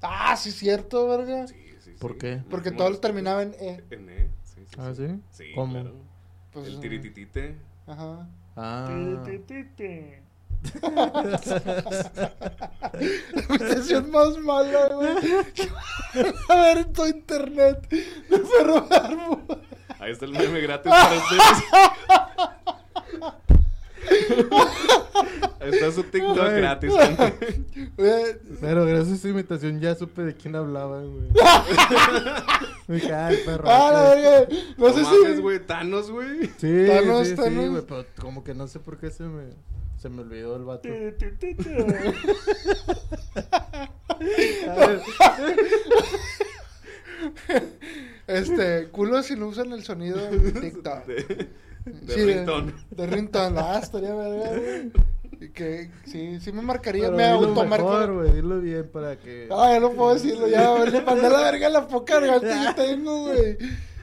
Ah, 0.00 0.34
sí, 0.36 0.50
cierto, 0.50 1.06
verga. 1.08 1.46
Sí, 1.46 1.54
sí, 1.80 1.90
sí. 1.90 1.90
¿Por 2.00 2.16
qué? 2.16 2.42
Porque 2.48 2.70
todos 2.70 2.90
los- 2.92 3.00
terminaban 3.02 3.54
en 3.60 3.68
E. 3.80 3.84
En 3.90 4.08
E, 4.08 4.30
sí, 4.44 4.62
sí. 4.64 4.76
Ah, 4.78 4.94
¿sí? 4.94 5.20
Sí, 5.30 5.44
¿Cómo? 5.54 5.72
claro. 5.74 5.92
Pues, 6.52 6.68
el 6.68 6.76
eh, 6.76 6.80
tirititite. 6.80 7.56
Ajá. 7.86 8.26
Ah. 8.56 8.86
La 12.92 13.42
imitación 13.48 14.10
más 14.10 14.38
mala, 14.38 14.88
güey. 14.94 15.16
A 16.48 16.54
ver 16.56 16.78
en 16.78 16.92
todo 16.92 17.08
internet. 17.08 17.88
De 17.90 18.38
Ferro 18.38 18.86
Barbo. 18.88 19.42
Ahí 19.98 20.12
está 20.12 20.24
el 20.26 20.32
meme 20.32 20.60
gratis 20.60 20.90
para 20.90 21.16
ustedes. 21.16 21.64
Está 25.60 25.90
su 25.92 26.02
TikTok 26.04 26.36
Güey. 26.36 26.56
gratis. 26.56 26.92
Oye, 27.98 28.38
Pero 28.60 28.84
gracias 28.86 29.12
a 29.12 29.14
esa 29.16 29.28
imitación 29.28 29.80
ya 29.80 29.94
supe 29.94 30.22
de 30.22 30.36
quién 30.36 30.54
hablaban, 30.54 31.10
güey. 31.10 31.28
Ay, 33.12 33.38
perro. 33.44 33.64
ah, 33.66 33.90
la 33.92 34.14
que- 34.14 34.20
verga. 34.22 34.46
No, 34.76 34.86
No 34.88 34.94
sé 34.94 35.02
mames, 35.02 35.36
si. 35.36 35.42
güey. 35.42 35.58
Thanos, 35.66 36.10
güey. 36.10 36.46
Sí, 36.58 36.84
Thanos, 36.86 37.26
sí, 37.28 37.36
sí, 37.36 37.54
güey, 37.66 37.82
pero 37.86 38.04
como 38.20 38.44
que 38.44 38.54
no 38.54 38.68
sé 38.68 38.78
por 38.78 38.96
qué 38.98 39.10
se 39.10 39.24
me, 39.24 39.44
se 39.98 40.08
me 40.08 40.22
olvidó 40.22 40.56
el 40.56 40.64
vato. 40.64 40.88
Este, 48.26 48.88
culo 48.88 49.22
si 49.22 49.36
no 49.36 49.46
usan 49.48 49.72
el 49.72 49.84
sonido 49.84 50.18
de 50.18 50.52
TikTok. 50.52 51.06
De, 51.06 51.48
de 51.86 52.14
Sí, 52.14 52.24
ringtone. 52.24 52.72
De, 52.90 52.96
de 52.96 53.06
ringtone. 53.06 53.60
Ah, 53.60 53.78
estaría 53.82 54.14
verga, 54.14 54.50
güey. 54.50 54.92
Y 55.38 55.50
que 55.50 55.90
sí, 56.06 56.40
sí 56.40 56.50
me 56.50 56.62
marcaría, 56.62 57.04
Pero 57.04 57.16
me 57.16 57.24
automarcaría. 57.24 58.06
güey, 58.06 58.32
dilo 58.32 58.60
bien 58.60 58.88
para 58.90 59.16
que... 59.16 59.48
Ah, 59.52 59.70
ya 59.74 59.80
no 59.80 59.92
puedo 59.92 60.14
decirlo, 60.14 60.48
ya, 60.48 60.76
le 60.84 61.02
mandé 61.02 61.28
la 61.28 61.42
verga 61.42 61.66
a 61.66 61.70
la 61.70 61.86
poca 61.86 62.18
garganta 62.20 62.74
que 62.74 62.82
tengo, 62.82 63.26
güey. 63.26 63.58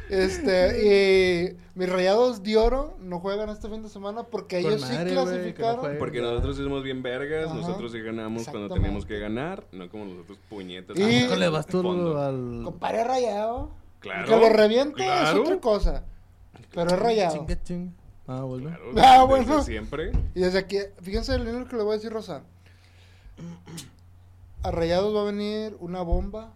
Este, 0.09 1.53
y 1.55 1.57
mis 1.79 1.89
rayados 1.89 2.43
de 2.43 2.57
oro 2.57 2.95
no 2.99 3.19
juegan 3.19 3.49
este 3.49 3.69
fin 3.69 3.81
de 3.81 3.89
semana 3.89 4.23
porque 4.23 4.61
Con 4.61 4.71
ellos 4.71 4.81
madre, 4.81 5.09
sí 5.09 5.15
no 5.15 5.23
clasificaron. 5.23 5.97
Porque 5.97 6.21
nosotros 6.21 6.57
somos 6.57 6.83
bien 6.83 7.01
vergas, 7.01 7.47
Ajá. 7.47 7.55
nosotros 7.55 7.91
sí 7.93 8.01
ganamos 8.01 8.47
cuando 8.47 8.73
teníamos 8.73 9.05
que 9.05 9.17
ganar, 9.19 9.63
no 9.71 9.89
como 9.89 10.05
los 10.05 10.19
otros 10.23 10.37
puñetas. 10.49 10.97
Y- 10.97 11.01
Ah, 11.03 11.25
¿Cómo 11.27 11.39
le 11.39 11.49
vas 11.49 11.65
tú 11.67 12.17
al...? 12.17 12.61
Compadre 12.65 13.03
rayado. 13.05 13.71
Claro. 13.99 14.27
Que 14.27 14.35
lo 14.35 14.49
reviente 14.49 14.95
claro, 15.03 15.37
es 15.37 15.47
otra 15.47 15.59
cosa. 15.61 16.03
Pero 16.73 16.89
es 16.91 16.99
rayado. 16.99 17.37
Chinga, 17.37 17.63
chinga. 17.63 17.91
Ah, 18.27 18.41
vuelve. 18.41 18.69
Claro, 18.69 18.83
Ah, 18.97 19.17
desde 19.17 19.45
bueno. 19.45 19.63
siempre. 19.63 20.11
Y 20.35 20.41
desde 20.41 20.59
aquí, 20.59 20.77
fíjense 21.01 21.35
el 21.35 21.45
libro 21.45 21.67
que 21.67 21.75
le 21.77 21.83
voy 21.83 21.93
a 21.93 21.95
decir, 21.95 22.11
Rosa. 22.11 22.43
A 24.63 24.71
Rayados 24.71 25.15
va 25.15 25.21
a 25.21 25.25
venir 25.25 25.75
una 25.79 26.01
bomba. 26.01 26.53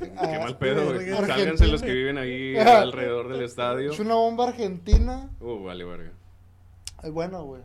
Qué 0.00 0.38
mal 0.38 0.58
pedo, 0.58 0.92
güey. 0.92 1.08
Sálganse 1.10 1.66
los 1.68 1.82
que 1.82 1.92
viven 1.92 2.18
ahí 2.18 2.56
alrededor 2.58 3.28
del 3.32 3.42
estadio. 3.42 3.92
Es 3.92 4.00
una 4.00 4.14
bomba 4.14 4.48
argentina. 4.48 5.30
Uh, 5.40 5.62
vale, 5.64 5.84
verga. 5.84 6.12
Es 7.02 7.10
bueno, 7.10 7.44
güey. 7.44 7.62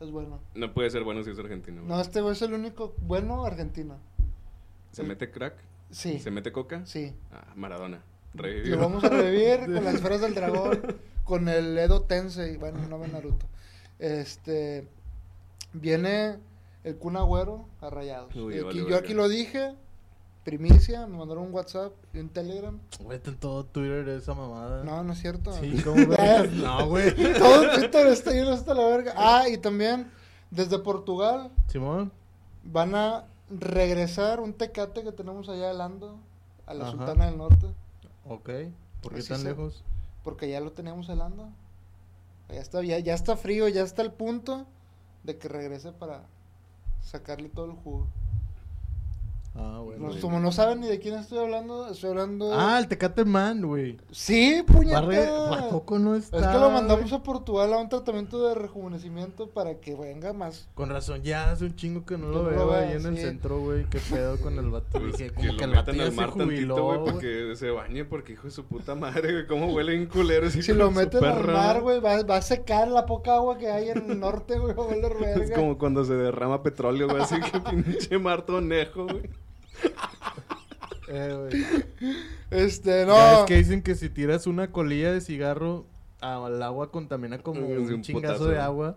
Es 0.00 0.10
bueno. 0.10 0.40
No 0.54 0.72
puede 0.74 0.90
ser 0.90 1.04
bueno 1.04 1.22
si 1.22 1.30
es 1.30 1.38
argentino. 1.38 1.82
güey. 1.82 1.88
No, 1.94 2.00
este 2.00 2.20
güey 2.20 2.32
es 2.34 2.42
el 2.42 2.52
único 2.54 2.94
bueno 2.98 3.44
argentino. 3.44 3.96
¿Se 4.92 5.02
mete 5.02 5.30
crack? 5.30 5.54
Sí. 5.90 6.18
¿Se 6.18 6.30
mete 6.30 6.52
coca? 6.52 6.84
Sí. 6.86 7.14
Ah, 7.32 7.52
Maradona. 7.54 8.02
Lo 8.34 8.42
Revivió. 8.42 8.78
vamos 8.78 9.04
a 9.04 9.08
revivir 9.10 9.60
con 9.74 9.84
las 9.84 9.94
esferas 9.94 10.20
del 10.22 10.34
dragón, 10.34 10.80
con 11.24 11.48
el 11.48 11.76
Edo 11.78 12.02
Tensei, 12.02 12.56
bueno, 12.56 12.78
no 12.88 12.98
ve 12.98 13.08
Naruto. 13.08 13.46
Este 13.98 14.88
viene 15.74 16.38
el 16.84 16.96
Kun 16.96 17.16
Agüero 17.16 17.66
a 17.80 17.90
Rayados. 17.90 18.34
Uy, 18.34 18.54
Y 18.56 18.60
vale, 18.60 18.68
aquí- 18.70 18.78
yo 18.78 18.84
verga. 18.86 18.98
aquí 18.98 19.14
lo 19.14 19.28
dije, 19.28 19.74
primicia, 20.44 21.06
me 21.06 21.16
mandaron 21.18 21.44
un 21.46 21.54
WhatsApp 21.54 21.92
y 22.12 22.18
un 22.18 22.28
Telegram. 22.28 22.78
Güey, 23.00 23.20
todo 23.20 23.64
Twitter 23.64 24.08
esa 24.08 24.34
mamada. 24.34 24.82
No, 24.84 25.02
no 25.04 25.12
es 25.12 25.20
cierto. 25.20 25.52
Sí, 25.52 25.80
¿cómo 25.84 26.06
vergas? 26.06 26.50
No, 26.52 26.86
güey. 26.88 27.14
Todo 27.38 27.74
Twitter 27.76 28.06
está 28.08 28.32
lleno 28.32 28.50
hasta 28.50 28.74
la 28.74 28.84
verga. 28.86 29.14
Ah, 29.16 29.48
y 29.48 29.56
también 29.58 30.10
desde 30.50 30.78
Portugal 30.78 31.50
Simón. 31.68 32.12
van 32.64 32.94
a 32.94 33.24
regresar 33.50 34.40
un 34.40 34.52
tecate 34.54 35.02
que 35.04 35.12
tenemos 35.12 35.48
allá 35.48 35.68
de 35.68 35.74
Lando 35.74 36.18
a 36.66 36.74
la 36.74 36.84
Ajá. 36.88 36.92
Sultana 36.92 37.26
del 37.26 37.38
Norte. 37.38 37.66
Ok. 38.26 38.50
¿Por 39.02 39.12
qué 39.14 39.18
Así 39.20 39.28
tan 39.28 39.38
se- 39.40 39.48
lejos? 39.48 39.84
Porque 40.24 40.48
ya 40.48 40.60
lo 40.60 40.72
teníamos 40.72 41.08
helando. 41.08 41.48
Ya 42.48 42.60
está, 42.60 42.82
ya, 42.82 42.98
ya 42.98 43.14
está 43.14 43.36
frío, 43.36 43.66
ya 43.68 43.82
está 43.82 44.02
el 44.02 44.12
punto 44.12 44.66
de 45.24 45.38
que 45.38 45.48
regrese 45.48 45.90
para 45.92 46.22
sacarle 47.00 47.48
todo 47.48 47.64
el 47.66 47.72
jugo. 47.72 48.06
Ah, 49.54 49.80
bueno. 49.84 50.08
No, 50.08 50.20
como 50.20 50.40
no 50.40 50.50
saben 50.50 50.80
ni 50.80 50.86
de 50.88 50.98
quién 50.98 51.14
estoy 51.14 51.38
hablando, 51.38 51.86
estoy 51.90 52.08
hablando. 52.10 52.52
Ah, 52.58 52.78
el 52.78 52.88
Tecate 52.88 53.26
Man, 53.26 53.60
güey. 53.60 53.98
Sí, 54.10 54.62
Barre- 54.66 54.72
puñeta. 55.26 55.58
¿A 55.66 55.68
poco 55.68 55.98
no 55.98 56.14
está? 56.14 56.38
Es 56.38 56.46
que 56.46 56.54
lo 56.58 56.70
mandamos 56.70 57.10
güey? 57.10 57.14
a 57.20 57.22
Portugal 57.22 57.72
a 57.74 57.76
un 57.78 57.90
tratamiento 57.90 58.48
de 58.48 58.54
rejuvenecimiento 58.54 59.50
para 59.50 59.74
que 59.78 59.94
venga 59.94 60.32
más. 60.32 60.68
Con 60.74 60.88
razón, 60.88 61.22
ya 61.22 61.50
hace 61.50 61.66
un 61.66 61.76
chingo 61.76 62.06
que 62.06 62.16
no 62.16 62.28
Que 62.28 62.32
lo 62.34 62.44
veo 62.46 62.72
ahí 62.72 62.92
en 62.92 63.04
el 63.04 63.16
sí. 63.16 63.22
centro, 63.24 63.60
güey. 63.60 63.84
Qué 63.90 63.98
pedo 64.10 64.38
con 64.40 64.58
el 64.58 64.70
vato. 64.70 64.98
Pues 64.98 65.16
que 65.16 65.30
como 65.30 65.52
lo 65.52 65.58
que 65.58 65.64
el 65.64 65.70
vato 65.74 65.92
ya 65.92 66.02
al 66.04 66.10
se 66.10 66.16
mar 66.16 66.26
tantito, 66.30 66.44
jubiló, 66.46 66.84
güey, 66.84 66.98
güey. 66.98 67.12
porque 67.12 67.52
se 67.56 67.70
bañe, 67.70 68.04
porque 68.06 68.32
hijo 68.32 68.44
de 68.44 68.50
su 68.52 68.64
puta 68.64 68.94
madre, 68.94 69.32
güey. 69.32 69.46
¿Cómo 69.46 69.66
huele 69.74 69.98
un 69.98 70.06
culero 70.06 70.46
así 70.46 70.62
Si 70.62 70.70
con 70.72 70.78
lo 70.78 70.90
meten 70.90 71.22
al 71.24 71.46
mar, 71.46 71.82
güey, 71.82 72.00
va, 72.00 72.22
va 72.22 72.36
a 72.36 72.42
secar 72.42 72.88
la 72.88 73.04
poca 73.04 73.34
agua 73.34 73.58
que 73.58 73.70
hay 73.70 73.90
en 73.90 74.10
el 74.12 74.18
norte, 74.18 74.58
güey. 74.58 74.74
Es 75.42 75.50
como 75.50 75.76
cuando 75.76 76.04
se 76.04 76.14
derrama 76.14 76.62
petróleo, 76.62 77.06
güey. 77.06 77.20
Así 77.22 77.36
que 77.38 77.60
pinche 77.70 78.18
mar 78.18 78.46
tonejo, 78.46 79.04
güey. 79.04 79.41
Eh, 81.08 81.48
güey. 81.50 81.64
Este, 82.50 83.00
Ya 83.00 83.06
no. 83.06 83.40
es 83.40 83.44
que 83.46 83.56
dicen 83.56 83.82
que 83.82 83.94
si 83.94 84.08
tiras 84.08 84.46
una 84.46 84.70
colilla 84.70 85.12
de 85.12 85.20
cigarro 85.20 85.84
al 86.20 86.62
agua 86.62 86.90
contamina 86.90 87.38
como 87.38 87.66
un, 87.66 87.92
un 87.92 88.02
chingazo 88.02 88.34
putazo. 88.34 88.48
de 88.50 88.58
agua. 88.60 88.96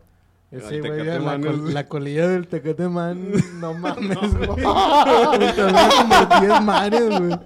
Ese 0.52 0.80
güey, 0.80 1.04
la, 1.04 1.40
col- 1.42 1.68
es- 1.68 1.74
la 1.74 1.88
colilla 1.88 2.28
del 2.28 2.48
Tecate 2.48 2.88
Man, 2.88 3.32
no 3.60 3.74
mames, 3.74 4.18
güey. 4.38 4.48
Contamina 4.48 5.90
como 5.90 6.42
10 6.42 6.62
mares, 6.62 7.20
güey. 7.20 7.40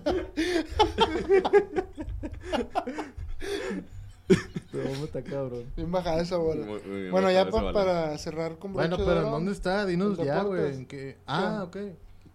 Está 5.03 5.23
cabrón. 5.23 5.63
Bien 5.75 5.91
bajada 5.91 6.21
esa 6.21 6.37
bola. 6.37 6.63
Muy- 6.65 6.79
muy 6.81 6.99
bien 6.99 7.11
bueno, 7.11 7.31
ya 7.31 7.49
pa- 7.49 7.73
para 7.73 8.15
cerrar 8.17 8.57
con 8.57 8.73
Bueno, 8.73 8.97
pero 8.97 9.23
¿en 9.25 9.31
dónde 9.31 9.51
está? 9.51 9.85
Dinos 9.85 10.17
ya, 10.17 10.43
güey. 10.43 10.85
Ah, 11.25 11.63
ok. 11.65 11.77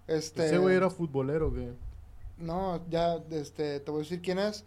Este, 0.07 0.47
Ese 0.47 0.59
güey 0.59 0.77
era 0.77 0.91
futbolero, 0.91 1.49
¿o 1.49 1.55
qué? 1.55 1.73
No, 2.39 2.81
ya, 2.91 3.17
este, 3.31 3.81
te 3.81 3.91
voy 3.91 4.01
a 4.01 4.03
decir 4.03 4.21
quién 4.21 4.39
es. 4.39 4.65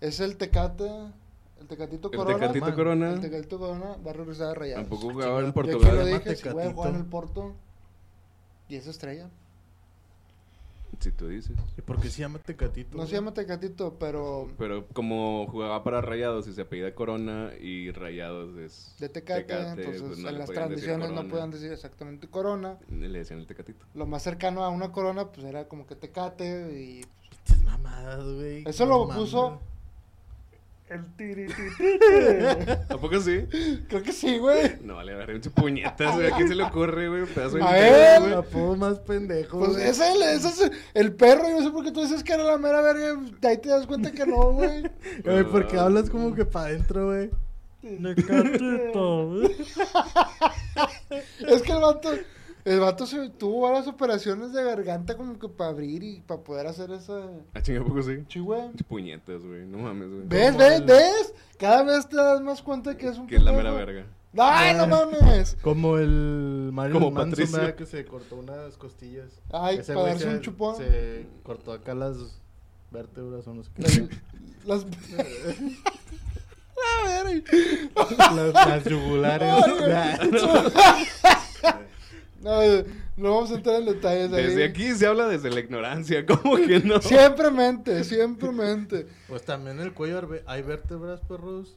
Es 0.00 0.20
el 0.20 0.36
Tecate, 0.36 0.88
el 1.60 1.66
Tecatito 1.68 2.10
El 2.10 2.16
Corona. 2.16 2.38
Tecatito 2.38 2.64
Man. 2.66 2.74
Corona. 2.74 3.12
El 3.12 3.20
Tecatito 3.20 3.58
Corona 3.58 3.96
va 4.04 4.10
a 4.10 4.14
regresar 4.14 4.48
a 4.48 4.54
Rayados. 4.54 4.88
Tampoco 4.88 5.12
jugaba 5.12 5.40
en 5.40 5.46
Yo 5.54 5.62
Yo 5.62 5.62
aquí 5.62 5.80
lo 5.80 5.80
Portugal. 5.82 5.96
Llama 5.98 6.18
dije, 6.18 6.36
si 6.36 6.48
voy 6.48 6.62
a 6.64 6.68
Tecatito. 6.68 6.74
jugar 6.74 6.90
en 6.90 6.96
el 6.96 7.06
Porto. 7.06 7.54
Y 8.68 8.76
es 8.76 8.86
estrella. 8.86 9.28
Si 10.98 11.12
tú 11.12 11.28
dices. 11.28 11.56
¿Y 11.78 11.82
por 11.82 12.00
qué 12.00 12.10
se 12.10 12.20
llama 12.20 12.38
Tecatito? 12.38 12.96
No 12.96 13.06
se 13.06 13.14
llama 13.14 13.32
Tecatito, 13.32 13.96
pero 13.98 14.48
Pero 14.58 14.86
como 14.88 15.46
jugaba 15.46 15.82
para 15.82 16.00
Rayados 16.00 16.46
y 16.48 16.52
se 16.52 16.62
apellida 16.62 16.94
Corona 16.94 17.52
y 17.60 17.90
Rayados 17.90 18.56
es 18.58 18.96
de 18.98 19.08
Tecate, 19.08 19.44
Tecate, 19.44 19.80
entonces 19.80 20.02
pues 20.02 20.18
no 20.18 20.28
en 20.28 20.38
las 20.38 20.46
podían 20.46 20.68
tradiciones 20.68 21.10
no 21.10 21.28
puedan 21.28 21.50
decir 21.50 21.72
exactamente 21.72 22.28
Corona. 22.28 22.78
Le 22.90 23.18
decían 23.18 23.40
el 23.40 23.46
Tecatito. 23.46 23.86
Lo 23.94 24.06
más 24.06 24.22
cercano 24.22 24.64
a 24.64 24.68
una 24.68 24.92
Corona, 24.92 25.30
pues 25.30 25.46
era 25.46 25.68
como 25.68 25.86
que 25.86 25.96
Tecate 25.96 26.72
y... 26.78 27.04
Pinches 27.30 27.62
mamadas, 27.64 28.24
güey. 28.24 28.64
Eso 28.66 28.84
lo 28.86 29.08
puso... 29.08 29.60
El 30.90 31.06
tirititite. 31.16 32.72
¿A 32.88 32.96
poco 32.98 33.20
sí? 33.20 33.46
Creo 33.88 34.02
que 34.02 34.12
sí, 34.12 34.38
güey. 34.38 34.76
No, 34.82 34.96
vale, 34.96 35.12
a 35.12 35.18
ver, 35.18 35.34
mucho 35.34 35.52
puñetas, 35.52 36.16
güey. 36.16 36.26
¿A 36.26 36.34
quién 36.36 36.48
se 36.48 36.56
le 36.56 36.64
ocurre, 36.64 37.08
güey? 37.08 37.22
Un 37.22 37.28
Pedazo 37.28 37.56
de 37.58 37.62
A 37.62 38.16
él. 38.16 38.22
güey. 38.22 38.34
Apodo 38.34 38.76
más 38.76 38.98
pendejo. 38.98 39.58
Pues 39.60 39.72
güey. 39.74 39.88
es 39.88 40.00
él, 40.00 40.20
ese 40.22 40.48
es 40.48 40.70
el 40.94 41.12
perro. 41.14 41.44
Yo 41.48 41.60
no 41.60 41.62
sé 41.62 41.70
por 41.70 41.84
qué 41.84 41.92
tú 41.92 42.00
dices 42.02 42.24
que 42.24 42.32
era 42.32 42.42
la 42.42 42.58
mera 42.58 42.80
verga. 42.80 43.20
De 43.40 43.48
ahí 43.48 43.58
te 43.58 43.68
das 43.68 43.86
cuenta 43.86 44.10
que 44.10 44.26
no, 44.26 44.52
güey. 44.52 44.82
Güey, 45.24 45.44
porque 45.44 45.76
Ah, 45.78 45.84
hablas 45.84 46.10
como 46.10 46.34
que 46.34 46.44
para 46.44 46.66
adentro, 46.66 47.06
güey. 47.06 47.30
Tecatito, 47.80 49.28
güey. 49.28 49.56
Es 51.48 51.62
que 51.62 51.72
el 51.72 51.80
vato, 51.80 52.10
el 52.64 52.80
vato 52.80 53.06
se 53.06 53.30
tuvo 53.30 53.62
varias 53.62 53.86
operaciones 53.86 54.52
de 54.52 54.62
garganta 54.64 55.16
como 55.16 55.38
que 55.38 55.48
para 55.48 55.70
abrir 55.70 56.02
y 56.02 56.20
para 56.20 56.40
poder 56.42 56.66
hacer 56.66 56.90
esa. 56.90 57.28
Ah, 57.54 57.62
chinga, 57.62 57.80
¿a 57.80 57.84
poco 57.84 58.02
sí? 58.02 58.24
Sí, 58.28 58.38
güey. 58.40 58.70
Puñetas, 58.88 59.42
güey. 59.42 59.66
No 59.66 59.78
mames, 59.78 60.08
güey. 60.10 60.22
¿Ves, 60.26 60.56
ves, 60.56 60.84
ves? 60.84 61.34
Cada 61.58 61.82
vez 61.82 62.08
te 62.08 62.16
das 62.16 62.40
más 62.40 62.62
cuenta 62.62 62.96
que 62.96 63.08
es 63.08 63.18
un 63.18 63.26
Que 63.26 63.36
es 63.36 63.42
la 63.42 63.52
mera 63.52 63.70
verga. 63.72 64.06
¡Ay, 64.38 64.76
no 64.76 64.86
mames! 64.86 65.56
Como 65.62 65.98
el 65.98 66.70
Mario 66.72 66.94
Como 66.94 67.10
Manson, 67.10 67.30
Patricio. 67.30 67.58
¿verdad? 67.58 67.74
que 67.74 67.86
se 67.86 68.04
cortó 68.04 68.36
unas 68.36 68.76
costillas. 68.76 69.28
Ay, 69.52 69.78
Ese 69.78 69.92
para 69.92 70.06
darse 70.08 70.24
se- 70.24 70.30
un 70.30 70.40
chupón. 70.40 70.76
Se 70.76 71.26
cortó 71.42 71.72
acá 71.72 71.94
las 71.94 72.16
vértebras 72.92 73.46
o 73.48 73.54
no 73.54 73.64
sé 73.64 73.70
qué. 73.74 74.08
Las. 74.66 74.86
La 77.04 77.22
verga. 77.24 77.42
las, 78.34 78.54
las 78.68 78.84
yugulares. 78.84 79.64
No, 82.42 82.60
no 83.16 83.34
vamos 83.34 83.50
a 83.50 83.54
entrar 83.54 83.76
en 83.76 83.86
detalles 83.86 84.32
ahí. 84.32 84.44
Desde 84.46 84.64
aquí 84.64 84.94
se 84.94 85.06
habla 85.06 85.28
desde 85.28 85.50
la 85.50 85.60
ignorancia. 85.60 86.24
¿Cómo 86.26 86.56
que 86.56 86.80
no? 86.80 87.00
Siempre 87.02 87.50
mente, 87.50 88.02
siempre 88.04 88.50
mente. 88.50 89.06
pues 89.28 89.44
también 89.44 89.78
en 89.78 89.86
el 89.86 89.92
cuello 89.92 90.26
hay 90.46 90.62
vértebras, 90.62 91.20
perros. 91.20 91.76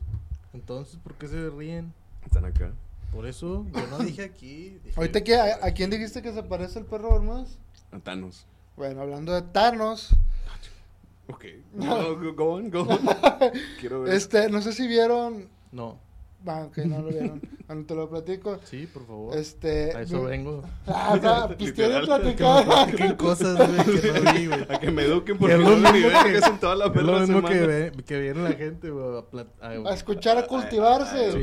Entonces, 0.53 0.97
¿por 1.03 1.15
qué 1.15 1.27
se 1.27 1.49
ríen? 1.49 1.93
Están 2.25 2.45
acá. 2.45 2.71
Por 3.11 3.27
eso, 3.27 3.65
yo 3.73 3.87
no 3.87 3.99
dije 3.99 4.23
aquí. 4.23 4.77
dije- 4.83 4.93
Ahorita, 4.95 5.21
¿qué? 5.23 5.35
¿A, 5.35 5.59
a 5.65 5.71
quién 5.73 5.89
dijiste 5.89 6.21
que 6.21 6.31
se 6.33 6.43
parece 6.43 6.79
el 6.79 6.85
perro 6.85 7.11
Bermúdez? 7.11 7.57
A 7.91 7.99
Thanos. 7.99 8.45
Bueno, 8.77 9.01
hablando 9.01 9.33
de 9.33 9.41
Thanos, 9.41 10.09
Ok. 11.27 11.45
No, 11.73 12.15
go 12.19 12.33
go 12.33 12.53
on, 12.55 12.69
go 12.69 12.81
on. 12.81 12.99
Quiero 13.79 14.01
ver. 14.01 14.13
este, 14.13 14.49
no 14.49 14.61
sé 14.61 14.73
si 14.73 14.87
vieron, 14.87 15.47
No. 15.71 15.97
Va, 16.47 16.65
ok, 16.65 16.77
no 16.79 17.01
lo 17.01 17.09
vieron. 17.09 17.41
Bueno, 17.65 17.85
te 17.87 17.95
lo 17.95 18.09
platico. 18.09 18.59
Sí, 18.65 18.87
por 18.93 19.07
favor. 19.07 19.37
Este. 19.37 19.95
A 19.95 20.01
eso 20.01 20.19
vi- 20.25 20.31
vengo. 20.31 20.61
Ah, 20.85 21.17
va, 21.23 21.47
pues 21.57 21.71
quiero 21.71 22.01
Literal. 22.01 22.05
platicar. 22.21 22.93
¿Qué 22.95 23.15
cosas, 23.15 23.55
güey, 23.55 24.01
que 24.01 24.11
no 24.21 24.33
vi, 24.33 24.47
güey? 24.47 24.61
A 24.69 24.79
que 24.81 24.91
me 24.91 25.03
eduquen 25.03 25.37
no 25.39 25.47
lo 25.57 25.77
mismo 25.93 26.09
que- 26.25 26.37
es 26.37 26.45
en 26.45 26.59
toda 26.59 26.75
la 26.75 26.85
Es 26.87 26.89
lo 26.89 26.93
perra 26.93 27.19
mismo 27.21 27.41
que, 27.47 27.59
ve- 27.65 27.91
que 28.05 28.19
viene 28.19 28.43
la 28.43 28.51
gente, 28.51 28.89
güey, 28.91 29.17
a, 29.17 29.21
plat- 29.21 29.47
a- 29.61 29.89
A 29.89 29.93
escuchar, 29.93 30.37
a 30.37 30.45
cultivarse. 30.45 31.31
Sí. 31.31 31.39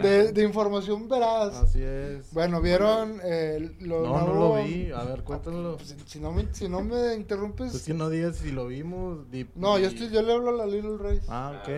De, 0.00 0.32
de 0.32 0.42
información 0.42 1.06
veraz. 1.06 1.54
Así 1.56 1.82
es. 1.82 2.32
Bueno, 2.32 2.62
¿vieron 2.62 3.20
eh, 3.22 3.76
lo 3.80 4.00
no, 4.06 4.18
no 4.20 4.26
nuevo? 4.26 4.56
lo 4.56 4.64
vi. 4.64 4.90
A 4.90 5.04
ver, 5.04 5.22
cuéntanos. 5.22 5.76
Pues, 5.76 5.94
si, 6.06 6.18
no 6.18 6.32
me, 6.32 6.46
si 6.54 6.66
no 6.66 6.80
me 6.82 7.14
interrumpes. 7.14 7.72
Pues 7.72 7.82
que 7.84 7.92
no 7.94 8.08
digas 8.08 8.36
si 8.36 8.52
lo 8.52 8.66
vimos. 8.68 9.30
di- 9.30 9.46
no, 9.54 9.78
yo, 9.78 9.90
di- 9.90 9.94
estoy, 9.94 10.08
yo 10.08 10.22
le 10.22 10.32
hablo 10.32 10.48
a 10.48 10.52
la 10.54 10.66
Little 10.66 10.96
Race. 10.98 11.26
Ah, 11.28 11.52
Ah, 11.54 11.62
ok. 11.62 11.68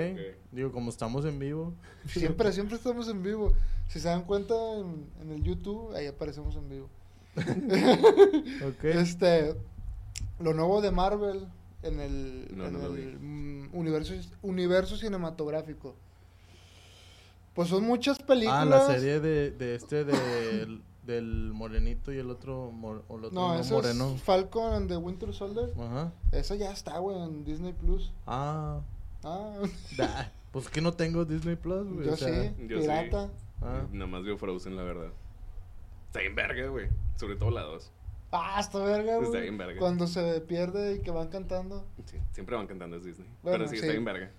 Digo, 0.53 0.73
como 0.73 0.91
estamos 0.91 1.25
en 1.25 1.39
vivo. 1.39 1.75
Siempre, 2.07 2.53
siempre 2.53 2.77
estamos 2.77 3.09
en 3.09 3.23
vivo. 3.23 3.53
Si 3.89 4.01
se 4.01 4.09
dan 4.09 4.23
cuenta 4.25 4.55
en, 4.79 5.07
en 5.21 5.31
el 5.33 5.43
YouTube, 5.45 5.95
ahí 5.95 6.07
aparecemos 6.07 6.57
en 6.57 6.69
vivo. 6.69 6.89
Ok. 8.69 8.85
Este, 8.85 9.55
lo 10.41 10.53
nuevo 10.55 10.81
de 10.81 10.91
Marvel 10.91 11.47
en 11.83 12.01
el, 12.01 12.49
No, 12.57 12.67
en 12.67 12.73
no 12.73 12.79
lo 12.81 12.95
el, 12.97 13.19
mm, 13.21 13.71
universo, 13.73 14.13
universo 14.43 14.97
cinematográfico. 14.97 15.95
Pues 17.55 17.69
son 17.69 17.85
muchas 17.85 18.19
películas. 18.19 18.63
Ah, 18.63 18.65
la 18.65 18.87
serie 18.87 19.21
de, 19.21 19.51
de 19.53 19.75
este 19.75 20.05
del, 20.05 20.83
del 21.05 21.53
morenito 21.53 22.13
y 22.13 22.19
el 22.19 22.31
otro, 22.31 22.71
mor- 22.73 23.05
o 23.09 23.19
el 23.19 23.25
otro 23.27 23.41
No, 23.41 23.55
no, 23.55 23.61
ese 23.61 23.73
moreno. 23.73 24.13
es 24.17 24.23
Falcon 24.23 24.73
and 24.73 24.89
the 24.89 24.97
Winter 24.97 25.33
Soldier. 25.33 25.73
Ajá. 25.79 26.13
Esa 26.33 26.55
ya 26.57 26.71
está, 26.73 26.99
güey, 26.99 27.19
en 27.23 27.45
Disney 27.45 27.73
Plus. 27.73 28.13
Ah, 28.27 28.81
Ah, 29.23 29.53
pues 30.51 30.69
que 30.69 30.81
no 30.81 30.95
tengo 30.95 31.25
Disney 31.25 31.57
Plus, 31.57 31.87
güey. 31.93 32.07
yo 32.07 32.13
o 32.15 32.17
sea, 32.17 32.29
sí, 32.43 32.55
yo 32.67 32.77
sí. 32.81 32.83
pirata. 32.83 33.31
Ah. 33.63 33.87
Nada 33.93 34.07
más 34.07 34.25
veo 34.25 34.37
Frozen, 34.37 34.77
la 34.77 34.83
verdad. 34.83 35.11
Está 36.07 36.21
bien 36.21 36.35
verga, 36.35 36.67
güey. 36.69 36.89
Sobre 37.17 37.37
todo 37.37 37.51
la 37.51 37.63
2. 37.63 37.93
Ah, 38.33 38.59
está 38.61 38.79
verga, 38.79 39.17
güey. 39.17 39.27
Está 39.27 39.41
bien 39.41 39.59
verga. 39.59 39.79
Cuando 39.79 40.07
se 40.07 40.41
pierde 40.41 40.95
y 40.95 41.01
que 41.01 41.11
van 41.11 41.29
cantando. 41.29 41.87
Sí, 42.05 42.19
siempre 42.33 42.57
van 42.57 42.67
cantando 42.67 42.97
es 42.97 43.05
Disney. 43.05 43.29
Bueno, 43.43 43.59
Pero 43.59 43.71
sí, 43.71 43.77
sí. 43.77 43.83
está 43.83 43.93
bien 43.93 44.05
verga. 44.05 44.31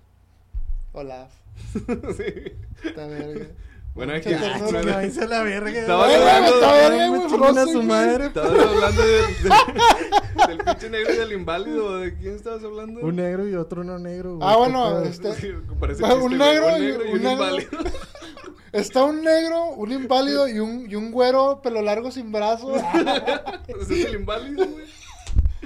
Olaf. 0.93 1.33
sí. 2.17 2.53
Está 2.83 3.07
verga. 3.07 3.47
Bueno, 3.93 4.13
aquí- 4.13 4.33
Ah, 4.33 4.39
ternura. 4.39 4.81
chinga, 4.81 4.95
váyanse 4.95 5.23
a 5.23 5.27
la 5.27 5.43
verga. 5.43 5.79
Estaba 5.81 6.05
güey. 6.05 6.15
hablando- 6.15 7.67
su 7.67 7.73
güey. 7.73 7.87
madre. 7.87 8.25
Estabas 8.27 8.51
hablando 8.67 9.01
de- 9.01 9.11
de- 9.21 10.47
del 10.47 10.57
pinche 10.65 10.89
negro 10.89 11.13
y 11.13 11.17
del 11.17 11.31
inválido. 11.33 11.97
¿De 11.97 12.13
quién 12.15 12.35
estabas 12.35 12.63
hablando? 12.63 13.01
Un 13.01 13.15
negro 13.17 13.47
y 13.47 13.55
otro 13.55 13.83
no 13.83 13.99
negro. 13.99 14.37
güey. 14.37 14.47
Ah, 14.47 14.53
¿Qué 14.53 14.57
bueno, 14.59 15.01
este- 15.01 15.29
parece 15.79 16.03
Un 16.03 16.37
negro 16.37 16.67
un 16.67 16.81
y- 16.81 16.85
negro 16.85 17.05
y 17.05 17.09
un 17.09 17.15
un 17.17 17.23
negro. 17.23 17.31
inválido. 17.33 17.69
Está 18.71 19.03
un 19.03 19.21
negro, 19.21 19.65
un 19.75 19.91
inválido 19.91 20.47
y 20.47 20.59
un, 20.61 20.89
y 20.89 20.95
un 20.95 21.11
güero 21.11 21.61
pelo 21.61 21.81
largo 21.81 22.09
sin 22.09 22.31
brazo. 22.31 22.73
Ese 22.77 23.99
es 23.99 24.05
el 24.05 24.15
inválido, 24.15 24.65
güey. 24.65 24.85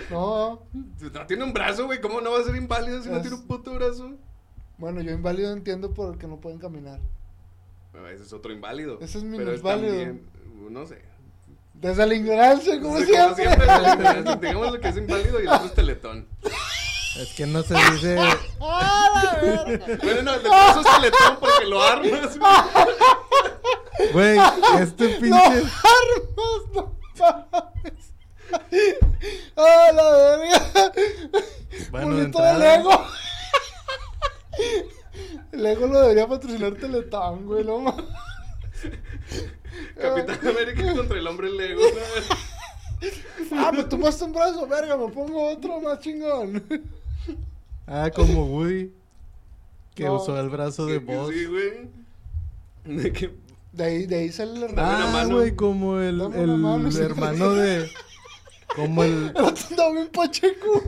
No. 0.09 0.63
No 1.13 1.25
tiene 1.27 1.43
un 1.43 1.53
brazo, 1.53 1.85
güey. 1.85 2.01
¿Cómo 2.01 2.19
no 2.21 2.31
va 2.31 2.39
a 2.39 2.43
ser 2.43 2.55
inválido 2.55 3.03
si 3.03 3.09
no 3.09 3.17
Es- 3.17 3.21
tiene 3.21 3.37
un 3.37 3.45
puto 3.45 3.75
brazo? 3.75 4.13
Bueno, 4.79 5.01
yo 5.01 5.11
inválido 5.11 5.53
entiendo 5.53 5.93
porque 5.93 6.25
no 6.25 6.37
pueden 6.41 6.57
caminar. 6.57 6.99
Ah, 7.97 8.11
ese 8.11 8.23
es 8.23 8.33
otro 8.33 8.51
inválido. 8.51 8.99
Ese 9.01 9.17
es 9.19 9.23
Pero 9.23 9.37
minusválido. 9.45 9.87
también, 9.93 10.29
no 10.69 10.85
sé. 10.85 11.01
Desde 11.73 12.05
la 12.07 12.13
ignorancia, 12.13 12.79
como 12.81 12.97
Sí, 12.99 13.05
siempre. 13.05 13.45
siempre, 13.45 14.37
digamos 14.47 14.71
lo 14.73 14.79
que 14.79 14.87
es 14.87 14.97
inválido 14.97 15.39
y 15.39 15.43
el 15.43 15.49
otro 15.49 15.65
es 15.67 15.73
teletón. 15.73 16.27
Es 17.19 17.33
que 17.35 17.45
no 17.47 17.63
se 17.63 17.73
dice. 17.75 18.17
¡Ah, 18.61 19.09
la 19.23 19.41
verga! 19.41 19.85
Bueno, 20.03 20.21
no, 20.23 20.33
el 20.35 20.43
del 20.43 20.51
es 20.51 20.95
teletón 20.95 21.37
porque 21.39 21.65
lo 21.65 21.81
armas. 21.83 22.37
güey. 24.13 24.37
Este 24.81 25.09
¡No 25.13 25.19
pinche. 25.19 25.37
armas! 25.37 25.71
¡No 26.73 26.97
mames! 27.51 28.13
¡Ah, 29.55 29.91
la 29.93 30.11
verga! 30.11 30.91
Bueno, 31.91 32.15
de 32.15 32.21
Bonito 32.21 32.41
de 32.41 32.75
entrada- 32.75 33.07
Lego. 35.51 35.87
Lo 35.87 36.01
debería 36.01 36.27
patrocinar 36.27 36.73
Teletón, 36.75 37.45
güey, 37.45 37.63
no 37.63 37.79
mames. 37.79 38.05
Capitán 39.99 40.39
América 40.47 40.93
contra 40.95 41.17
el 41.19 41.27
hombre 41.27 41.49
Lego. 41.51 41.81
Ah, 43.51 43.71
me 43.71 43.83
tomaste 43.83 44.23
un 44.23 44.33
brazo, 44.33 44.65
verga, 44.67 44.97
me 44.97 45.07
pongo 45.09 45.49
otro 45.51 45.79
más 45.81 45.99
chingón. 45.99 46.63
Ah, 47.87 48.09
como 48.15 48.45
Woody. 48.45 48.91
Que 49.93 50.05
No. 50.05 50.15
usó 50.15 50.39
el 50.39 50.49
brazo 50.49 50.85
de 50.87 50.97
voz. 50.99 51.31
Sí, 51.33 51.45
güey. 51.45 51.89
De 52.83 53.11
que- 53.13 53.31
De 53.71 53.83
ahí, 53.83 54.05
de 54.05 54.15
ahí 54.15 54.31
sale 54.31 54.65
el 54.65 54.71
una 54.73 55.21
Ah, 55.21 55.25
güey, 55.25 55.55
como 55.55 55.99
el, 55.99 56.15
mano, 56.17 56.87
el 56.87 56.97
hermano 56.97 57.53
de. 57.53 57.89
Como 58.75 59.03
el, 59.03 59.31
pacheco. 60.13 60.83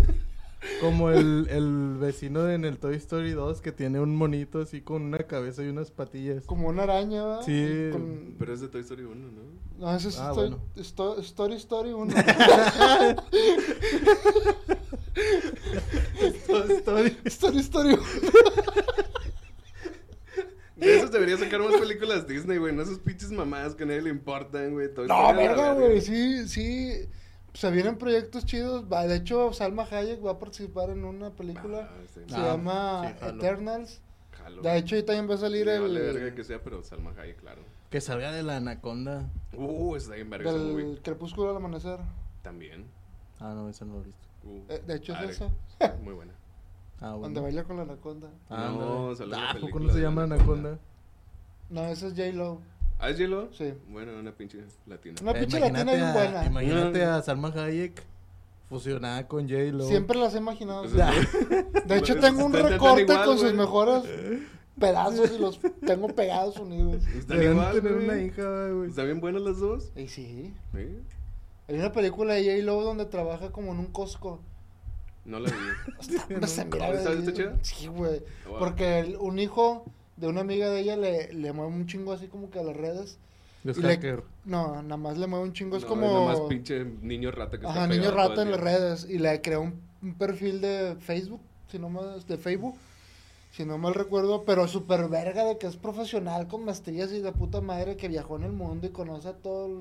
Como 0.82 1.10
el, 1.12 1.48
el 1.50 1.98
vecino 2.00 2.44
de 2.44 2.56
en 2.56 2.66
el 2.66 2.78
Toy 2.78 2.96
Story 2.96 3.32
2 3.32 3.62
que 3.62 3.72
tiene 3.72 4.00
un 4.00 4.16
monito 4.16 4.62
así 4.62 4.82
con 4.82 5.02
una 5.04 5.20
cabeza 5.20 5.64
y 5.64 5.68
unas 5.68 5.92
patillas. 5.92 6.46
Como 6.46 6.68
una 6.70 6.84
araña, 6.84 7.24
¿verdad? 7.26 7.42
Sí. 7.46 7.90
Con- 7.92 8.36
Pero 8.40 8.54
es 8.54 8.62
de 8.62 8.68
Toy 8.68 8.82
Story 8.82 9.04
1, 9.04 9.16
¿no? 9.16 9.58
No, 9.80 9.96
ese 9.96 10.10
es 10.10 10.18
Ah, 10.20 10.30
Story, 10.32 10.50
bueno. 10.50 10.64
Sto- 10.78 11.20
Story 11.20 11.56
Story 11.56 11.92
1. 11.94 12.14
Toy 16.48 16.72
Story. 16.78 17.18
Story 17.26 17.60
Story 17.60 17.94
1. 17.94 18.04
De 20.78 20.96
esos 20.98 21.12
debería 21.12 21.38
sacar 21.38 21.60
más 21.60 21.76
películas 21.80 22.28
Disney, 22.28 22.58
güey. 22.60 22.74
No 22.74 22.84
esas 22.84 23.00
pinches 23.00 23.32
mamadas 23.32 23.74
que 23.76 23.84
a 23.84 23.88
nadie 23.88 24.02
le 24.04 24.10
importan, 24.12 24.74
güey. 24.74 24.94
Toy 24.94 25.08
No, 25.08 25.34
verga, 25.36 25.74
güey, 25.74 26.02
sí, 26.02 26.48
sí. 26.48 27.08
Se 27.58 27.72
vienen 27.72 27.98
proyectos 27.98 28.46
chidos. 28.46 28.86
Va, 28.92 29.08
de 29.08 29.16
hecho, 29.16 29.52
Salma 29.52 29.84
Hayek 29.90 30.24
va 30.24 30.32
a 30.34 30.38
participar 30.40 30.92
en 30.92 31.04
una 31.04 31.32
película. 31.32 31.90
Ah, 31.92 32.02
sí. 32.14 32.22
Se 32.28 32.36
Ah, 32.36 32.56
sí, 33.14 33.20
jalo. 33.20 33.36
Eternals. 33.38 34.02
Jalo. 34.32 34.62
De 34.62 34.78
hecho, 34.78 34.96
ahí 34.96 35.02
también 35.02 35.28
va 35.28 35.34
a 35.34 35.38
salir 35.40 35.68
el. 35.68 35.82
vale 35.82 36.00
verga 36.00 36.36
que 36.36 36.44
sea, 36.44 36.62
pero 36.62 36.84
Salma 36.84 37.12
Hayek, 37.18 37.38
claro. 37.40 37.62
Que 37.90 38.00
salga 38.00 38.32
de 38.32 38.44
la 38.44 38.58
anaconda. 38.58 39.28
Uh, 39.54 39.96
está 39.96 40.14
bien 40.14 40.30
verga 40.30 40.54
del 40.54 41.00
crepúsculo 41.02 41.50
al 41.50 41.56
amanecer. 41.58 42.00
También. 42.44 42.86
Ah, 43.40 43.54
no, 43.56 43.70
esa 43.70 43.86
no 43.86 43.94
lo 43.96 44.02
he 44.02 44.06
visto. 44.06 44.28
Uh, 44.44 44.62
Eh, 44.70 44.84
de 44.86 44.96
hecho, 44.96 45.14
es 45.16 45.30
esa. 45.32 45.50
Muy 46.04 46.14
buena. 46.14 46.34
Ah, 47.02 47.12
bueno. 47.12 47.22
Donde 47.24 47.42
baila 47.42 47.64
con 47.64 47.78
la 47.78 47.84
anaconda. 47.84 48.30
Ah, 48.52 48.72
No, 48.78 49.16
salió 49.16 49.36
Ah, 49.36 49.50
¿a 49.50 49.54
poco 49.54 49.60
película 49.62 49.86
no 49.88 49.92
se 49.94 49.98
de 49.98 50.04
llama 50.04 50.24
Anaconda. 50.24 50.70
anaconda? 50.70 50.80
No, 51.72 51.86
esa 51.88 52.06
es 52.08 52.14
J-Lo. 52.14 52.62
¿Ah, 53.00 53.10
es 53.10 53.18
J-Lo? 53.18 53.52
Sí. 53.54 53.74
Bueno, 53.90 54.18
una 54.20 54.32
pinche 54.32 54.60
latina. 54.88 55.16
Una 55.22 55.32
Eh, 55.32 55.40
pinche 55.42 55.60
latina 55.60 55.84
bien 55.84 56.04
a, 56.04 56.14
buena. 56.14 56.46
Imagínate 56.46 57.04
a 57.04 57.22
Salma 57.22 57.50
Hayek 57.50 58.04
fusionada 58.70 59.28
con 59.28 59.48
J-Lo. 59.48 59.86
Siempre 59.88 60.18
las 60.18 60.34
he 60.34 60.38
imaginado. 60.40 60.82
Pues 60.84 60.94
es- 60.96 61.86
De 61.88 61.98
hecho, 61.98 62.16
tengo 62.20 62.46
un 62.46 62.54
recorte 62.54 63.04
igual, 63.04 63.26
con 63.26 63.38
sus 63.38 63.54
mejores 63.54 64.04
pedazos 64.80 65.32
y 65.32 65.40
los 65.40 65.60
tengo 65.86 66.08
pegados 66.10 66.58
unidos. 66.58 67.06
Están 67.08 67.42
igual, 67.44 67.76
tener 67.76 67.94
güey. 67.94 68.06
una 68.06 68.22
hija, 68.22 68.70
güey. 68.70 68.90
¿Están 68.90 69.06
bien 69.06 69.20
buenas 69.22 69.42
las 69.44 69.60
dos? 69.60 69.92
Y 69.96 70.08
sí. 70.08 70.54
Sí. 70.74 71.00
Hay 71.70 71.76
una 71.76 71.92
película 71.92 72.34
de 72.36 72.44
J-Lo 72.46 72.82
donde 72.82 73.06
trabaja 73.06 73.52
como 73.52 73.72
en 73.74 73.80
un 73.80 73.88
Costco. 73.88 74.40
No 75.26 75.40
la 75.40 75.50
vi. 75.50 76.36
No 76.40 76.48
sé, 76.48 76.66
mira, 76.66 76.90
¿Está- 76.94 77.34
chida? 77.34 77.58
Sí, 77.62 77.88
güey. 77.88 78.22
Wow. 78.48 78.60
Porque 78.60 79.00
el- 79.00 79.18
un 79.18 79.40
hijo 79.40 79.84
de 80.18 80.28
una 80.28 80.42
amiga 80.42 80.70
de 80.70 80.80
ella 80.82 80.98
le, 80.98 81.32
le 81.34 81.54
mueve 81.54 81.72
un 81.74 81.88
chingo 81.88 82.12
así 82.14 82.28
como 82.28 82.50
que 82.50 82.60
a 82.60 82.64
las 82.64 82.76
redes. 82.76 83.18
Le- 83.64 83.74
hacker. 83.74 84.24
No, 84.46 84.82
nada 84.82 84.98
más 84.98 85.18
le 85.18 85.28
mueve 85.28 85.46
un 85.46 85.54
chingo. 85.54 85.78
Es 85.78 85.84
No, 85.84 85.90
como. 85.90 86.08
nada 86.08 86.26
más 86.26 86.40
pinche 86.42 86.86
niño 87.02 87.32
rata 87.32 87.58
que 87.60 87.66
está 87.66 87.70
Ajá, 87.70 87.88
niño 87.88 88.12
pegado 88.12 88.16
todo 88.16 88.28
rata 88.30 88.42
el 88.42 88.48
en 88.48 88.52
las 88.52 88.62
redes. 88.62 89.08
Y 89.10 89.18
le 89.20 89.42
creó 89.42 89.62
un, 89.62 89.82
un 90.02 90.14
perfil 90.16 90.62
de 90.62 90.96
Facebook, 91.00 91.42
si 91.72 91.80
no 91.80 91.90
mal, 91.90 92.24
de 92.26 92.38
Facebook, 92.38 92.76
si 93.52 93.66
no 93.66 93.78
mal 93.78 93.94
recuerdo, 93.94 94.44
pero 94.46 94.68
súper 94.68 95.10
verga 95.10 95.44
de 95.46 95.58
que 95.58 95.68
es 95.68 95.76
profesional 95.76 96.48
con 96.48 96.64
maestrías 96.66 97.12
y 97.12 97.22
de 97.22 97.32
puta 97.32 97.60
madre 97.62 97.98
que 97.98 98.08
viajó 98.08 98.38
en 98.38 98.44
el 98.44 98.52
mundo 98.54 98.88
y 98.88 98.92
conoce 98.92 99.30
a 99.30 99.34
todos 99.34 99.72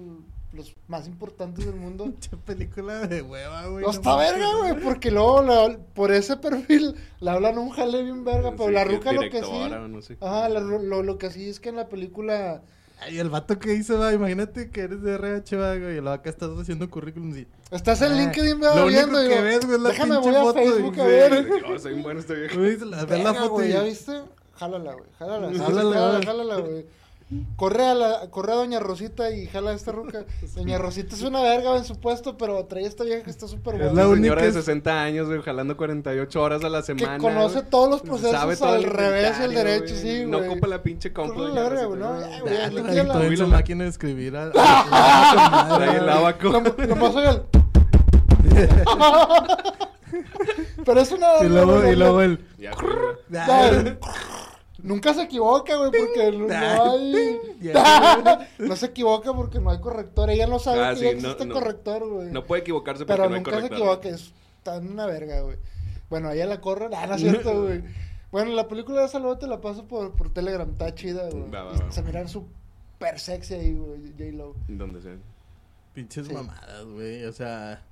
los 0.56 0.74
más 0.88 1.06
importantes 1.06 1.64
del 1.66 1.76
mundo. 1.76 2.06
Mucha 2.06 2.36
película 2.38 3.06
de 3.06 3.22
hueva, 3.22 3.66
güey. 3.66 3.84
No 3.84 3.90
está 3.90 4.16
verga, 4.16 4.46
güey, 4.58 4.80
porque 4.82 5.10
luego 5.10 5.42
la- 5.42 5.76
por 5.94 6.10
ese 6.12 6.36
perfil 6.36 6.94
le 7.20 7.30
hablan 7.30 7.58
un 7.58 7.70
jale 7.70 8.02
bien 8.02 8.24
verga, 8.24 8.52
pero 8.52 8.66
Sí, 8.66 8.72
la 8.72 8.84
ruca 8.84 9.12
lo 9.12 9.20
que 9.22 9.42
sí. 9.42 9.68
no 9.88 10.02
sé. 10.02 10.16
Ajá, 10.20 10.48
la 10.48 10.60
lo, 10.60 11.02
lo 11.02 11.18
que 11.18 11.30
sí 11.30 11.48
es 11.48 11.60
que 11.60 11.68
en 11.68 11.76
la 11.76 11.88
película. 11.88 12.62
Ay, 12.98 13.18
el 13.18 13.28
vato 13.28 13.58
que 13.58 13.74
hizo, 13.74 13.98
va, 13.98 14.14
imagínate 14.14 14.70
que 14.70 14.80
eres 14.80 15.02
de 15.02 15.12
RH, 15.18 15.56
va, 15.56 15.76
güey, 15.76 15.98
y 15.98 16.00
lo 16.00 16.10
acá 16.12 16.30
estás 16.30 16.48
haciendo 16.58 16.88
currículum 16.88 17.36
y... 17.36 17.46
Estás 17.70 18.00
en 18.00 18.12
Ah, 18.12 18.14
LinkedIn 18.14 18.56
va, 18.62 18.74
lo 18.74 18.86
único 18.86 18.88
viendo 18.88 19.22
y 19.22 19.28
que 19.28 19.40
ves, 19.42 19.66
güey, 19.66 19.76
es 19.76 19.82
la 19.82 19.88
déjame 19.90 20.14
pinche 20.14 20.30
voy 20.30 20.36
a 20.38 20.42
foto 20.44 20.60
y 20.62 20.64
Facebook 20.66 20.92
a 20.92 21.04
sí, 21.04 21.10
ver. 21.10 21.48
Yo 21.68 21.78
soy 21.78 21.90
bien 21.92 22.02
bueno 22.02 22.20
este 22.20 22.34
viejo. 22.34 22.86
La- 22.86 23.04
ves 23.04 23.22
la 23.22 23.34
foto 23.34 23.50
güey, 23.50 23.68
y... 23.68 23.72
¿ya 23.74 23.82
viste? 23.82 24.12
Jálala, 24.54 24.92
güey, 24.94 25.04
jálala. 25.18 25.52
Jálala, 25.58 25.92
jálala, 25.92 26.24
jálala, 26.24 26.56
güey. 26.56 26.86
Corre 27.56 27.84
a, 27.84 27.94
la, 27.94 28.30
corre 28.30 28.52
a 28.52 28.54
Doña 28.54 28.78
Rosita 28.78 29.32
y 29.32 29.46
jala 29.48 29.70
a 29.70 29.74
esta 29.74 29.90
ruca. 29.90 30.24
Doña 30.54 30.78
Rosita 30.78 31.16
es 31.16 31.22
una 31.22 31.42
verga 31.42 31.76
en 31.76 31.84
su 31.84 31.98
puesto, 31.98 32.36
pero 32.38 32.64
trae 32.66 32.84
a 32.84 32.88
esta 32.88 33.02
vieja 33.02 33.24
que 33.24 33.30
está 33.30 33.48
súper 33.48 33.74
Es 33.74 33.80
buena. 33.80 33.94
la 33.94 34.02
Una 34.06 34.12
única 34.12 34.22
señora 34.22 34.42
de 34.42 34.48
es- 34.50 34.54
60 34.54 35.02
años, 35.02 35.26
güey, 35.26 35.42
jalando 35.42 35.76
48 35.76 36.40
horas 36.40 36.62
a 36.62 36.68
la 36.68 36.82
Que 36.82 36.86
semana. 36.86 37.18
conoce 37.18 37.58
güey. 37.60 37.70
todos 37.70 37.90
los 37.90 38.02
procesos 38.02 38.30
Sabe 38.30 38.56
todo 38.56 38.68
al 38.68 38.84
el 38.84 38.90
revés 38.90 39.36
y 39.40 39.42
al 39.42 39.54
derecho, 39.54 39.94
güey. 39.94 40.02
sí, 40.02 40.24
güey. 40.24 40.26
No 40.26 40.38
ocupa 40.38 40.68
la 40.68 40.82
pinche 40.84 41.12
compu. 41.12 41.34
Corre 41.34 41.48
doña 41.48 41.62
la 41.62 41.68
verga, 41.68 41.84
güey, 41.86 41.98
no, 42.00 42.12
güey. 43.22 43.36
la- 43.36 43.46
máquina 43.46 43.82
de 43.84 43.90
escribir. 43.90 44.36
a- 44.36 44.52
a- 44.54 44.54
a- 45.74 45.78
Trae 45.78 45.96
el 45.96 46.08
abaco. 46.08 46.56
El... 46.56 47.42
Pero 50.84 51.00
es 51.00 51.10
una... 51.10 51.26
Y 51.42 51.48
luego, 51.48 51.84
y 51.90 51.96
luego 51.96 52.22
el. 52.22 52.38
Nunca 54.86 55.12
se 55.14 55.22
equivoca, 55.22 55.76
güey, 55.76 55.90
porque 55.90 56.32
no 56.32 56.46
hay... 56.54 57.38
Ya. 57.60 58.48
no 58.58 58.76
se 58.76 58.86
equivoca 58.86 59.32
porque 59.34 59.58
no 59.60 59.70
hay 59.70 59.80
corrector. 59.80 60.30
Ella 60.30 60.46
no 60.46 60.58
sabe 60.58 60.84
Ah, 60.84 60.90
que 60.90 60.96
sí, 60.96 61.02
ya 61.04 61.10
existe 61.10 61.44
no. 61.44 61.54
corrector, 61.54 62.08
güey. 62.08 62.30
No 62.30 62.44
puede 62.44 62.62
equivocarse 62.62 63.04
porque 63.04 63.16
Pero 63.16 63.28
no 63.28 63.34
hay 63.34 63.40
nunca 63.40 63.50
se 63.50 63.56
corrector. 63.56 63.78
equivoca. 63.78 64.08
es- 64.08 64.32
Está 64.58 64.76
en 64.76 64.90
una 64.92 65.06
verga, 65.06 65.40
güey. 65.42 65.56
Bueno, 66.08 66.30
ella 66.30 66.46
la 66.46 66.60
corre. 66.60 66.88
Ah, 66.96 67.06
no 67.06 67.14
es 67.16 67.20
cierto, 67.20 67.62
güey. 67.64 67.82
Bueno, 68.32 68.52
la 68.52 68.68
película 68.68 69.02
de 69.02 69.08
Salvador 69.08 69.38
te 69.38 69.46
la 69.48 69.60
paso 69.60 69.84
por, 69.86 70.12
por 70.12 70.32
Telegram. 70.32 70.68
Está 70.70 70.94
chida, 70.94 71.28
güey. 71.30 71.50
Va, 71.50 71.64
va, 71.64 71.74
Y 71.74 71.78
va. 71.80 71.90
Se 71.92 72.02
miran 72.02 72.28
súper 72.28 73.18
sexy 73.18 73.54
ahí, 73.54 73.72
güey. 73.74 74.12
J-Lo. 74.16 74.54
Donde 74.68 75.02
sea. 75.02 75.16
Pinches 75.94 76.26
Sí. 76.28 76.32
mamadas, 76.32 76.84
güey. 76.84 77.24
O 77.24 77.32
sea, 77.32 77.82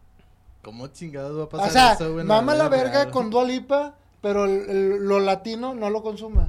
¿cómo 0.62 0.86
chingados 0.88 1.38
va 1.40 1.44
a 1.44 1.48
pasar 1.48 1.68
O 1.68 1.72
sea, 1.72 1.92
eso, 1.94 2.08
güey? 2.12 2.20
en 2.20 2.26
mama 2.28 2.54
la 2.54 2.68
verga 2.68 3.02
real? 3.04 3.10
con 3.10 3.30
Dua 3.30 3.44
Lipa, 3.44 3.94
pero 4.20 4.44
el- 4.44 4.68
el- 4.70 5.04
lo 5.08 5.18
latino 5.20 5.74
no 5.74 5.90
lo 5.90 6.02
consume. 6.02 6.46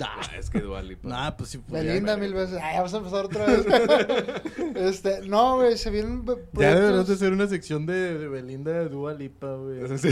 Ah, 0.00 0.20
Ah, 0.20 0.36
es 0.38 0.48
que 0.50 0.60
Dua 0.60 0.82
Lipa. 0.82 1.06
Nah, 1.08 1.30
pues 1.36 1.50
sí. 1.50 1.58
pues, 1.58 1.84
Belinda 1.84 2.14
ya, 2.14 2.18
mil 2.18 2.32
veces. 2.34 2.58
Ay, 2.60 2.76
vamos 2.78 2.94
a 2.94 2.96
empezar 2.96 3.24
otra 3.26 3.44
vez. 3.46 3.66
este, 4.74 5.20
no, 5.28 5.56
güey, 5.56 5.76
se 5.76 5.90
vienen 5.90 6.20
Ya 6.24 6.34
proyectos- 6.34 6.52
deberías 6.54 7.06
de 7.08 7.14
hacer 7.14 7.32
una 7.32 7.46
sección 7.46 7.86
de, 7.86 8.18
de 8.18 8.28
Belinda 8.28 8.72
de 8.72 8.88
Dua 8.88 9.12
Lipa, 9.14 9.54
güey. 9.54 9.80
Sí. 9.98 10.10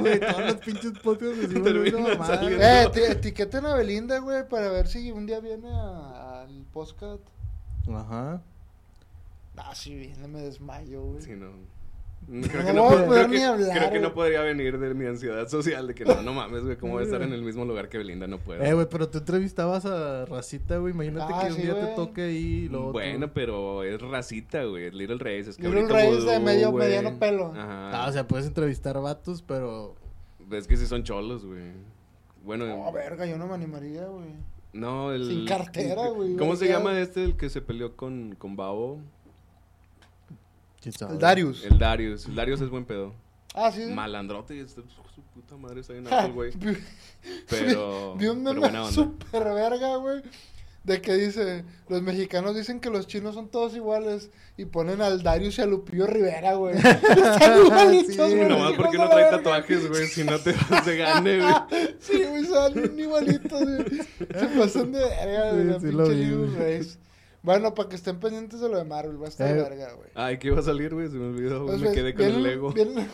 Güey, 0.00 0.20
todos 0.20 0.40
los 0.40 0.54
pinches 0.56 0.92
podcasts 1.02 1.36
saliendo. 1.40 1.72
güey. 1.72 1.88
Eh, 1.90 2.86
eti- 2.90 3.10
etiqueten 3.10 3.66
a 3.66 3.74
Belinda, 3.74 4.18
güey, 4.20 4.48
para 4.48 4.70
ver 4.70 4.86
si 4.86 5.10
un 5.10 5.26
día 5.26 5.40
viene 5.40 5.68
al 5.68 6.64
podcast. 6.72 7.22
Ajá. 7.92 8.40
Ah, 9.56 9.74
si 9.74 9.94
viene 9.96 10.28
me 10.28 10.40
desmayo, 10.42 11.02
güey. 11.02 11.22
Sí, 11.22 11.32
no. 11.32 11.48
No 12.26 12.46
Creo 12.46 12.66
que 12.66 12.72
no, 12.74 12.88
puedo- 12.88 13.08
creo 13.08 13.28
ni 13.28 13.36
que- 13.36 13.44
hablar, 13.44 13.78
creo 13.78 13.90
que 13.90 14.00
no 14.00 14.12
podría 14.12 14.42
venir 14.42 14.78
de 14.78 14.92
mi 14.92 15.06
ansiedad 15.06 15.48
social 15.48 15.86
de 15.86 15.94
que 15.94 16.04
no, 16.04 16.20
no 16.20 16.34
mames, 16.34 16.62
güey, 16.62 16.76
cómo 16.76 16.92
voy 16.94 17.02
a 17.02 17.06
estar 17.06 17.22
en 17.22 17.32
el 17.32 17.40
mismo 17.42 17.64
lugar 17.64 17.88
que 17.88 17.96
Belinda, 17.96 18.26
no 18.26 18.38
puedo. 18.38 18.62
Eh, 18.62 18.74
güey, 18.74 18.86
pero 18.90 19.08
tú 19.08 19.18
entrevistabas 19.18 19.86
a 19.86 20.26
Racita, 20.26 20.76
güey. 20.76 20.92
Imagínate 20.92 21.32
Ah, 21.34 21.46
que 21.46 21.54
un 21.54 21.62
día 21.62 21.72
güey. 21.72 21.86
te 21.86 21.94
toque 21.94 22.22
ahí 22.24 22.36
y 22.64 22.68
luego. 22.68 22.86
tú- 22.88 22.92
bueno, 22.92 23.32
pero 23.32 23.82
es 23.82 23.98
racita, 24.02 24.62
güey, 24.64 24.90
Little 24.90 25.16
Race, 25.18 25.50
es 25.50 25.56
que 25.56 25.62
Little 25.68 25.88
Race 25.88 26.20
de 26.20 26.38
medio- 26.40 26.70
güey. 26.70 26.86
mediano 26.86 27.18
pelo. 27.18 27.46
Ajá. 27.56 28.04
Ah, 28.04 28.08
o 28.08 28.12
sea, 28.12 28.26
puedes 28.28 28.46
entrevistar 28.46 29.00
vatos, 29.00 29.40
pero. 29.40 29.94
Es 30.50 30.66
que 30.66 30.76
sí 30.76 30.86
son 30.86 31.04
cholos, 31.04 31.46
güey. 31.46 31.72
Bueno, 32.44 32.66
No, 32.66 32.92
verga, 32.92 33.24
yo 33.26 33.38
no 33.38 33.46
me 33.46 33.54
animaría, 33.54 34.04
güey. 34.04 34.30
no, 34.74 35.12
el... 35.12 35.26
Sin 35.28 35.46
cartera, 35.46 36.08
güey, 36.08 36.36
¿Cómo 36.36 36.56
se 36.56 36.68
llama 36.68 36.98
este, 37.00 37.24
el 37.24 37.36
que 37.36 37.48
se 37.48 37.60
peleó 37.62 37.96
con, 37.96 38.34
con 38.38 38.54
Babo? 38.56 38.98
El 40.84 41.18
Darius. 41.18 41.64
El 41.64 41.78
Darius, 41.78 42.26
el 42.26 42.34
Darius 42.34 42.60
es 42.60 42.68
buen 42.70 42.84
pedo. 42.84 43.14
Ah, 43.54 43.72
sí. 43.72 43.82
Malandrote, 43.86 44.54
y 44.56 44.60
este, 44.60 44.82
su 45.14 45.22
puta 45.34 45.56
madre 45.56 45.80
está 45.80 45.92
bien 45.92 46.06
alto, 46.12 46.32
güey. 46.32 46.52
vi- 46.56 46.76
Pero, 47.48 48.14
Vi 48.16 48.26
un 48.28 48.42
meme 48.42 48.70
super 48.92 49.44
verga, 49.44 49.96
güey. 49.96 50.22
De 50.84 51.02
que 51.02 51.14
dice, 51.14 51.64
los 51.88 52.00
mexicanos 52.00 52.54
dicen 52.56 52.80
que 52.80 52.88
los 52.88 53.06
chinos 53.06 53.34
son 53.34 53.48
todos 53.48 53.74
iguales 53.74 54.30
y 54.56 54.64
ponen 54.64 55.02
al 55.02 55.22
Darius 55.22 55.58
y 55.58 55.62
a 55.62 55.66
Lupillo 55.66 56.06
Rivera, 56.06 56.54
güey. 56.54 56.76
Están 56.78 57.66
igualitos, 57.66 58.14
Sí, 58.30 58.36
güey. 58.36 58.48
Nomás 58.48 58.72
porque 58.74 58.96
no 58.96 59.04
de 59.04 59.10
trae 59.10 59.30
tatuajes, 59.30 59.88
güey, 59.88 60.06
si 60.06 60.24
no 60.24 60.38
te 60.38 60.54
se 60.84 60.96
gane, 60.96 61.40
güey. 61.40 61.54
Sí, 61.98 62.22
güey, 62.24 62.44
son 62.46 62.98
igualitos, 62.98 63.60
güey. 63.64 64.00
Se 64.18 64.46
pasan 64.58 64.92
de 64.92 65.00
verga, 65.00 65.52
güey. 65.52 65.62
Sí, 65.64 65.68
la 65.68 65.80
sí 65.80 65.90
lo 65.92 66.04
pinche 66.04 66.24
vi, 66.24 66.30
güey. 66.34 66.78
Race. 66.78 66.98
Bueno, 67.42 67.74
para 67.74 67.88
que 67.88 67.96
estén 67.96 68.18
pendientes 68.18 68.60
de 68.60 68.68
lo 68.68 68.76
de 68.78 68.84
Marvel, 68.84 69.20
va 69.20 69.26
a 69.26 69.28
estar 69.28 69.48
Eh. 69.48 69.54
verga, 69.62 69.92
güey. 69.94 70.10
Ay, 70.14 70.38
¿qué 70.38 70.48
iba 70.48 70.58
a 70.58 70.62
salir, 70.62 70.92
güey? 70.94 71.08
Se 71.08 71.16
me 71.16 71.28
olvidó, 71.28 71.64
güey. 71.64 71.78
Pues, 71.78 71.90
Me 71.90 71.94
quedé 71.94 72.14
con 72.14 72.24
el 72.24 72.42
Lego. 72.42 72.72
Vienen, 72.72 73.08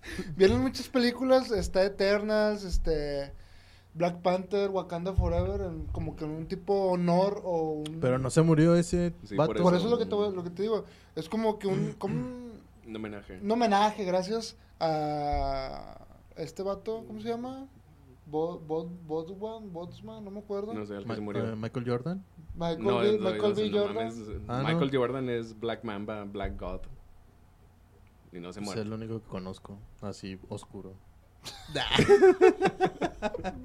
vienen 0.36 0.60
muchas 0.60 0.88
películas, 0.88 1.50
está 1.50 1.84
Eternals, 1.84 2.64
este 2.64 3.32
Black 3.94 4.22
Panther, 4.22 4.70
Wakanda 4.70 5.12
Forever, 5.12 5.60
en- 5.60 5.84
como 5.88 6.16
que 6.16 6.24
en 6.24 6.30
un 6.30 6.46
tipo 6.46 6.72
honor 6.90 7.42
o 7.44 7.72
un... 7.86 7.98
Pero 8.00 8.18
no 8.18 8.30
se 8.30 8.40
murió 8.40 8.74
ese 8.74 9.12
Sí, 9.24 9.36
vato. 9.36 9.52
por 9.52 9.62
Por 9.62 9.74
eso 9.74 9.84
es 9.84 9.90
lo 9.90 9.98
que 9.98 10.06
te, 10.06 10.14
voy- 10.14 10.34
lo 10.34 10.42
que 10.42 10.50
te 10.50 10.62
digo, 10.62 10.84
es 11.14 11.28
como 11.28 11.58
que 11.58 11.66
un, 11.66 11.92
como 11.98 12.14
un, 12.14 12.52
Un 12.86 12.96
homenaje. 12.96 13.38
un 13.42 13.50
homenaje, 13.50 14.04
gracias 14.04 14.56
a 14.80 15.98
este 16.36 16.62
vato, 16.62 17.04
¿cómo 17.06 17.20
se 17.20 17.28
llama? 17.28 17.68
Bo, 18.24 18.58
Bo, 18.60 18.84
Bodsman, 19.06 19.72
Bodsman, 19.72 20.24
no 20.24 20.30
me 20.30 20.38
acuerdo. 20.38 20.72
No 20.72 20.86
sé, 20.86 20.94
al 20.94 21.02
que 21.02 21.08
Ma- 21.08 21.14
se 21.16 21.20
murió. 21.20 21.52
eh, 21.52 21.56
Michael 21.56 21.84
Jordan. 21.86 22.24
Michael, 22.54 22.84
No, 22.84 22.98
B, 22.98 23.14
es- 23.14 23.20
no, 23.20 23.30
Michael 23.30 23.50
no, 23.50 23.54
B. 23.54 23.70
no 23.70 23.78
Jordan. 23.78 23.94
mames. 23.94 24.14
Ah, 24.48 24.58
Michael 24.66 24.90
¿no? 24.92 24.98
Jordan 24.98 25.28
es 25.30 25.58
Black 25.58 25.84
Mamba, 25.84 26.24
Black 26.24 26.58
God. 26.60 26.80
Y 28.32 28.40
no 28.40 28.52
se 28.52 28.60
Es 28.60 28.64
muere. 28.66 28.82
el 28.82 28.92
único 28.92 29.20
que 29.22 29.28
conozco. 29.28 29.78
Así, 30.00 30.38
oscuro. 30.48 30.94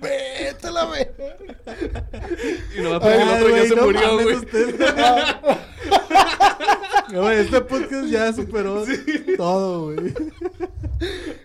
Vete 0.01 0.67
a 0.67 0.71
la 0.71 0.85
ve. 0.85 1.11
Y 2.77 2.81
no 2.81 2.89
va 2.91 2.97
a 2.97 2.99
Ay, 3.11 3.21
el 3.21 3.29
otro 3.29 3.49
ya 3.55 3.65
se 3.67 3.75
murió, 3.81 4.13
güey. 4.13 4.35
usted. 4.35 4.79
Este 7.37 7.61
podcast 7.61 8.07
ya 8.09 8.33
superó 8.33 8.83
todo, 9.37 9.93
güey. 9.93 10.13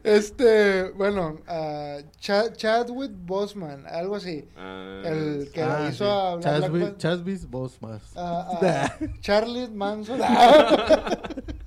Este, 0.05 0.91
bueno, 0.91 1.39
ah, 1.47 1.99
Cha- 2.19 2.53
Chadwick 2.53 3.13
Boseman, 3.15 3.87
algo 3.87 4.17
así. 4.17 4.49
Ah, 4.57 5.03
El 5.05 5.51
que 5.53 5.63
Ah, 5.63 5.87
hizo 5.89 6.05
sí. 6.05 6.11
a 6.11 6.35
Black 6.37 6.45
Chasby- 6.45 6.81
Panther. 6.81 6.97
Chasbis 6.99 7.49
vos 7.51 7.81
más. 7.83 8.17
a- 8.17 8.59
a 8.59 8.99
Charlie 9.21 9.69
Manson. 9.69 10.21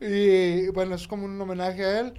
y 0.00 0.68
bueno, 0.68 0.94
es 0.94 1.06
como 1.06 1.26
un 1.26 1.40
homenaje 1.40 1.84
a 1.84 2.00
él. 2.00 2.14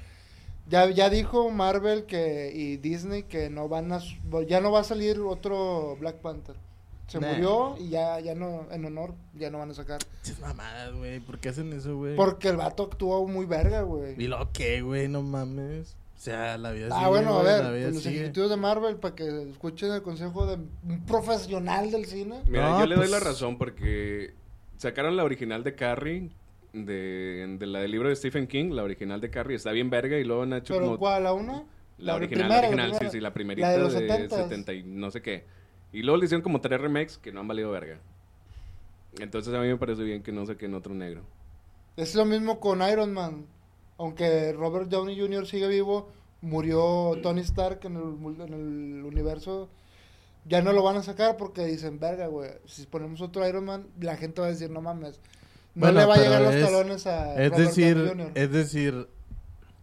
Ya, 0.67 0.87
ya 0.91 1.09
dijo 1.09 1.49
Marvel 1.49 2.05
que 2.05 2.51
y 2.53 2.77
Disney 2.77 3.23
que 3.23 3.49
no 3.49 3.67
van 3.67 3.91
a 3.91 3.99
ya 4.47 4.61
no 4.61 4.71
va 4.71 4.81
a 4.81 4.83
salir 4.83 5.19
otro 5.19 5.97
Black 5.99 6.17
Panther. 6.17 6.55
Se 7.09 7.19
Nah. 7.19 7.27
murió 7.33 7.75
y 7.79 7.89
ya, 7.89 8.19
ya 8.19 8.35
no, 8.35 8.67
en 8.71 8.85
honor, 8.85 9.13
ya 9.37 9.49
no 9.49 9.57
van 9.59 9.71
a 9.71 9.73
sacar. 9.73 9.99
Pinches 10.23 10.39
mamadas, 10.39 10.93
güey. 10.93 11.19
¿Por 11.19 11.39
qué 11.39 11.49
hacen 11.49 11.73
eso, 11.73 11.97
güey? 11.97 12.15
Porque 12.15 12.49
el 12.49 12.57
vato 12.57 12.83
actuó 12.91 13.25
muy 13.27 13.45
verga, 13.45 13.81
güey. 13.81 14.15
¿Y 14.17 14.27
lo 14.27 14.49
qué, 14.53 14.81
güey? 14.81 15.07
No 15.07 15.21
mames. 15.23 15.95
O 16.17 16.21
sea, 16.21 16.57
la 16.57 16.71
vida 16.71 16.89
Ah, 16.91 16.97
sigue, 16.99 17.09
bueno, 17.09 17.29
a 17.29 17.41
güey, 17.41 17.45
ver, 17.45 17.63
la 17.63 17.71
vida 17.71 17.83
pues, 17.85 17.95
los 17.95 18.05
ejecutivos 18.05 18.49
de 18.49 18.57
Marvel 18.57 18.95
para 18.97 19.15
que 19.15 19.49
escuchen 19.49 19.91
el 19.93 20.01
consejo 20.01 20.45
de 20.45 20.55
un 20.87 21.05
profesional 21.05 21.89
del 21.91 22.05
cine. 22.05 22.41
Mira, 22.45 22.69
No, 22.71 22.79
yo 22.81 22.85
le 22.87 22.95
doy 22.95 23.07
pues- 23.07 23.11
la 23.11 23.19
razón 23.21 23.57
porque 23.57 24.33
sacaron 24.77 25.15
la 25.17 25.23
original 25.23 25.63
de 25.63 25.75
Carrie, 25.75 26.29
de, 26.73 27.55
de 27.57 27.65
la 27.65 27.79
del 27.79 27.91
libro 27.91 28.09
de 28.09 28.15
Stephen 28.15 28.47
King, 28.47 28.71
la 28.71 28.83
original 28.83 29.19
de 29.21 29.29
Carrie, 29.31 29.55
está 29.55 29.71
bien 29.71 29.89
verga 29.89 30.17
y 30.19 30.23
luego 30.23 30.43
han 30.43 30.53
hecho 30.53 30.73
¿Pero 30.75 30.85
como... 30.87 30.99
cuál? 30.99 31.23
¿La 31.23 31.33
una? 31.33 31.63
La, 31.97 32.13
de 32.13 32.17
original, 32.19 32.43
primera, 32.47 32.61
la 32.61 32.67
original, 32.67 32.89
primera. 32.91 33.11
sí, 33.11 33.17
sí, 33.17 33.21
la 33.21 33.33
primerita 33.33 33.67
La 33.67 33.73
de 33.73 33.79
los 33.79 33.93
de 33.93 34.07
70s. 34.07 34.29
70 34.43 34.73
y 34.73 34.83
no 34.83 35.11
sé 35.11 35.21
qué. 35.21 35.45
Y 35.91 36.03
luego 36.03 36.17
le 36.17 36.25
hicieron 36.25 36.43
como 36.43 36.61
tres 36.61 36.79
remakes 36.79 37.17
que 37.17 37.31
no 37.31 37.39
han 37.39 37.47
valido 37.47 37.71
verga. 37.71 37.97
Entonces 39.19 39.53
a 39.53 39.59
mí 39.59 39.67
me 39.67 39.77
parece 39.77 40.03
bien 40.03 40.21
que 40.21 40.31
no 40.31 40.45
saquen 40.45 40.73
otro 40.75 40.93
negro. 40.93 41.21
Es 41.97 42.15
lo 42.15 42.25
mismo 42.25 42.59
con 42.59 42.81
Iron 42.87 43.11
Man. 43.13 43.45
Aunque 43.97 44.53
Robert 44.53 44.87
Downey 44.89 45.19
Jr. 45.19 45.45
sigue 45.45 45.67
vivo, 45.67 46.09
murió 46.41 47.17
Tony 47.21 47.41
Stark 47.41 47.79
en 47.83 47.95
el, 47.97 48.41
en 48.41 48.53
el 48.99 49.03
universo. 49.03 49.67
Ya 50.45 50.61
no 50.61 50.71
lo 50.71 50.83
van 50.83 50.95
a 50.97 51.03
sacar 51.03 51.35
porque 51.37 51.65
dicen, 51.65 51.99
verga, 51.99 52.27
güey. 52.27 52.51
Si 52.65 52.85
ponemos 52.85 53.19
otro 53.21 53.45
Iron 53.47 53.65
Man, 53.65 53.87
la 53.99 54.15
gente 54.15 54.39
va 54.41 54.47
a 54.47 54.51
decir, 54.51 54.69
no 54.69 54.81
mames. 54.81 55.19
No 55.75 55.81
Bueno, 55.87 55.99
le 55.99 56.05
va 56.05 56.15
a 56.15 56.17
llegar 56.17 56.41
los 56.41 56.55
es- 56.55 56.65
talones 56.65 57.07
a 57.07 57.33
Es 57.41 57.51
Robert 57.51 57.67
decir, 57.67 57.97
Downey 57.97 58.23
Jr. 58.25 58.31
es 58.35 58.51
decir, 58.51 59.07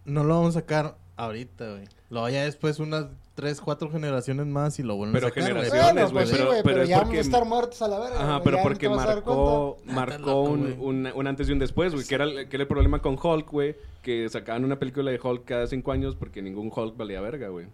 no 0.07 0.25
lo 0.25 0.35
vamos 0.37 0.57
a 0.57 0.61
sacar 0.61 0.97
ahorita, 1.17 1.71
güey. 1.73 1.85
Lo 2.09 2.23
vaya 2.23 2.45
después 2.45 2.79
unas 2.79 3.07
tres, 3.37 3.61
cuatro 3.61 3.89
generaciones 3.91 4.47
más 4.47 4.79
y 4.81 4.83
lo 4.83 4.97
vuelven 4.97 5.13
Pero 5.15 5.27
a 5.29 5.31
sacar, 5.31 5.43
güey. 5.53 5.65
generaciones, 5.71 5.95
Bueno, 5.95 6.11
pues 6.13 6.29
sí, 6.31 6.35
pero- 6.37 6.47
güey, 6.49 6.63
pero 6.65 6.75
pero, 6.75 6.83
es 6.83 6.89
ya 6.89 6.97
porque- 6.97 7.09
vamos 7.11 7.19
a 7.19 7.29
estar 7.29 7.45
muertos 7.45 7.83
a 7.83 7.89
la 7.89 7.99
verga. 8.01 8.21
Ajá, 8.21 8.43
pero 8.43 8.57
no 8.57 8.63
porque 8.65 8.89
marcó, 8.89 9.77
marcó 9.85 10.19
loco, 10.19 10.41
un, 10.43 10.77
un, 10.81 11.09
un 11.15 11.27
antes 11.29 11.49
y 11.49 11.53
un 11.53 11.59
después, 11.61 11.93
güey. 11.95 12.05
Que 12.05 12.15
era, 12.17 12.25
el- 12.25 12.49
que 12.49 12.57
era 12.57 12.63
el 12.63 12.69
problema 12.69 13.01
con 13.01 13.17
Hulk, 13.23 13.49
güey. 13.53 13.77
Que 14.03 14.29
sacaban 14.29 14.65
una 14.65 14.79
película 14.81 15.11
de 15.13 15.21
Hulk 15.23 15.45
cada 15.45 15.67
cinco 15.69 15.93
años 15.93 16.17
porque 16.17 16.43
ningún 16.43 16.73
Hulk 16.75 16.97
valía 16.97 17.21
verga, 17.21 17.49
güey. 17.49 17.67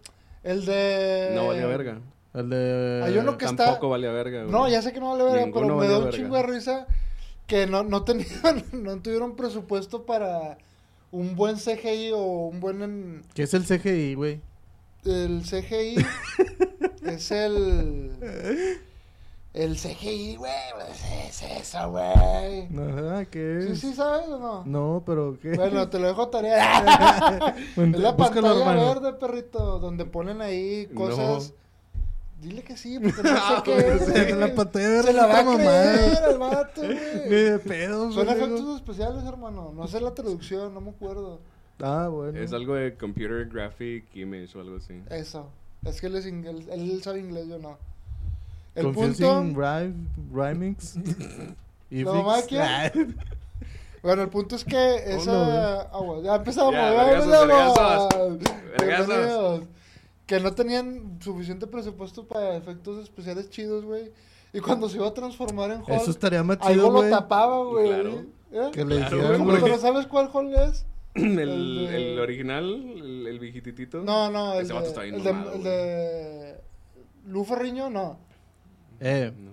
El 0.43 0.65
de... 0.65 1.31
No 1.33 1.47
valía 1.47 1.65
verga. 1.65 1.99
El 2.33 2.49
de... 2.49 3.01
Hay 3.05 3.17
uno 3.17 3.37
que 3.37 3.45
está- 3.45 3.65
Tampoco 3.65 3.89
valía 3.89 4.11
verga, 4.11 4.41
güey. 4.41 4.51
No, 4.51 4.67
ya 4.67 4.81
sé 4.81 4.91
que 4.91 4.99
no 4.99 5.11
vale 5.11 5.23
verga, 5.23 5.45
Ninguno 5.45 5.65
pero 5.67 5.77
me 5.79 5.87
da 5.87 5.97
un 5.99 6.03
verga. 6.05 6.17
chingo 6.17 6.35
de 6.35 6.43
risa 6.43 6.87
que 7.47 7.67
no, 7.67 7.83
no 7.83 8.03
tenían, 8.03 8.27
no 8.73 8.97
tuvieron 9.01 9.35
presupuesto 9.35 10.03
para 10.05 10.57
un 11.11 11.35
buen 11.35 11.55
CGI 11.57 12.11
o 12.13 12.47
un 12.47 12.59
buen 12.59 12.81
en- 12.81 13.21
¿Qué 13.33 13.43
es 13.43 13.53
el 13.53 13.63
CGI, 13.65 14.15
güey? 14.15 14.41
El 15.05 15.41
CGI 15.43 16.05
es 17.05 17.31
el 17.31 18.79
El 19.53 19.75
CGI, 19.77 20.35
güey, 20.37 20.51
pues, 20.75 21.03
es 21.29 21.43
eso, 21.43 21.91
güey. 21.91 22.03
Ajá, 22.75 23.25
¿qué 23.25 23.59
¿Sí, 23.67 23.71
es? 23.73 23.79
sí 23.81 23.93
sabes 23.93 24.27
o 24.29 24.39
no? 24.39 24.63
No, 24.65 25.03
pero 25.05 25.37
¿qué? 25.41 25.53
Bueno, 25.55 25.87
te 25.89 25.99
lo 25.99 26.07
dejo 26.07 26.27
tarea. 26.29 27.55
Es 27.77 27.99
la 27.99 28.17
pantalla 28.17 28.73
verde, 28.73 29.13
perrito, 29.13 29.79
donde 29.79 30.05
ponen 30.05 30.41
ahí 30.41 30.87
No. 30.91 30.99
cosas. 31.01 31.53
Dile 32.41 32.61
que 32.63 32.75
sí, 32.75 32.99
porque 32.99 33.23
no 33.23 33.29
sé 33.29 33.35
Ah, 33.41 33.61
qué 33.63 33.73
güey, 33.73 33.97
es. 33.97 34.05
sí, 34.27 34.33
la 34.33 34.53
pantalla 34.55 34.89
verde 34.89 35.03
Se 35.07 35.13
la 35.13 35.27
va 35.27 35.39
a 35.39 35.43
creer 35.55 36.19
el 36.31 36.37
vato, 36.39 36.81
Ni 36.83 37.35
de 37.35 37.59
pedo, 37.59 38.11
Son 38.11 38.27
efectos 38.27 38.75
especiales, 38.77 39.23
hermano. 39.23 39.71
No 39.73 39.87
sé 39.87 40.01
la 40.01 40.13
traducción, 40.13 40.73
no 40.73 40.81
me 40.81 40.89
acuerdo. 40.89 41.39
Ah, 41.81 42.07
bueno. 42.11 42.39
Es 42.39 42.53
algo 42.53 42.75
de 42.75 42.95
Computer 42.95 43.47
Graphic 43.47 44.05
Image 44.15 44.57
o 44.57 44.61
algo 44.61 44.77
así. 44.77 45.01
Eso. 45.09 45.49
Es 45.85 45.99
que 45.99 46.07
él, 46.07 46.15
es 46.15 46.25
ing- 46.25 46.67
él, 46.71 47.03
sabe 47.03 47.19
inglés, 47.19 47.47
yo 47.47 47.57
no. 47.59 47.77
El 48.75 48.85
Confusing 48.85 49.25
punto. 49.53 49.59
rhyme, 49.61 49.93
rhymings. 50.33 50.95
y 51.91 52.03
¿La 52.03 52.13
mamá 52.13 52.37
de 52.41 52.43
quién? 52.47 53.17
Bueno, 54.01 54.21
el 54.23 54.29
punto 54.29 54.55
es 54.55 54.63
que 54.65 54.95
esa. 55.15 55.81
Agua, 55.83 56.21
ya 56.23 56.35
empezamos, 56.35 56.73
Ya, 56.73 56.93
ya, 56.93 57.13
empezamos. 58.97 59.61
Que 60.25 60.39
no 60.39 60.53
tenían 60.53 61.19
suficiente 61.21 61.67
presupuesto 61.67 62.25
para 62.25 62.55
efectos 62.55 63.03
especiales 63.03 63.49
chidos, 63.49 63.83
güey. 63.83 64.11
Y 64.53 64.59
cuando 64.59 64.87
se 64.87 64.97
iba 64.97 65.07
a 65.07 65.13
transformar 65.13 65.71
en 65.71 65.79
Hulk, 65.79 65.89
Eso 65.89 66.11
estaría 66.11 66.43
más 66.43 66.57
algo 66.61 66.71
chido, 66.73 66.91
lo 66.91 66.97
güey. 66.99 67.09
tapaba, 67.09 67.63
güey. 67.65 67.87
Claro. 67.89 68.23
¿Eh? 68.51 68.69
Que 68.71 68.85
le 68.85 68.97
Claro, 68.97 69.43
güey. 69.43 69.61
¿Pero 69.61 69.77
sabes 69.79 70.07
cuál 70.07 70.29
Hulk 70.31 70.53
es? 70.69 70.85
el, 71.15 71.39
El 71.39 71.87
de- 71.87 72.13
el 72.13 72.19
original, 72.19 72.65
el, 72.65 73.27
el 73.27 73.39
viejititito. 73.39 74.01
No, 74.03 74.29
no, 74.31 74.53
el 74.53 74.59
Ese 74.65 74.67
de, 74.69 74.73
vato 74.73 74.87
está 74.87 75.01
bien 75.01 75.15
el 75.15 75.23
de, 75.23 75.29
el 75.29 75.63
de 75.63 76.55
Lu 77.27 77.43
Ferriño, 77.43 77.89
no. 77.89 78.17
Eh, 78.99 79.31
No. 79.37 79.51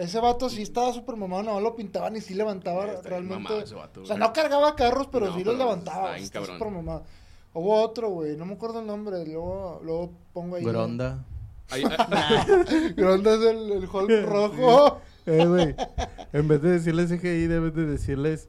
Ese 0.00 0.18
vato 0.18 0.48
sí 0.50 0.62
estaba 0.62 0.92
súper 0.92 1.14
mamado, 1.14 1.44
no 1.44 1.60
lo 1.60 1.76
pintaban 1.76 2.16
y 2.16 2.20
sí 2.20 2.34
levantaba 2.34 2.86
Está 2.86 3.10
realmente. 3.10 3.34
mamado 3.44 3.60
ese 3.60 3.76
vato, 3.76 4.02
o 4.02 4.06
sea, 4.06 4.16
no 4.16 4.32
cargaba 4.32 4.74
carros, 4.74 5.06
pero 5.06 5.26
No, 5.26 5.36
sí 5.36 5.44
los 5.44 5.56
levantaba. 5.56 6.16
está 6.18 6.44
súper 6.44 6.68
mamado. 6.70 7.04
Hubo 7.52 7.80
otro, 7.80 8.08
güey, 8.10 8.36
no 8.36 8.44
me 8.44 8.54
acuerdo 8.54 8.80
el 8.80 8.86
nombre, 8.88 9.24
luego, 9.24 9.80
luego 9.84 10.12
pongo 10.32 10.56
ahí. 10.56 10.64
Gronda. 10.64 11.24
Ay, 11.70 11.84
Gronda 12.96 13.34
es 13.34 13.40
el, 13.42 13.70
el 13.70 13.84
Hulk 13.88 14.26
rojo. 14.26 15.00
Eh, 15.26 15.46
güey. 15.46 15.74
En 16.32 16.48
vez 16.48 16.60
de 16.62 16.70
decirles 16.72 17.10
CGI, 17.12 17.46
debes 17.46 17.74
de 17.76 17.86
decirles 17.86 18.48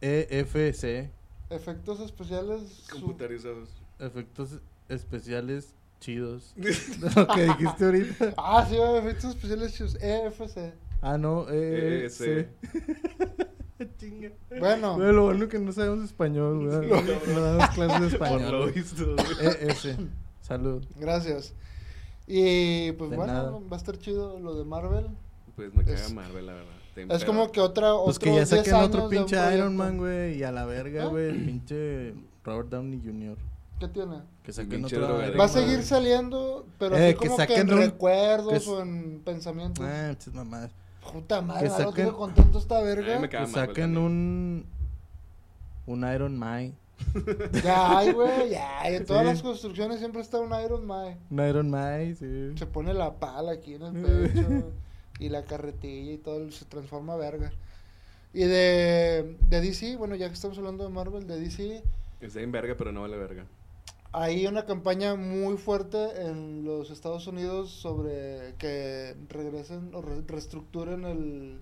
E 0.00 0.26
EFC. 0.30 1.10
Efectos 1.54 2.00
especiales. 2.00 2.62
su- 2.86 2.92
computarizados. 3.00 3.68
Efectos 3.98 4.60
especiales 4.88 5.74
chidos. 6.00 6.54
Lo 7.16 7.26
que 7.28 7.42
dijiste 7.44 7.84
ahorita. 7.84 8.34
Ah, 8.36 8.66
sí, 8.68 8.76
efectos 8.76 9.30
especiales 9.36 9.74
chus- 9.74 9.96
EFC. 10.00 10.72
Ah, 11.00 11.18
no, 11.18 11.48
EFC. 11.48 12.48
Chinga. 13.98 14.30
Bueno, 14.60 14.96
lo 14.96 15.24
bueno 15.24 15.48
que 15.48 15.58
no 15.58 15.72
sabemos 15.72 16.04
español, 16.04 16.68
güey. 16.68 16.88
No 17.34 17.40
damos 17.40 17.68
clases 17.70 18.12
de 18.12 18.18
Por 18.18 18.30
lo 18.30 18.36
español. 18.36 18.72
visto. 18.72 19.04
güey. 19.16 19.26
EF. 19.68 19.86
Salud. 20.40 20.84
gracias. 20.96 21.52
Y 22.26 22.92
pues 22.92 23.10
De 23.10 23.16
bueno, 23.16 23.32
nada. 23.32 23.50
va 23.50 23.76
a 23.76 23.76
estar 23.76 23.98
chido 23.98 24.38
lo 24.38 24.54
de 24.54 24.64
Marvel. 24.64 25.08
Pues 25.56 25.74
me 25.74 25.84
caga 25.84 25.96
Es- 25.96 26.12
Marvel, 26.14 26.46
la 26.46 26.52
verdad. 26.54 26.72
Te 26.94 27.06
Es 27.14 27.24
como 27.24 27.50
que 27.50 27.60
otra. 27.60 27.92
Pues 28.04 28.18
que 28.18 28.26
ya 28.26 28.44
10 28.44 28.48
saquen 28.48 28.74
otro 28.74 29.08
pinche. 29.08 29.36
Iron 29.54 29.76
Man, 29.76 29.96
güey. 29.98 30.38
Y 30.38 30.42
a 30.42 30.52
la 30.52 30.64
verga, 30.66 31.04
¿Ah? 31.04 31.06
güey. 31.06 31.28
El 31.28 31.44
pinche 31.44 32.14
Robert 32.44 32.68
Downey 32.68 33.00
Jr. 33.04 33.36
¿Qué 33.80 33.88
tiene? 33.88 34.16
Que 34.44 34.52
saquen 34.52 34.84
otro 34.84 35.18
Va 35.38 35.44
a 35.44 35.48
seguir 35.48 35.82
saliendo, 35.82 36.66
pero 36.78 36.96
Eh, 36.96 37.06
así 37.10 37.18
que 37.18 37.28
como 37.28 37.46
que 37.46 37.56
en 37.56 37.68
recuerdos 37.68 38.62
que 38.64 38.70
o 38.70 38.82
en 38.82 39.20
pensamientos. 39.24 39.84
Ah, 39.88 40.08
muchas 40.10 40.34
mamadas. 40.34 40.70
Puta 41.12 41.40
madre, 41.40 41.68
que 41.68 41.74
saquen- 41.74 42.12
contento 42.12 42.58
esta 42.58 42.80
verga. 42.80 43.26
Que 43.28 43.46
saquen 43.48 43.96
un. 43.96 44.66
Un 45.86 46.12
Iron 46.14 46.36
Man. 46.38 46.74
Ya 47.64 47.98
hay, 47.98 48.12
güey, 48.12 48.50
ya. 48.50 48.88
Y 48.90 48.94
en 48.96 49.04
todas 49.06 49.22
Sí. 49.22 49.28
las 49.28 49.42
construcciones 49.42 49.98
siempre 49.98 50.20
está 50.20 50.38
un 50.38 50.52
Iron 50.64 50.86
Man. 50.86 51.16
Un 51.30 51.40
Iron 51.48 51.68
Man, 51.70 52.14
sí. 52.16 52.52
Se 52.56 52.66
pone 52.66 52.94
la 52.94 53.12
pala 53.14 53.52
aquí 53.52 53.74
en 53.74 53.82
el 53.82 53.92
pecho 53.94 54.48
y 55.18 55.28
la 55.28 55.44
carretilla 55.44 56.12
y 56.12 56.18
todo, 56.18 56.50
se 56.50 56.64
transforma 56.64 57.16
verga. 57.16 57.52
Y 58.34 58.40
de, 58.44 59.36
de 59.48 59.60
DC, 59.60 59.96
bueno, 59.96 60.14
ya 60.14 60.28
que 60.28 60.34
estamos 60.34 60.56
hablando 60.58 60.84
de 60.84 60.90
Marvel, 60.90 61.26
de 61.26 61.38
DC, 61.38 61.82
Está 62.20 62.40
en 62.40 62.52
verga, 62.52 62.74
pero 62.78 62.92
no 62.92 63.02
vale 63.02 63.16
verga. 63.16 63.44
hay 64.12 64.46
una 64.46 64.64
campaña 64.64 65.14
muy 65.16 65.56
fuerte 65.56 65.98
en 66.26 66.64
los 66.64 66.90
Estados 66.90 67.26
Unidos 67.26 67.70
sobre 67.70 68.54
que 68.58 69.16
regresen 69.28 69.94
o 69.94 70.02
re- 70.02 70.22
reestructuren 70.26 71.04
el, 71.04 71.58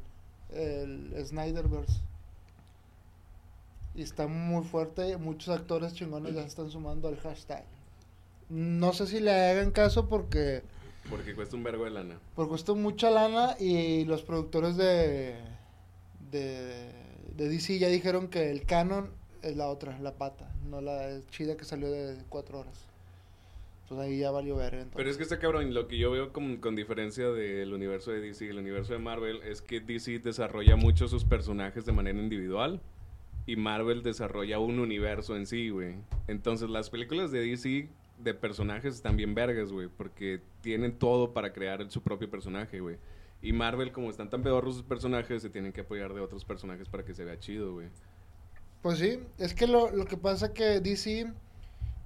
el 0.51 1.27
Snyderverse. 1.27 2.01
Y 3.95 4.03
está 4.03 4.27
muy 4.29 4.65
fuerte, 4.65 5.17
muchos 5.17 5.49
actores 5.55 5.95
chingones 5.95 6.35
ya 6.35 6.43
se 6.43 6.49
están 6.49 6.71
sumando 6.71 7.09
al 7.09 7.17
hashtag. 7.19 7.65
No 8.49 8.93
sé 8.93 9.07
si 9.07 9.21
le 9.21 9.33
hagan 9.33 9.71
caso 9.73 10.09
porque, 10.09 10.63
Porque 11.09 11.35
cuesta 11.35 11.57
un 11.57 11.63
vergo 11.65 11.85
de 11.85 11.91
lana. 11.91 12.21
porque 12.35 12.51
cuesta 12.51 12.75
mucha 12.75 13.11
lana 13.11 13.57
y 13.59 14.05
los 14.05 14.23
productores 14.23 14.77
de, 14.77 15.35
de, 16.31 16.93
de 17.37 17.49
DC 17.49 17.79
ya 17.79 17.89
dijeron 17.89 18.29
que 18.29 18.51
el 18.51 18.65
canon 18.65 19.11
es 19.43 19.57
la 19.57 19.69
otra, 19.69 19.99
la 19.99 20.15
pata, 20.15 20.53
no 20.69 20.81
la 20.81 21.21
chida 21.31 21.57
que 21.57 21.65
salió 21.65 21.91
de 21.91 22.17
cuatro 22.29 22.61
horas. 22.61 22.87
Pues 23.89 24.01
ahí 24.01 24.19
ya 24.19 24.31
valió 24.31 24.55
ver. 24.55 24.75
Entonces. 24.75 24.97
Pero 24.97 25.11
es 25.11 25.17
que 25.17 25.25
está 25.25 25.41
cabrón, 25.41 25.75
lo 25.75 25.89
que 25.89 25.99
yo 25.99 26.13
veo 26.13 26.33
con, 26.33 26.59
con 26.59 26.77
diferencia 26.77 27.29
del 27.31 27.73
universo 27.75 28.13
de 28.13 28.21
DC 28.21 28.45
y 28.45 28.49
el 28.51 28.59
universo 28.59 28.93
de 28.93 29.01
Marvel 29.01 29.41
es 29.43 29.63
que 29.63 29.81
DC 29.81 30.21
desarrolla 30.21 30.77
mucho 30.77 31.09
sus 31.09 31.25
personajes 31.25 31.87
de 31.87 31.93
manera 31.93 32.17
individual 32.21 32.81
y 33.47 33.57
Marvel 33.57 34.05
desarrolla 34.05 34.61
un 34.61 34.79
universo 34.79 35.35
en 35.35 35.45
sí, 35.45 35.71
güey. 35.71 35.97
Entonces 36.29 36.71
las 36.71 36.89
películas 36.89 37.33
de 37.33 37.41
DC 37.41 37.89
de 38.23 38.35
personajes 38.35 38.95
están 38.95 39.17
bien 39.17 39.35
vergas, 39.35 39.73
güey, 39.73 39.89
porque 39.89 40.41
tienen 40.61 40.99
todo 40.99 41.33
para 41.33 41.53
crear 41.53 41.81
el- 41.81 41.91
su 41.91 42.03
propio 42.03 42.31
personaje, 42.31 42.81
güey. 42.81 42.97
Y 43.43 43.53
Marvel, 43.53 43.91
como 43.93 44.11
están 44.11 44.29
tan 44.29 44.43
pedorros 44.43 44.75
sus 44.77 44.83
personajes, 44.85 45.41
se 45.43 45.49
tienen 45.51 45.73
que 45.73 45.81
apoyar 45.81 46.13
de 46.13 46.21
otros 46.21 46.45
personajes 46.45 46.89
para 46.89 47.05
que 47.05 47.15
se 47.15 47.25
vea 47.25 47.39
chido, 47.39 47.73
güey. 47.75 47.89
Pues 48.83 48.99
sí, 48.99 49.19
es 49.39 49.55
que 49.55 49.67
lo, 49.67 49.91
lo 49.91 50.05
que 50.07 50.17
pasa 50.17 50.53
que 50.53 50.81
DC, 50.81 51.33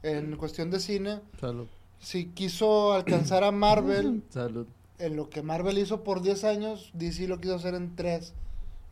en 0.03 0.37
cuestión 0.37 0.71
de 0.71 0.81
cine, 0.81 1.21
Salud. 1.41 1.67
si 1.99 2.27
quiso 2.27 2.93
alcanzar 2.93 3.43
a 3.45 3.51
Marvel 3.51 4.23
Salud. 4.29 4.67
en 4.99 5.17
lo 5.17 5.29
que 5.31 5.43
Marvel 5.43 5.79
hizo 5.79 6.05
por 6.05 6.21
10 6.23 6.45
años, 6.45 6.91
DC 6.95 7.27
lo 7.29 7.41
quiso 7.41 7.57
hacer 7.57 7.75
en 7.75 7.95
3. 7.97 8.35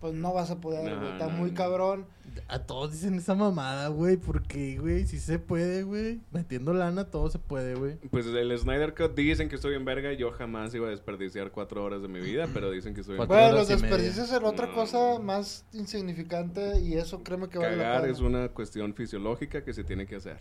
Pues 0.00 0.14
no 0.14 0.32
vas 0.32 0.50
a 0.50 0.61
poder, 0.61 0.90
No, 0.92 0.98
güey, 1.00 1.12
está 1.12 1.26
no, 1.28 1.32
muy 1.38 1.50
no. 1.50 1.56
cabrón. 1.56 2.06
A 2.49 2.61
todos 2.61 2.92
dicen 2.92 3.14
esa 3.14 3.35
mamada, 3.35 3.88
güey. 3.88 4.16
¿Por 4.16 4.42
qué, 4.42 4.79
güey? 4.79 5.07
Si 5.07 5.18
se 5.18 5.38
puede, 5.38 5.83
güey. 5.83 6.21
Metiendo 6.33 6.73
lana, 6.75 7.05
todo 7.05 7.31
se 7.31 7.38
puede, 7.38 7.75
güey. 7.75 7.97
Pues 8.11 8.27
el 8.27 8.59
Snyder 8.59 8.95
Cut 8.95 9.14
dicen 9.14 9.49
que 9.49 9.57
estoy 9.57 9.75
en 9.75 9.85
verga, 9.85 10.12
yo 10.12 10.31
jamás 10.33 10.75
iba 10.75 10.87
a 10.88 10.90
desperdiciar 10.90 11.51
cuatro 11.51 11.83
horas 11.85 12.03
de 12.03 12.09
mi 12.09 12.21
vida, 12.21 12.49
pero 12.53 12.71
dicen 12.71 12.95
que 12.95 13.01
estoy 13.01 13.16
en 13.16 13.21
verga. 13.29 13.35
Bueno, 13.45 13.59
los 13.59 13.68
y 13.71 13.73
desperdicios 13.75 14.33
en 14.33 14.45
otra 14.45 14.66
No. 14.66 14.75
cosa 14.75 15.18
más 15.18 15.64
insignificante 15.73 16.81
y 16.81 16.95
eso 16.95 17.23
créeme 17.23 17.49
que 17.49 17.59
vale 17.59 17.77
la 17.77 17.83
Cagar 17.85 18.01
pena. 18.03 18.12
es 18.12 18.21
una 18.21 18.49
cuestión 18.49 18.95
fisiológica 18.95 19.64
que 19.64 19.73
se 19.73 19.85
tiene 19.85 20.07
que 20.07 20.16
hacer. 20.16 20.38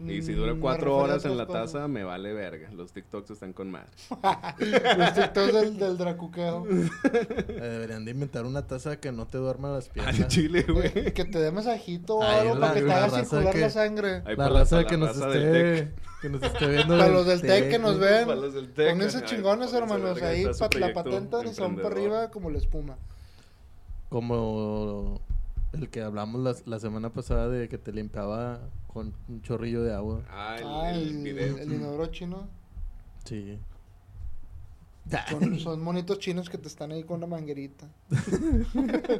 Y 0.00 0.22
si 0.22 0.32
dura 0.32 0.54
Mm, 0.54 0.60
cuatro 0.60 0.96
horas 0.96 1.24
en 1.24 1.36
la 1.38 1.46
cosas. 1.46 1.72
taza, 1.72 1.86
me 1.88 2.02
vale 2.02 2.32
verga. 2.32 2.68
Los 2.72 2.92
TikToks 2.92 3.30
están 3.30 3.52
con 3.52 3.70
madre. 3.70 3.86
Los 4.98 5.14
TikToks 5.14 5.52
del, 5.52 5.78
del 5.78 5.96
dracuqueo. 5.96 6.66
Eh, 6.68 7.60
deberían 7.60 8.04
de 8.04 8.10
inventar 8.10 8.44
una 8.44 8.66
taza 8.66 8.98
que 8.98 9.12
no 9.12 9.26
te 9.26 9.38
duerma 9.38 9.70
las 9.70 9.88
piernas. 9.88 10.26
chile, 10.28 10.64
güey. 10.68 10.90
Eh, 10.94 11.12
que 11.12 11.24
te 11.24 11.38
dé 11.38 11.52
masajito 11.52 12.16
o 12.16 12.22
algo 12.22 12.58
para 12.58 12.74
que 12.74 12.82
te 12.82 12.92
haga 12.92 13.10
circular 13.24 13.54
que- 13.54 13.60
la 13.60 13.70
sangre. 13.70 14.22
Ay, 14.26 14.34
la 14.36 14.48
raza 14.48 14.84
que 14.84 14.96
la 14.96 15.06
nos 15.06 15.16
raza 15.16 15.28
esté 15.38 15.52
tech. 15.52 15.94
que 16.22 16.28
nos 16.28 16.42
esté 16.42 16.66
viendo 16.70 16.98
Para 16.98 17.08
los 17.10 17.26
del 17.26 17.40
TEC 17.42 17.70
que 17.70 17.78
nos 17.78 17.98
güey. 17.98 18.10
ven, 18.10 18.26
Para 18.26 18.40
los 18.40 18.54
del 18.54 18.72
TEC. 18.72 18.90
pónganse 18.90 19.18
Ay, 19.18 19.24
chingones, 19.26 19.72
hermanos. 19.72 20.20
Ahí 20.22 20.44
la 20.80 20.92
patentan 20.92 21.46
y 21.46 21.54
son 21.54 21.76
para 21.76 21.88
arriba 21.88 22.30
como 22.32 22.50
la 22.50 22.58
espuma. 22.58 22.96
como 24.08 25.20
el 25.74 25.88
que 25.90 26.02
hablamos 26.02 26.40
la, 26.40 26.54
la 26.66 26.78
semana 26.78 27.10
pasada 27.12 27.48
de 27.48 27.68
que 27.68 27.78
te 27.78 27.92
limpiaba 27.92 28.60
con 28.86 29.12
un 29.28 29.42
chorrillo 29.42 29.82
de 29.82 29.94
agua. 29.94 30.22
Ah, 30.30 30.56
el, 30.58 30.64
Ah, 30.66 30.90
el 30.92 31.08
el, 31.08 31.22
video. 31.22 31.58
el 31.58 31.72
inodoro 31.72 32.06
chino. 32.06 32.48
Sí. 33.24 33.58
Son, 35.28 35.58
son 35.60 35.82
monitos 35.82 36.18
chinos 36.18 36.48
que 36.48 36.58
te 36.58 36.68
están 36.68 36.92
ahí 36.92 37.04
con 37.04 37.18
una 37.18 37.26
manguerita. 37.26 37.86
en 38.74 39.14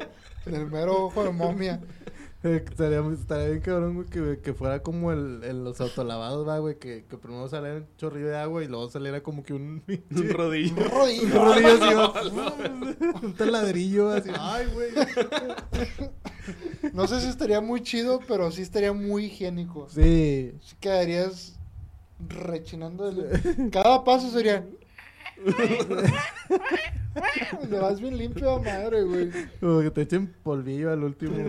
el 0.55 0.67
mero 0.71 1.07
ojo 1.07 1.25
de 1.25 1.31
momia. 1.31 1.81
Eh, 2.45 2.63
estaría, 2.69 3.01
estaría 3.13 3.47
bien 3.49 3.61
cabrón, 3.63 3.95
güey, 3.95 4.07
que, 4.07 4.39
que 4.43 4.53
fuera 4.53 4.83
como 4.83 5.11
el, 5.13 5.43
el- 5.45 5.65
los 5.65 5.81
autolavados, 5.81 6.47
va, 6.47 6.59
güey, 6.59 6.79
que, 6.79 7.07
que 7.09 7.17
primero 7.17 7.49
saliera 7.49 7.79
un 7.79 7.87
chorrillo 7.97 8.27
de 8.29 8.37
agua 8.37 8.63
y 8.63 8.69
luego 8.69 8.91
saliera 8.91 9.23
como 9.23 9.43
que 9.43 9.55
un... 9.55 9.83
Un 10.11 10.29
rodillo. 10.29 10.75
Un 10.77 10.91
rodillo. 10.91 11.23
un 11.25 11.33
rodillo 11.33 11.69
así, 12.15 12.37
va, 12.37 12.55
un 13.23 13.33
taladrillo 13.35 14.11
así. 14.11 14.31
Ay, 14.39 14.67
güey. 14.75 14.91
No 16.93 17.07
sé 17.07 17.21
si 17.21 17.29
estaría 17.29 17.61
muy 17.63 17.83
chido, 17.83 18.21
pero 18.29 18.51
sí 18.51 18.61
estaría 18.63 18.93
muy 18.93 19.25
higiénico. 19.27 19.89
Sí. 19.89 20.53
Sí 20.63 20.77
quedarías 20.81 21.59
rechinando. 22.29 23.09
el- 23.09 23.71
Cada 23.71 24.05
paso 24.05 24.31
sería... 24.31 24.67
Le 27.69 27.79
vas 27.79 28.01
bien 28.01 28.17
limpio 28.17 28.51
a 28.51 28.59
madre, 28.59 29.03
güey. 29.03 29.31
Como 29.61 29.81
que 29.81 29.91
te 29.91 30.03
echen 30.03 30.35
polvillo 30.43 30.91
al 30.91 31.05
último. 31.05 31.37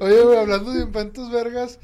Oye, 0.00 0.22
güey, 0.22 0.38
hablando 0.38 0.72
de 0.72 0.82
inventos 0.82 1.30
vergas, 1.30 1.78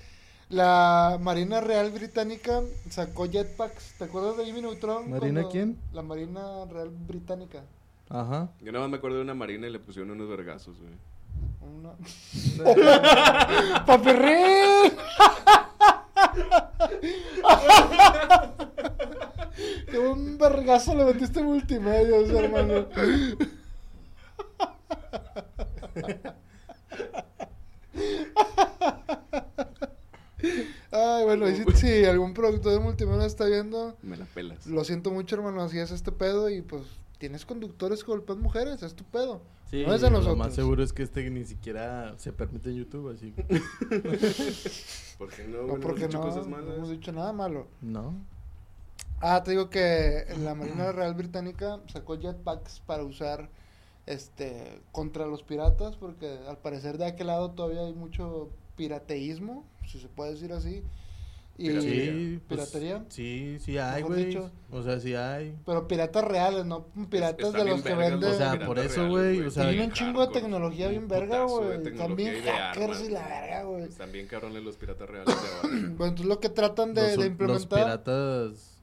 la 0.48 1.18
Marina 1.20 1.60
Real 1.60 1.90
Británica 1.90 2.60
sacó 2.90 3.26
jetpacks. 3.28 3.94
¿Te 3.98 4.04
acuerdas 4.04 4.36
de 4.36 4.44
Jimmy 4.44 4.60
Neutron? 4.60 5.10
¿Marina 5.10 5.44
quién? 5.50 5.78
La 5.92 6.02
Marina 6.02 6.64
Real 6.66 6.90
Británica. 6.90 7.64
Ajá. 8.10 8.50
Yo 8.60 8.70
nada 8.72 8.84
más 8.84 8.90
me 8.90 8.98
acuerdo 8.98 9.16
de 9.16 9.22
una 9.22 9.34
marina 9.34 9.66
y 9.66 9.70
le 9.70 9.78
pusieron 9.78 10.10
unos 10.10 10.28
vergazos, 10.28 10.76
güey. 10.78 10.92
Una... 11.62 11.92
¡Papirrín! 13.86 14.92
Qué 19.90 19.98
un 19.98 20.38
vergazo 20.38 20.94
le 20.94 21.04
metiste 21.04 21.42
multimedios, 21.42 22.30
hermano. 22.30 22.86
Ay, 30.90 31.24
bueno, 31.24 31.48
y 31.48 31.56
si, 31.56 31.64
si 31.74 32.04
algún 32.04 32.34
productor 32.34 32.72
de 32.72 32.80
multimedia 32.80 33.26
está 33.26 33.46
viendo, 33.46 33.96
Me 34.02 34.16
la 34.16 34.24
pelas. 34.26 34.66
lo 34.66 34.84
siento 34.84 35.10
mucho, 35.10 35.36
hermano, 35.36 35.62
así 35.62 35.78
es 35.78 35.90
este 35.90 36.12
pedo 36.12 36.50
y 36.50 36.62
pues 36.62 36.82
tienes 37.22 37.46
conductores 37.46 38.02
que 38.02 38.10
golpean 38.10 38.40
mujeres, 38.40 38.82
es 38.82 38.96
tu 38.96 39.04
pedo. 39.04 39.42
Sí, 39.70 39.84
no 39.86 39.94
es 39.94 40.00
de 40.00 40.10
lo 40.10 40.34
más 40.34 40.52
seguro 40.52 40.82
es 40.82 40.92
que 40.92 41.04
este 41.04 41.30
ni 41.30 41.44
siquiera 41.44 42.18
se 42.18 42.32
permite 42.32 42.70
en 42.70 42.78
YouTube, 42.78 43.14
así. 43.14 43.30
¿Por 45.18 45.30
qué 45.30 45.46
no? 45.46 45.62
No, 45.62 45.78
porque 45.78 46.06
hemos 46.06 46.08
dicho 46.08 46.18
no, 46.18 46.24
cosas 46.24 46.48
no 46.48 46.56
malas. 46.56 46.76
hemos 46.76 46.90
dicho 46.90 47.12
nada 47.12 47.32
malo. 47.32 47.68
¿No? 47.80 48.16
Ah, 49.20 49.40
te 49.44 49.52
digo 49.52 49.70
que 49.70 50.24
la 50.42 50.56
Marina 50.56 50.90
Real 50.90 51.14
Británica 51.14 51.78
sacó 51.86 52.18
jetpacks 52.18 52.80
para 52.80 53.04
usar 53.04 53.48
este 54.06 54.82
contra 54.90 55.24
los 55.28 55.44
piratas 55.44 55.94
porque 55.94 56.40
al 56.48 56.58
parecer 56.58 56.98
de 56.98 57.06
aquel 57.06 57.28
lado 57.28 57.52
todavía 57.52 57.82
hay 57.82 57.94
mucho 57.94 58.50
pirateísmo, 58.76 59.64
si 59.86 60.00
se 60.00 60.08
puede 60.08 60.32
decir 60.32 60.52
así. 60.52 60.82
Y 61.62 61.68
Piratería. 61.68 62.12
Sí, 62.12 62.40
pues, 62.48 62.60
piratería, 62.60 63.04
sí, 63.08 63.56
sí 63.60 63.78
hay, 63.78 64.02
güey. 64.02 64.36
O 64.72 64.82
sea, 64.82 64.98
sí 64.98 65.14
hay. 65.14 65.54
pero 65.64 65.86
piratas 65.86 66.24
reales, 66.24 66.64
no 66.64 66.86
piratas 67.08 67.46
Está 67.46 67.58
de 67.58 67.64
bien 67.64 67.76
los 67.76 67.86
que 67.86 67.94
venden 67.94 68.20
los 68.20 68.32
O 68.32 68.36
sea, 68.36 68.66
por 68.66 68.80
eso, 68.80 69.08
güey, 69.08 69.42
o 69.42 69.50
sea, 69.50 69.62
tienen 69.68 69.76
bien 69.76 69.90
un 69.90 69.94
chingo 69.94 70.26
de 70.26 70.32
tecnología 70.32 70.88
bien 70.88 71.06
verga, 71.06 71.44
güey. 71.44 71.78
y 71.78 72.24
de 72.24 72.42
hackers 72.42 73.04
y 73.04 73.10
la 73.10 73.28
verga, 73.28 73.62
güey. 73.62 73.84
Están 73.84 74.10
bien 74.10 74.26
cabrones 74.26 74.64
los 74.64 74.76
piratas 74.76 75.08
reales 75.08 75.26
de 75.26 75.48
ahora. 75.48 75.68
Bueno, 75.92 76.06
entonces 76.06 76.26
lo 76.26 76.40
que 76.40 76.48
tratan 76.48 76.94
de, 76.94 77.02
los, 77.02 77.10
de 77.10 77.16
los 77.16 77.26
implementar 77.26 77.78
piratas 77.78 78.78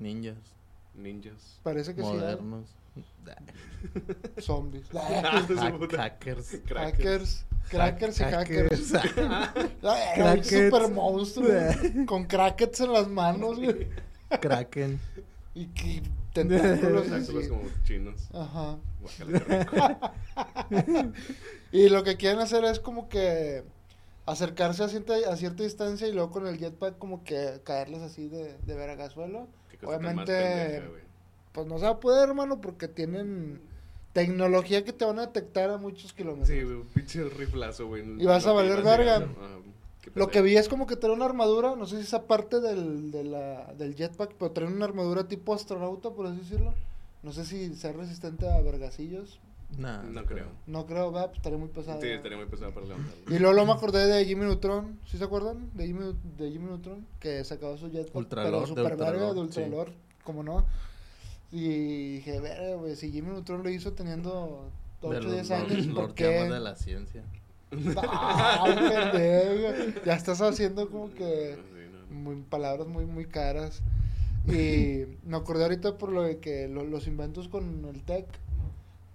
ninjas 0.00 0.54
Ninjas. 0.94 1.60
parece 1.62 1.94
que 1.94 2.02
modernos. 2.02 2.68
sí, 2.68 2.74
zombies, 4.40 4.84
Ah, 4.94 5.46
hackers. 5.96 6.60
hackers, 6.68 7.44
crackers 7.68 8.20
y 8.20 8.24
hackers. 8.24 8.92
Crackets. 10.14 10.48
super 10.48 10.90
monstruo 10.90 11.48
con 12.06 12.24
crackets 12.24 12.80
en 12.80 12.92
las 12.92 13.08
manos, 13.08 13.58
güey. 13.58 13.88
Kraken. 14.40 15.00
Y 15.54 15.66
que 15.66 16.02
tentáculos 16.32 17.04
Tentáculos 17.04 17.48
como 17.48 17.62
chinos. 17.84 18.28
Ajá. 18.32 18.78
Y 21.72 21.88
lo 21.88 22.02
que 22.04 22.16
quieren 22.16 22.40
hacer 22.40 22.64
es 22.64 22.80
como 22.80 23.08
que 23.08 23.64
acercarse 24.26 24.82
a 24.82 24.88
cierta, 24.88 25.14
a 25.30 25.36
cierta 25.36 25.62
distancia 25.62 26.08
y 26.08 26.12
luego 26.12 26.30
con 26.30 26.46
el 26.46 26.58
jetpack 26.58 26.98
como 26.98 27.22
que 27.24 27.60
caerles 27.64 28.00
así 28.02 28.28
de, 28.28 28.56
de 28.66 28.74
más 28.74 29.08
Obviamente. 29.82 30.82
Pues 31.54 31.66
no 31.68 31.78
se 31.78 31.84
va 31.84 31.92
a 31.92 32.00
poder, 32.00 32.28
hermano, 32.28 32.60
porque 32.60 32.88
tienen 32.88 33.60
tecnología 34.12 34.84
que 34.84 34.92
te 34.92 35.04
van 35.04 35.18
a 35.20 35.26
detectar 35.26 35.70
a 35.70 35.78
muchos 35.78 36.12
kilómetros. 36.12 36.48
Sí, 36.48 36.62
güey, 36.62 36.76
un 36.76 36.86
pinche 36.88 37.24
riflazo, 37.24 37.86
güey. 37.86 38.04
Y 38.20 38.26
vas 38.26 38.44
a 38.46 38.50
Lo 38.52 38.56
que 38.58 38.62
valer 38.68 38.82
verga. 38.82 39.16
Ah, 39.40 39.58
Lo 40.14 40.26
que 40.28 40.40
pendejo. 40.40 40.42
vi 40.42 40.56
es 40.56 40.68
como 40.68 40.86
que 40.86 40.96
trae 40.96 41.12
una 41.12 41.24
armadura, 41.24 41.76
no 41.76 41.86
sé 41.86 41.96
si 41.98 42.02
esa 42.02 42.24
parte 42.24 42.60
del, 42.60 43.10
de 43.12 43.24
la, 43.24 43.72
del 43.78 43.94
jetpack, 43.94 44.34
pero 44.38 44.50
trae 44.50 44.66
una 44.66 44.84
armadura 44.84 45.28
tipo 45.28 45.54
astronauta, 45.54 46.10
por 46.10 46.26
así 46.26 46.38
decirlo. 46.38 46.74
No 47.22 47.32
sé 47.32 47.44
si 47.44 47.74
sea 47.76 47.92
resistente 47.92 48.48
a 48.50 48.60
vergacillos. 48.60 49.38
Nah, 49.78 50.02
No 50.02 50.24
creo. 50.24 50.46
No 50.66 50.86
creo, 50.86 51.10
va, 51.10 51.26
pues 51.28 51.38
estaría 51.38 51.58
muy 51.58 51.68
pesado. 51.68 52.00
Sí, 52.00 52.08
estaría 52.08 52.36
muy 52.36 52.46
pesado 52.46 52.72
para 52.72 52.86
levantarlo. 52.86 53.22
Y 53.34 53.38
luego, 53.38 53.54
luego 53.54 53.66
me 53.66 53.72
acordé 53.72 54.06
de 54.06 54.24
Jimmy 54.24 54.42
Neutron, 54.44 54.98
¿sí 55.06 55.18
se 55.18 55.24
acuerdan? 55.24 55.70
De 55.74 55.86
Jimmy, 55.86 56.14
de 56.36 56.50
Jimmy 56.50 56.66
Neutron, 56.66 57.06
que 57.18 57.42
sacaba 57.44 57.76
su 57.76 57.90
jetpack, 57.90 58.28
de 58.28 58.28
pero 58.36 58.66
super 58.66 58.96
verga, 58.96 59.06
Ultralord, 59.30 59.34
de 59.48 59.52
sí. 59.52 59.60
Ultralord, 59.60 59.92
como 60.22 60.42
no. 60.42 60.64
Y 61.56 62.14
dije, 62.16 62.40
verga, 62.40 62.74
güey, 62.74 62.96
si 62.96 63.12
Jimmy 63.12 63.30
Neutron 63.30 63.62
lo 63.62 63.70
hizo 63.70 63.92
teniendo 63.92 64.68
de 65.00 65.06
8 65.08 65.18
o 65.18 65.22
los 65.22 65.32
10 65.32 65.50
años, 65.52 65.86
¿por 65.94 66.14
qué? 66.14 66.26
de 66.26 66.58
la 66.60 66.74
ciencia. 66.74 67.22
Pendejo. 67.70 68.04
Ya 70.04 70.14
estás 70.14 70.40
haciendo 70.40 70.88
como 70.90 71.12
que 71.14 71.56
muy, 72.10 72.36
palabras 72.42 72.86
muy, 72.88 73.04
muy 73.06 73.26
caras. 73.26 73.82
Y 74.46 75.04
me 75.26 75.36
acordé 75.36 75.64
ahorita 75.64 75.98
por 75.98 76.12
lo 76.12 76.22
de 76.22 76.38
que 76.38 76.68
lo- 76.68 76.84
los 76.84 77.06
inventos 77.06 77.48
con 77.48 77.84
el 77.84 78.02
tech, 78.02 78.26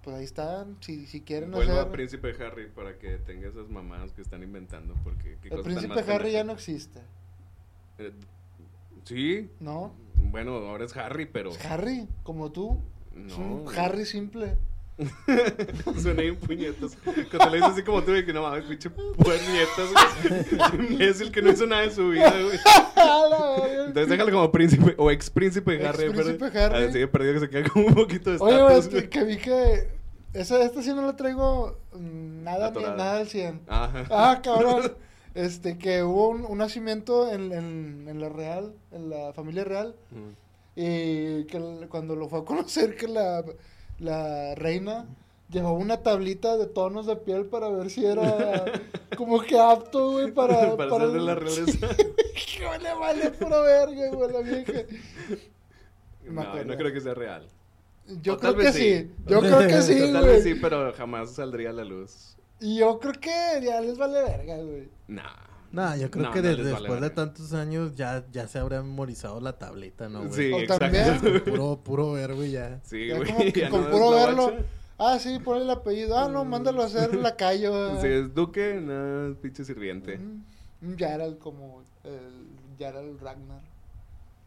pues 0.04 0.16
ahí 0.16 0.24
están. 0.24 0.78
Si, 0.82 1.06
si 1.08 1.22
quieren 1.22 1.52
Vuelvo 1.52 1.74
hacer. 1.74 1.88
a 1.88 1.92
Príncipe 1.92 2.34
Harry 2.44 2.68
para 2.70 2.98
que 2.98 3.18
tenga 3.18 3.48
esas 3.50 3.70
mamadas 3.70 4.12
que 4.14 4.22
están 4.22 4.44
inventando. 4.44 4.96
Porque, 5.04 5.38
qué 5.42 5.50
el 5.54 5.62
príncipe 5.62 5.96
más 5.96 6.10
Harry 6.10 6.32
ya 6.32 6.44
no 6.44 6.54
existe, 6.54 7.00
Eh, 7.98 8.12
sí. 9.04 9.50
¿no? 9.60 9.94
Bueno, 10.32 10.56
ahora 10.56 10.86
es 10.86 10.96
Harry, 10.98 11.26
pero. 11.26 11.52
Es 11.52 11.66
Harry, 11.66 12.08
como 12.24 12.52
tú. 12.52 12.80
Es 13.26 13.34
un 13.34 13.66
No. 13.66 13.72
Harry 13.72 14.06
simple. 14.06 14.58
Suena 16.02 16.22
bien 16.22 16.36
puñetas. 16.36 16.98
Cuando 17.32 17.50
le 17.52 17.58
dices 17.58 17.72
así 17.72 17.84
como 17.84 18.04
tú, 18.04 18.12
de 18.12 18.26
que 18.26 18.34
no 18.34 18.42
mames, 18.42 18.66
pinche 18.66 18.90
puñetas, 18.90 19.90
güey. 19.94 21.02
Es 21.10 21.22
el 21.22 21.32
que 21.32 21.42
no 21.42 21.52
hizo 21.52 21.66
nada 21.66 21.84
de 21.84 21.92
su 21.92 22.10
vida, 22.10 22.30
güey. 22.32 22.60
Entonces 23.88 24.10
déjalo 24.10 24.32
como 24.32 24.52
príncipe 24.52 24.96
o 24.98 25.10
ex 25.10 25.30
príncipe 25.30 25.86
Harry. 25.88 26.04
Ex-príncipe 26.04 26.50
pero- 26.52 26.66
Harry. 26.76 26.86
Ah, 26.86 26.92
sí, 26.92 27.00
he 27.00 27.08
perdido 27.08 27.34
que 27.36 27.40
se 27.40 27.50
queda 27.50 27.70
como 27.70 27.88
un 27.88 27.96
poquito 27.96 28.32
de 28.32 28.38
Oye, 28.40 28.78
es 28.78 28.88
que, 29.08 29.24
vi 29.24 29.38
que. 29.38 29.90
Esa, 30.34 30.62
esta 30.64 30.84
sí 30.84 30.94
no 30.94 31.02
la 31.02 31.16
traigo 31.16 31.80
mm, 31.94 32.44
nada, 32.44 32.70
ni, 32.72 32.82
nada 32.84 33.18
al 33.18 33.28
100. 33.28 33.62
Ajá. 33.68 34.06
Ah, 34.12 34.42
cabrón. 34.44 34.94
Este, 35.36 35.78
que 35.78 36.04
hubo 36.04 36.30
un, 36.30 36.46
un 36.46 36.58
nacimiento 36.58 37.32
en, 37.32 37.52
en, 37.52 38.06
en 38.08 38.20
la 38.20 38.30
Real, 38.30 38.74
en 38.92 39.10
la 39.10 39.32
familia 39.34 39.64
Real. 39.64 39.96
Mm. 40.12 40.32
Y 40.76 41.44
que 41.46 41.88
cuando 41.90 42.16
lo 42.16 42.28
fue 42.30 42.40
a 42.40 42.44
conocer, 42.46 42.96
que 42.96 43.08
la, 43.08 43.44
la 44.00 44.56
reina 44.56 45.06
llevaba 45.50 45.78
una 45.78 45.98
tablita 46.04 46.58
de 46.58 46.68
tonos 46.68 47.06
de 47.08 47.16
piel 47.16 47.46
para 47.46 47.70
ver 47.70 47.90
si 47.90 48.06
era 48.06 48.66
como 49.18 49.42
que 49.42 49.60
apto, 49.60 50.12
güey, 50.12 50.32
para. 50.34 50.76
Para 50.78 50.98
ser 50.98 51.10
de 51.12 51.20
la 51.20 51.36
realeza. 51.36 51.88
Sí, 52.36 52.60
güey, 52.66 52.82
le 52.82 52.94
vale 52.94 53.32
pura 53.32 53.60
verga, 53.62 54.10
güey, 54.12 54.32
la 54.32 54.40
vieja. 54.42 54.74
No, 56.26 56.42
acuerdo. 56.42 56.66
no 56.72 56.78
creo 56.78 56.94
que 56.94 57.02
sea 57.02 57.14
real. 57.14 57.48
Yo 58.22 58.34
O 58.34 58.38
creo 58.40 58.56
que 58.56 58.72
sí. 58.74 58.80
sí. 59.02 59.12
Yo 59.28 59.40
creo 59.40 59.60
que 59.60 59.82
sí, 59.82 60.00
Tal 60.12 60.26
vez 60.26 60.44
sí, 60.44 60.50
güey. 60.52 60.62
pero 60.62 60.94
jamás 60.94 61.32
saldría 61.32 61.70
a 61.72 61.74
la 61.74 61.84
luz. 61.84 62.36
Y 62.60 62.78
yo 62.80 63.00
creo 63.00 63.14
que 63.14 63.62
ya 63.64 63.80
les 63.82 63.98
vale 63.98 64.22
verga, 64.22 64.58
güey. 64.58 64.90
Nah. 65.08 65.24
Nah, 65.72 65.96
yo 65.96 66.10
creo 66.10 66.26
No, 66.26 66.32
que 66.32 66.42
no 66.42 66.48
de- 66.50 66.56
les 66.56 66.66
vale 66.66 66.80
después 66.80 67.02
de 67.02 67.10
tantos 67.12 67.54
años 67.54 67.96
ya, 67.96 68.26
ya 68.32 68.48
se 68.48 68.58
habrá 68.58 68.82
memorizado 68.82 69.40
la 69.40 69.54
tablita, 69.58 70.10
¿no, 70.10 70.22
güey? 70.28 70.34
Sí, 70.34 70.52
O 70.52 70.60
exacto. 70.60 70.86
también- 70.86 71.44
Puro, 71.46 71.80
puro 71.84 72.12
ver, 72.14 72.34
güey, 72.34 72.52
ya. 72.52 72.80
Sí, 72.84 73.08
Ya 73.08 73.18
güey. 73.18 73.28
como 73.32 73.40
que 73.52 73.52
ya 73.62 73.70
con 73.70 73.84
no 73.86 73.92
puro 73.92 74.12
la 74.12 74.26
verlo. 74.26 74.46
bacha. 74.48 74.64
Ah, 74.98 75.20
sí, 75.20 75.40
ponle 75.40 75.64
el 75.64 75.70
apellido. 75.70 76.18
Ah, 76.18 76.28
no, 76.28 76.44
mándalo 76.44 76.82
a 76.82 76.88
hacer 76.88 77.14
lacayo. 77.16 78.02
Si 78.02 78.08
es 78.08 78.34
Duque, 78.34 78.82
no, 78.82 79.34
pinche 79.40 79.64
sirviente. 79.64 80.18
Mm, 80.18 80.44
Un 80.82 80.98
Jarl 80.98 81.38
como 81.38 81.84
el 82.04 82.76
Jarl 82.80 83.18
Ragnar. 83.20 83.62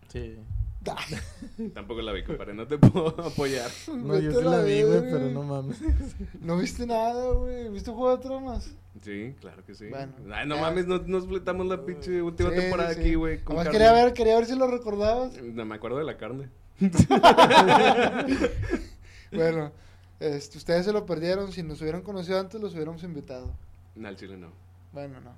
Sí. 0.09 0.37
Tampoco 1.75 2.03
la 2.03 2.13
vi, 2.13 2.25
compadre. 2.25 2.55
No 2.55 2.67
te 2.67 2.77
puedo 2.79 3.09
apoyar. 3.27 3.71
No, 3.95 4.19
yo 4.19 4.39
a 4.39 4.43
la 4.43 4.51
la 4.59 4.63
vi, 4.65 4.83
güey, 4.83 5.01
pero 5.03 5.31
no 5.31 5.43
mames. 5.43 5.79
No 6.41 6.57
viste 6.57 6.87
nada, 6.87 7.33
güey. 7.33 7.69
¿Viste 7.71 7.91
Juego 7.91 8.17
de 8.17 8.23
Tronos? 8.23 8.71
Sí, 9.03 9.35
claro 9.41 9.65
que 9.65 9.75
sí. 9.75 9.89
Bueno, 9.89 10.13
Ay, 10.35 10.47
no 10.47 10.57
ya. 10.57 10.61
mames, 10.61 10.87
no 10.87 10.99
nos 10.99 11.27
fletamos 11.27 11.67
la 11.67 11.85
pinche 11.85 12.21
última 12.21 12.51
Sí, 12.51 12.57
temporada 12.57 12.93
sí. 12.95 13.01
aquí, 13.01 13.15
güey. 13.15 13.41
quería 13.71 13.93
ver, 13.93 14.13
quería 14.13 14.37
ver 14.37 14.47
si 14.47 14.57
lo 14.57 14.67
recordabas. 14.67 15.41
No 15.41 15.65
me 15.65 15.75
acuerdo 15.75 15.99
de 15.99 16.05
la 16.05 16.17
carne. 16.17 16.49
Bueno, 19.33 19.73
este, 20.21 20.59
ustedes 20.59 20.85
se 20.85 20.93
lo 20.93 21.07
perdieron. 21.07 21.53
Si 21.53 21.63
nos 21.63 21.81
hubieran 21.81 22.03
conocido 22.03 22.39
antes, 22.39 22.61
los 22.61 22.75
hubiéramos 22.75 23.03
invitado. 23.05 23.51
No, 23.95 24.09
al 24.09 24.17
chile 24.17 24.37
no. 24.37 24.49
Bueno, 24.93 25.21
no. 25.21 25.35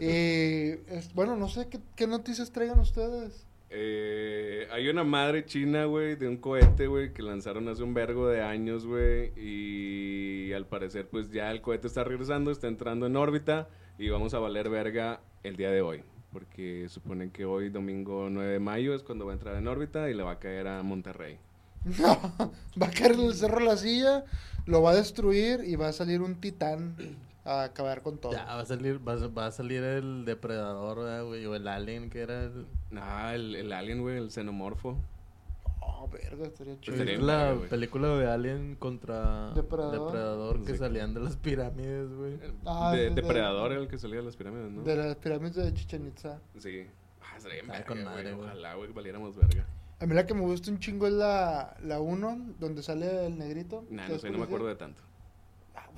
y, 0.00 0.80
es- 0.88 1.12
bueno, 1.14 1.36
no 1.36 1.48
sé 1.48 1.68
qué, 1.68 1.78
qué 1.94 2.06
noticias 2.08 2.50
traigan 2.50 2.80
ustedes. 2.80 3.44
Eh, 3.70 4.66
hay 4.70 4.88
una 4.88 5.04
madre 5.04 5.44
china, 5.44 5.84
güey, 5.84 6.16
de 6.16 6.28
un 6.28 6.38
cohete, 6.38 6.86
güey, 6.86 7.12
que 7.12 7.22
lanzaron 7.22 7.68
hace 7.68 7.82
un 7.82 7.94
vergo 7.94 8.28
de 8.28 8.42
años, 8.42 8.86
güey. 8.86 9.32
Y 9.36 10.52
al 10.52 10.66
parecer, 10.66 11.08
pues 11.08 11.30
ya 11.30 11.50
el 11.50 11.60
cohete 11.60 11.86
está 11.86 12.04
regresando, 12.04 12.50
está 12.50 12.68
entrando 12.68 13.06
en 13.06 13.16
órbita 13.16 13.68
y 13.98 14.08
vamos 14.08 14.34
a 14.34 14.38
valer 14.38 14.70
verga 14.70 15.20
el 15.42 15.56
día 15.56 15.70
de 15.70 15.82
hoy. 15.82 16.02
Porque 16.32 16.88
suponen 16.88 17.30
que 17.30 17.44
hoy, 17.44 17.70
domingo 17.70 18.28
9 18.30 18.52
de 18.52 18.60
mayo, 18.60 18.94
es 18.94 19.02
cuando 19.02 19.26
va 19.26 19.32
a 19.32 19.34
entrar 19.34 19.56
en 19.56 19.68
órbita 19.68 20.10
y 20.10 20.14
le 20.14 20.22
va 20.22 20.32
a 20.32 20.38
caer 20.38 20.68
a 20.68 20.82
Monterrey. 20.82 21.38
No, 21.84 22.20
va 22.80 22.86
a 22.86 22.90
caer 22.90 23.12
en 23.12 23.20
el 23.20 23.34
cerro 23.34 23.60
la 23.60 23.76
silla, 23.76 24.24
lo 24.66 24.82
va 24.82 24.90
a 24.92 24.96
destruir 24.96 25.62
y 25.64 25.76
va 25.76 25.88
a 25.88 25.92
salir 25.92 26.20
un 26.20 26.34
titán 26.40 26.96
a 27.48 27.64
acabar 27.64 28.02
con 28.02 28.18
todo. 28.18 28.32
Ya, 28.32 28.44
va 28.44 28.60
a 28.60 28.64
salir, 28.66 29.06
va, 29.06 29.12
a- 29.14 29.28
va 29.28 29.46
a 29.46 29.50
salir 29.52 29.82
el 29.82 30.24
depredador, 30.24 30.98
¿verdad, 30.98 31.24
güey, 31.24 31.44
o 31.46 31.54
el 31.54 31.66
alien 31.68 32.10
que 32.10 32.20
era 32.20 32.44
el... 32.44 32.66
Ah, 32.96 33.34
el, 33.34 33.54
el 33.56 33.72
alien, 33.72 34.00
güey, 34.02 34.16
el 34.18 34.30
xenomorfo. 34.30 34.96
Oh, 35.80 36.08
verga, 36.08 36.46
estaría 36.46 36.78
chido. 36.80 36.94
Estaría 36.94 37.14
Es 37.14 37.18
bien 37.20 37.26
la 37.26 37.56
película 37.70 38.08
de 38.16 38.26
Alien 38.30 38.76
contra 38.76 39.50
Depredador. 39.54 40.06
Depredador 40.06 40.64
que 40.64 40.72
Sí. 40.72 40.78
salían 40.78 41.14
de 41.14 41.20
las 41.20 41.36
pirámides, 41.36 42.12
güey. 42.14 42.38
Ah, 42.66 42.92
de, 42.92 42.98
sí, 42.98 43.14
de- 43.14 43.20
depredador 43.22 43.72
era 43.72 43.80
el 43.80 43.88
que 43.88 43.98
salía 43.98 44.18
de 44.18 44.22
las 44.24 44.36
pirámides, 44.36 44.70
¿no? 44.70 44.82
De 44.82 44.96
las 44.96 45.16
pirámides 45.16 45.56
de 45.56 45.72
Chichen 45.74 46.06
Itza. 46.06 46.40
Sí. 46.58 46.86
Ah, 47.22 47.40
sería 47.40 47.62
verga, 47.62 47.84
con 47.86 48.04
madre, 48.04 48.32
güey. 48.32 48.46
Ojalá, 48.46 48.74
güey, 48.74 48.92
valiéramos 48.92 49.34
verga. 49.36 49.66
A 50.00 50.06
mí 50.06 50.14
la 50.14 50.26
que 50.26 50.34
me 50.34 50.42
gusta 50.42 50.70
un 50.70 50.78
chingo 50.78 51.06
es 51.08 51.14
la, 51.14 51.76
la 51.82 51.98
1, 52.00 52.54
donde 52.60 52.82
sale 52.84 53.26
el 53.26 53.36
negrito. 53.38 53.84
Nah, 53.90 54.08
no 54.08 54.18
sé, 54.18 54.30
no 54.30 54.38
me 54.38 54.44
acuerdo 54.44 54.66
de 54.68 54.76
tanto. 54.76 55.02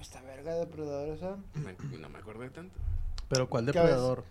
Pues 0.00 0.08
está 0.08 0.22
verga 0.22 0.54
depredador 0.54 1.08
esa. 1.10 1.36
No 2.00 2.08
me 2.08 2.18
acuerdo 2.18 2.40
de 2.40 2.48
tanto. 2.48 2.74
Pero 3.28 3.50
¿cuál 3.50 3.66
¿Qué 3.66 3.72
depredador? 3.72 4.24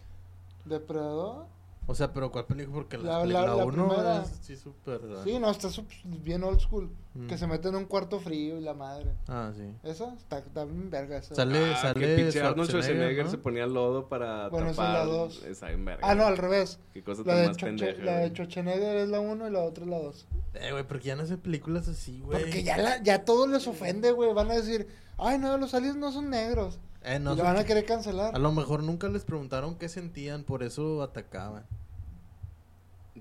¿Depredador? 0.66 1.46
O 1.92 1.96
sea, 1.96 2.14
pero 2.14 2.32
¿cuál 2.32 2.46
película? 2.46 2.76
Porque 2.76 2.98
La- 3.00 3.20
la, 3.20 3.26
la- 3.26 3.42
la 3.48 3.56
la, 3.56 3.66
uno 3.66 3.88
primera. 3.90 4.22
es 4.22 4.30
sí 4.44 4.56
súper... 4.56 5.02
Sí, 5.24 5.40
no, 5.40 5.50
está 5.50 5.70
bien 6.06 6.44
old 6.44 6.60
school. 6.60 6.92
Mm. 7.16 7.26
Que 7.26 7.38
se 7.40 7.48
mete 7.48 7.68
en 7.70 7.76
un 7.78 7.86
cuarto 7.86 8.20
frío 8.20 8.60
y 8.60 8.62
la 8.62 8.76
madre. 8.76 9.12
Ah, 9.28 9.52
sí. 9.58 9.64
¿Esa? 9.82 10.14
Está, 10.14 10.38
está 10.38 10.66
bien 10.66 10.92
verga 10.92 11.18
esa. 11.18 11.34
Sale- 11.34 11.74
ah, 11.74 11.82
sale 11.82 12.00
que 12.00 12.16
pinche 12.16 12.42
Arnold 12.42 12.70
Schwarzenegger, 12.70 13.26
¿no? 13.26 13.32
se 13.32 13.38
ponía 13.40 13.66
lodo 13.66 14.08
para 14.08 14.50
Bueno, 14.50 14.70
esa 14.70 14.72
es 14.72 14.78
tapar. 14.78 14.94
la 15.08 15.12
dos. 15.12 15.42
Verga. 15.84 15.98
Ah, 16.08 16.14
no, 16.14 16.26
al 16.26 16.38
revés. 16.38 16.80
Qué 16.94 17.02
cosa 17.04 17.24
La 17.26 17.34
tan 17.34 17.42
de, 17.42 17.48
más 17.48 17.58
pendeja, 17.58 18.04
la 18.04 18.18
de. 18.20 18.30
Schwarzenegger 18.30 18.98
es 18.98 19.10
la 19.10 19.20
1 19.22 19.48
y 19.48 19.52
la 19.52 19.60
otra 19.64 19.84
es 19.84 19.90
la 19.90 19.98
2. 20.00 20.28
Eh, 20.54 20.72
güey, 20.72 20.84
porque 20.88 21.08
ya 21.08 21.16
no 21.16 21.24
hacen 21.24 21.40
películas 21.40 21.88
así, 21.88 22.22
güey. 22.22 22.40
Porque 22.44 22.62
ya, 22.62 22.78
la, 22.78 23.02
ya 23.02 23.26
todo 23.26 23.48
les 23.48 23.66
ofende, 23.68 24.12
güey. 24.12 24.32
Van 24.34 24.52
a 24.52 24.54
decir, 24.54 24.88
ay, 25.18 25.40
no, 25.40 25.58
los 25.58 25.74
aliens 25.74 25.96
no 25.96 26.12
son 26.12 26.30
negros. 26.30 26.80
Eh, 27.04 27.16
y 27.16 27.20
no, 27.24 27.32
lo 27.32 27.38
sé 27.38 27.42
van 27.44 27.58
a 27.58 27.64
querer 27.64 27.86
cancelar. 27.86 28.36
a 28.36 28.40
lo 28.40 28.52
mejor 28.52 28.84
nunca 28.84 29.08
les 29.08 29.24
preguntaron 29.24 29.76
qué 29.78 29.88
sentían, 29.90 30.44
por 30.44 30.64
eso 30.64 31.02
atacaban. 31.02 31.66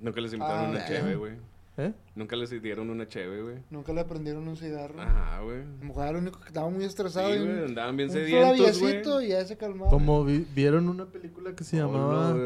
Nunca 0.01 0.21
les 0.21 0.33
invitaron 0.33 0.67
Ah, 0.67 0.71
una 0.71 0.87
cheve, 0.87 1.17
güey. 1.17 1.33
¿Eh? 1.81 1.93
Nunca 2.17 2.35
les 2.35 2.51
dieron 2.61 2.91
una 2.91 3.07
cheve, 3.07 3.41
güey. 3.41 3.57
Nunca 3.71 3.93
le 3.93 4.05
prendieron 4.05 4.49
un 4.49 4.57
cigarro. 4.57 5.01
Ajá, 5.01 5.41
güey. 5.43 5.61
A 5.61 5.65
lo 5.65 5.85
mejor 5.87 6.03
era 6.03 6.11
el 6.11 6.17
único 6.17 6.41
que 6.41 6.49
estaba 6.49 6.69
muy 6.69 6.81
Sí, 6.81 6.87
estresado. 6.87 7.33
y 7.33 7.39
güey, 7.39 7.65
andaban 7.67 7.97
bien 7.97 8.09
un 8.09 8.15
sedientos, 8.15 9.13
güey. 9.15 9.27
y 9.27 9.29
ya 9.29 9.45
se 9.45 9.57
calmaba. 9.57 9.89
Como 9.91 10.25
vi- 10.25 10.45
vieron 10.57 10.89
una 10.89 11.07
película 11.07 11.55
que 11.55 11.63
se 11.63 11.81
Hola, 11.81 11.93
llamaba 11.93 12.37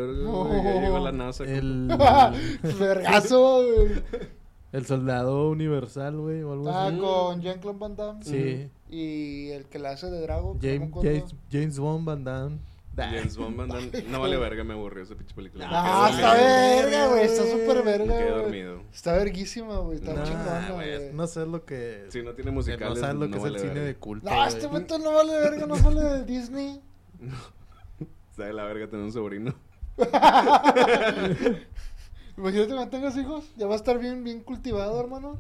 ya 0.63 0.81
llegó 0.83 0.99
la 0.99 1.13
NASA. 1.13 1.45
El, 1.45 1.89
Vergazo, 2.79 3.63
güey. 3.65 4.03
el 4.73 4.87
Soldado 4.87 5.49
Universal, 5.51 6.17
güey, 6.19 6.43
o 6.43 6.53
algo 6.53 6.69
Ah, 6.69 6.89
así. 6.89 6.99
con 6.99 7.41
Jean-Claude 7.41 7.79
Van 7.79 7.97
Damme. 7.97 8.25
Sí. 8.25 8.69
Y 8.91 9.49
el 9.51 9.65
que 9.65 9.79
la 9.79 9.93
hace 9.93 10.11
de 10.11 10.21
Drago. 10.21 10.55
no 10.55 10.61
James. 10.61 10.91
James, 11.03 11.35
James 11.51 11.79
Bond 11.79 12.05
Van 12.05 12.25
Damme. 12.25 12.59
James 12.97 13.36
Bond, 13.36 13.57
Van 13.57 13.68
Damme. 13.72 13.90
No 14.11 14.20
vale 14.20 14.36
verga, 14.36 14.64
me 14.64 14.74
aburrió 14.74 15.03
esa 15.05 15.14
pinche 15.14 15.34
película. 15.34 15.66
Me 15.66 15.70
Ah, 15.74 16.11
está 16.12 16.34
verga, 16.34 17.07
güey. 17.09 17.24
Está 17.24 17.43
súper 17.45 17.76
Me 17.76 17.82
verga, 17.82 18.18
quedé 18.18 18.30
güey. 18.30 18.43
dormido. 18.43 18.82
Está 18.93 19.12
verguísima, 19.14 19.78
güey. 19.78 19.99
Está 19.99 20.12
Nah, 20.14 20.22
chingona, 20.24 20.70
güey. 20.72 21.12
No 21.12 21.26
sé 21.26 21.47
lo 21.47 21.64
que... 21.64 22.07
Si 22.11 22.22
no 22.22 22.34
tiene 22.34 22.51
no 22.51 22.57
musicales, 22.57 22.99
sabes 22.99 23.14
lo 23.16 23.22
que 23.22 23.28
no 23.30 23.36
es 23.38 23.43
vale 23.43 23.55
el 23.57 23.61
cine 23.61 23.74
verga. 23.74 23.86
de 23.88 23.95
culto, 23.97 24.30
No, 24.30 24.47
este 24.47 24.66
momento 24.66 24.99
no 24.99 25.12
vale 25.14 25.32
verga, 25.38 25.66
no 25.66 25.76
sale 25.76 26.01
de 26.03 26.24
Disney. 26.24 26.80
Sabe 28.36 28.53
la 28.55 28.64
verga 28.64 28.88
tener 28.88 29.05
un 29.05 29.12
sobrino. 29.12 29.55
Imagínate 32.36 32.72
cuando 32.74 32.88
tengas 32.88 33.16
hijos, 33.16 33.45
ya 33.57 33.66
va 33.66 33.74
a 33.74 33.76
estar 33.76 33.99
bien, 33.99 34.24
bien 34.24 34.40
cultivado, 34.40 34.99
hermano. 34.99 35.38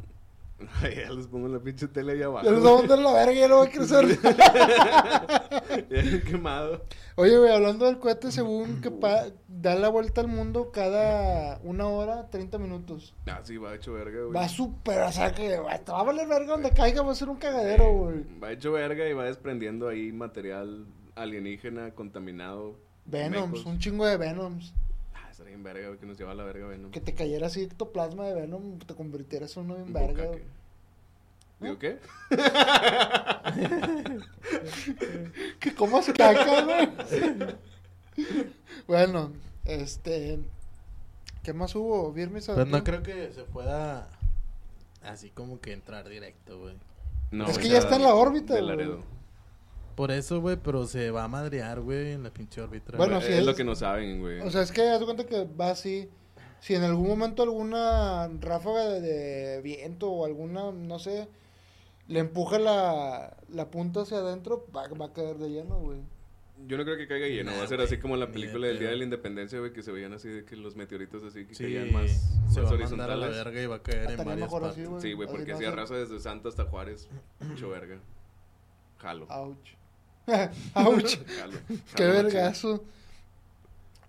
Ya 0.82 1.10
les 1.12 1.26
pongo 1.26 1.48
la 1.48 1.58
pinche 1.60 1.88
tele 1.88 2.12
ahí 2.12 2.22
abajo. 2.22 2.44
Ya 2.46 2.52
les 2.52 2.62
vamos 2.62 2.90
a 2.90 2.96
la 2.96 3.12
verga, 3.12 3.32
ya 3.32 3.48
no 3.48 3.58
va 3.58 3.64
a 3.64 3.68
crecer. 3.70 4.18
Ya 5.90 6.20
quemado. 6.24 6.82
Oye, 7.16 7.36
güey, 7.38 7.52
hablando 7.52 7.86
del 7.86 7.98
cohete, 7.98 8.30
según 8.32 8.80
que 8.80 8.90
pa- 8.90 9.26
da 9.48 9.74
la 9.74 9.88
vuelta 9.88 10.20
al 10.20 10.28
mundo 10.28 10.70
cada 10.72 11.58
una 11.62 11.86
hora, 11.86 12.28
30 12.30 12.58
minutos. 12.58 13.14
Ah, 13.26 13.40
sí, 13.42 13.56
va 13.56 13.74
hecho 13.74 13.92
verga, 13.92 14.20
güey. 14.22 14.32
Va 14.34 14.48
súper, 14.48 15.00
o 15.02 15.12
sea 15.12 15.32
que 15.32 15.58
güey, 15.58 15.84
te 15.84 15.92
va 15.92 16.00
a 16.00 16.04
valer 16.04 16.26
verga 16.28 16.52
donde 16.52 16.70
caiga, 16.70 17.02
va 17.02 17.12
a 17.12 17.14
ser 17.14 17.28
un 17.28 17.36
cagadero, 17.36 17.92
güey. 17.92 18.24
Va 18.42 18.52
hecho 18.52 18.72
verga 18.72 19.08
y 19.08 19.12
va 19.12 19.24
desprendiendo 19.24 19.88
ahí 19.88 20.12
material 20.12 20.86
alienígena 21.14 21.90
contaminado. 21.94 22.76
Venoms, 23.04 23.52
mecos. 23.52 23.66
un 23.66 23.78
chingo 23.78 24.06
de 24.06 24.16
Venoms. 24.16 24.74
Bien 25.52 25.62
verga, 25.62 25.88
güey, 25.88 25.98
que 26.00 26.06
nos 26.06 26.16
lleva 26.16 26.32
a 26.32 26.34
la 26.34 26.44
verga 26.44 26.66
Venom. 26.66 26.90
Que 26.90 27.02
te 27.02 27.14
cayera 27.14 27.48
así 27.48 27.60
ectoplasma 27.64 28.24
de 28.24 28.32
Venom, 28.32 28.78
te 28.78 28.94
convirtieras 28.94 29.54
en 29.58 29.64
uno 29.64 29.74
bien 29.74 29.88
Un 29.88 29.92
verga. 29.92 30.24
bucaque. 30.24 30.44
¿Digo 31.60 31.78
qué? 31.78 31.98
Que 35.60 35.74
comas 35.74 36.06
caca, 36.16 36.64
güey. 36.64 36.88
bueno, 38.86 39.30
este. 39.66 40.40
¿Qué 41.42 41.52
más 41.52 41.74
hubo? 41.74 42.10
¿Viernes 42.14 42.46
Pues 42.46 42.66
no 42.66 42.82
creo 42.82 43.02
que 43.02 43.30
se 43.34 43.42
pueda 43.42 44.08
así 45.02 45.28
como 45.28 45.60
que 45.60 45.74
entrar 45.74 46.08
directo, 46.08 46.60
güey. 46.60 46.76
No, 47.30 47.46
Es 47.46 47.58
que 47.58 47.68
ya 47.68 47.76
está 47.78 47.96
en 47.96 48.04
la 48.04 48.14
órbita, 48.14 48.58
güey. 48.58 48.96
Por 50.02 50.10
eso, 50.10 50.40
güey, 50.40 50.56
pero 50.56 50.84
se 50.88 51.12
va 51.12 51.22
a 51.22 51.28
madrear, 51.28 51.80
güey, 51.80 52.10
en 52.10 52.24
la 52.24 52.30
pinche 52.30 52.60
órbita. 52.60 52.96
Bueno, 52.96 53.18
es, 53.18 53.24
sí, 53.24 53.32
es 53.34 53.38
es- 53.38 53.46
lo 53.46 53.54
que 53.54 53.62
no 53.62 53.76
saben, 53.76 54.18
güey. 54.20 54.40
O 54.40 54.50
sea, 54.50 54.62
es 54.62 54.72
que 54.72 54.82
haz 54.90 54.98
de 54.98 55.04
cuenta 55.04 55.24
que 55.26 55.44
va 55.44 55.70
así. 55.70 56.08
Si 56.58 56.74
en 56.74 56.82
algún 56.82 57.06
momento 57.06 57.44
alguna 57.44 58.26
ráfaga 58.40 58.88
de, 58.88 59.00
de 59.00 59.62
viento 59.62 60.10
o 60.10 60.24
alguna, 60.26 60.72
no 60.72 60.98
sé, 60.98 61.28
le 62.08 62.18
empuja 62.18 62.58
la, 62.58 63.36
la 63.48 63.70
punta 63.70 64.00
hacia 64.00 64.16
adentro, 64.16 64.66
va, 64.76 64.88
va 64.88 65.06
a 65.06 65.12
caer 65.12 65.36
de 65.38 65.50
lleno, 65.50 65.78
güey. 65.78 66.00
Yo 66.66 66.76
no 66.78 66.82
creo 66.82 66.96
que 66.96 67.06
caiga 67.06 67.28
lleno. 67.28 67.52
Nah, 67.52 67.58
va 67.58 67.62
a 67.62 67.68
ser 67.68 67.80
así 67.80 67.98
como 67.98 68.14
en 68.14 68.20
la 68.20 68.32
película 68.32 68.66
del 68.66 68.80
Día 68.80 68.88
de 68.90 68.96
la 68.96 69.04
Independencia, 69.04 69.60
güey, 69.60 69.72
que 69.72 69.84
se 69.84 69.92
veían 69.92 70.12
así 70.14 70.28
de 70.28 70.44
que 70.44 70.56
los 70.56 70.74
meteoritos 70.74 71.22
así 71.22 71.46
que 71.46 71.54
sí, 71.54 71.62
caían 71.62 71.92
más, 71.92 72.10
se 72.10 72.20
más 72.20 72.56
va 72.56 72.60
a 72.60 72.62
la 72.64 72.70
horizontales. 72.74 73.30
verga 73.30 73.62
y 73.62 73.66
va 73.66 73.76
a 73.76 73.82
caer 73.84 73.98
en 73.98 74.10
Estaría 74.10 74.24
varias 74.32 74.46
mejor 74.48 74.64
así, 74.64 74.80
partes. 74.80 74.88
güey. 74.88 75.00
Sí, 75.02 75.12
güey, 75.12 75.28
porque 75.28 75.52
no 75.52 75.56
así 75.58 75.64
arrasa 75.64 75.94
desde 75.94 76.18
Santa 76.18 76.48
hasta 76.48 76.64
Juárez. 76.64 77.08
Mucho 77.38 77.68
verga. 77.68 78.00
Jalo. 78.98 79.26
Ouch. 79.30 79.76
Jalo. 80.74 81.02
Qué 81.94 82.04
vergazo. 82.04 82.84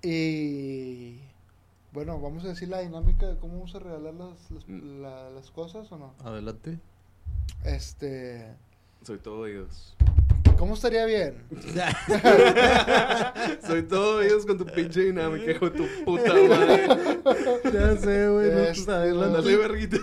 Y. 0.02 1.20
Bueno, 1.92 2.20
vamos 2.20 2.44
a 2.46 2.50
decir 2.50 2.70
la 2.70 2.80
dinámica 2.82 3.28
de 3.28 3.38
cómo 3.38 3.54
vamos 3.60 3.76
a 3.76 3.80
regalar 3.80 4.14
las, 4.16 4.52
las, 4.52 4.68
Mm. 4.68 5.02
la- 5.02 5.30
las 5.30 5.52
cosas 5.52 5.92
o 5.92 5.98
no. 5.98 6.14
Adelante. 6.24 6.80
Este. 7.64 8.48
Soy 9.06 9.20
todo 9.20 9.40
oídos. 9.42 9.96
¿Cómo 10.58 10.74
estaría 10.76 11.06
bien? 11.06 11.44
Soy 13.68 13.84
todo 13.84 14.18
oídos 14.20 14.46
con 14.46 14.58
tu 14.58 14.66
pinche 14.66 15.02
dinámica, 15.02 15.52
hijo 15.52 15.70
de 15.70 15.78
tu 15.78 15.86
puta 16.06 16.34
madre. 16.34 16.88
ya 17.74 17.98
sé, 17.98 18.30
güey, 18.30 18.52
no 18.52 18.60
Este, 18.60 18.92
adelante. 18.92 19.38
Dale, 19.42 19.58
verguita. 19.58 19.98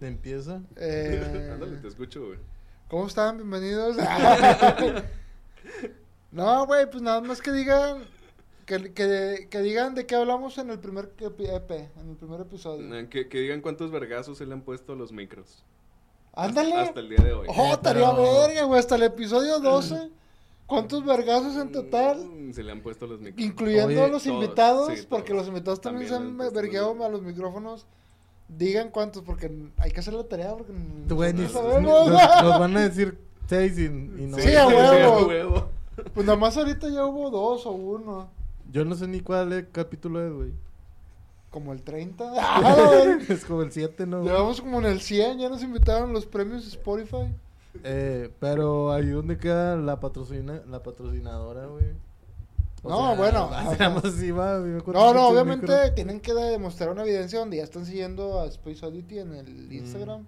Empieza. 0.00 0.60
Eh, 0.76 1.50
Ándale, 1.52 1.78
te 1.78 1.88
escucho, 1.88 2.26
güey. 2.26 2.38
¿Cómo 2.88 3.06
están? 3.06 3.36
Bienvenidos. 3.36 3.96
no, 6.32 6.66
güey, 6.66 6.90
pues 6.90 7.02
nada 7.02 7.20
más 7.20 7.40
que 7.42 7.52
digan. 7.52 8.04
Que, 8.64 8.92
que, 8.92 9.48
que 9.50 9.60
digan 9.60 9.94
de 9.94 10.06
qué 10.06 10.14
hablamos 10.14 10.58
en 10.58 10.70
el 10.70 10.78
primer 10.78 11.10
EP, 11.18 11.70
en 11.70 12.10
el 12.10 12.16
primer 12.16 12.40
episodio. 12.42 12.94
Eh, 12.94 13.08
Que, 13.08 13.28
que 13.28 13.40
digan 13.40 13.60
cuántos 13.62 13.90
vergazos 13.90 14.36
se 14.38 14.44
le 14.46 14.52
han 14.52 14.60
puesto 14.62 14.92
a 14.92 14.96
los 14.96 15.10
micros. 15.10 15.64
Ándale. 16.34 16.74
Hasta 16.74 17.00
el 17.00 17.08
día 17.08 17.24
de 17.24 17.32
hoy. 17.32 17.48
Oh, 17.50 17.72
estaría 17.72 18.10
pero- 18.10 18.40
verga, 18.46 18.62
güey, 18.64 18.78
hasta 18.78 18.96
el 18.96 19.02
episodio 19.04 19.58
12. 19.60 20.10
¿Cuántos 20.66 21.02
vergazos 21.02 21.56
en 21.56 21.72
total? 21.72 22.26
Mm, 22.26 22.52
Se 22.52 22.62
le 22.62 22.72
han 22.72 22.82
puesto 22.82 23.06
a 23.06 23.08
los 23.08 23.20
micros. 23.20 23.42
Incluyendo 23.42 23.86
Oye, 23.86 24.04
a 24.04 24.08
los 24.08 24.22
todos, 24.22 24.26
invitados, 24.34 24.92
sí, 24.98 25.06
porque 25.08 25.28
todos. 25.32 25.38
los 25.38 25.48
invitados 25.48 25.80
también, 25.80 26.10
También 26.10 26.36
se 26.38 26.46
han 26.46 26.52
vergueado 26.54 26.94
los 26.94 27.06
a 27.06 27.08
los 27.08 27.22
micrófonos. 27.22 27.86
Digan 28.48 28.90
cuántos, 28.90 29.22
porque 29.22 29.50
hay 29.76 29.90
que 29.90 30.00
hacer 30.00 30.14
la 30.14 30.24
tarea, 30.24 30.54
porque 30.56 30.72
Güey, 31.08 31.32
no 31.34 31.48
sabemos. 31.48 32.08
nos, 32.08 32.10
nos 32.42 32.58
van 32.58 32.76
a 32.76 32.80
decir 32.80 33.18
seis 33.46 33.78
y, 33.78 33.84
y 33.84 34.26
no. 34.26 34.38
Sí, 34.38 34.54
a 34.54 34.66
huevo. 34.66 35.12
a 35.14 35.26
huevo. 35.26 35.68
Pues 36.14 36.26
nada 36.26 36.38
más 36.38 36.56
ahorita 36.56 36.88
ya 36.88 37.04
hubo 37.04 37.30
dos 37.30 37.66
o 37.66 37.72
uno. 37.72 38.30
Yo 38.70 38.84
no 38.84 38.94
sé 38.94 39.06
ni 39.08 39.20
cuál 39.20 39.52
eh, 39.52 39.66
capítulo 39.70 40.26
es, 40.26 40.32
güey. 40.32 40.52
Como 41.50 41.72
el 41.72 41.82
30. 41.82 42.24
Ah, 42.38 42.60
güey. 42.88 43.26
es 43.28 43.44
como 43.44 43.62
el 43.62 43.72
7, 43.72 44.06
¿no? 44.06 44.20
güey? 44.20 44.30
Llevamos 44.30 44.60
como 44.60 44.78
en 44.80 44.86
el 44.86 45.00
100, 45.00 45.38
ya 45.38 45.48
nos 45.48 45.62
invitaron 45.62 46.12
los 46.12 46.26
premios 46.26 46.66
Spotify. 46.66 47.34
Eh, 47.84 48.30
pero 48.40 48.92
ahí 48.92 49.06
donde 49.06 49.38
queda 49.38 49.76
la 49.76 49.98
patrocina, 50.00 50.62
la 50.68 50.82
patrocinadora, 50.82 51.66
güey. 51.66 51.86
O 52.82 52.88
No, 52.90 53.16
bueno, 53.16 53.44
Hacemos 53.52 54.04
así, 54.04 54.30
va, 54.30 54.58
me 54.60 54.78
No, 54.92 55.12
no, 55.14 55.28
obviamente 55.28 55.66
micro- 55.66 55.94
tienen 55.94 56.20
que 56.20 56.32
demostrar 56.34 56.90
una 56.90 57.02
evidencia 57.02 57.38
donde 57.40 57.56
ya 57.58 57.64
están 57.64 57.84
siguiendo 57.86 58.40
a 58.40 58.46
Space 58.46 58.84
Oddity 58.86 59.18
en 59.18 59.34
el 59.34 59.72
Instagram. 59.72 60.24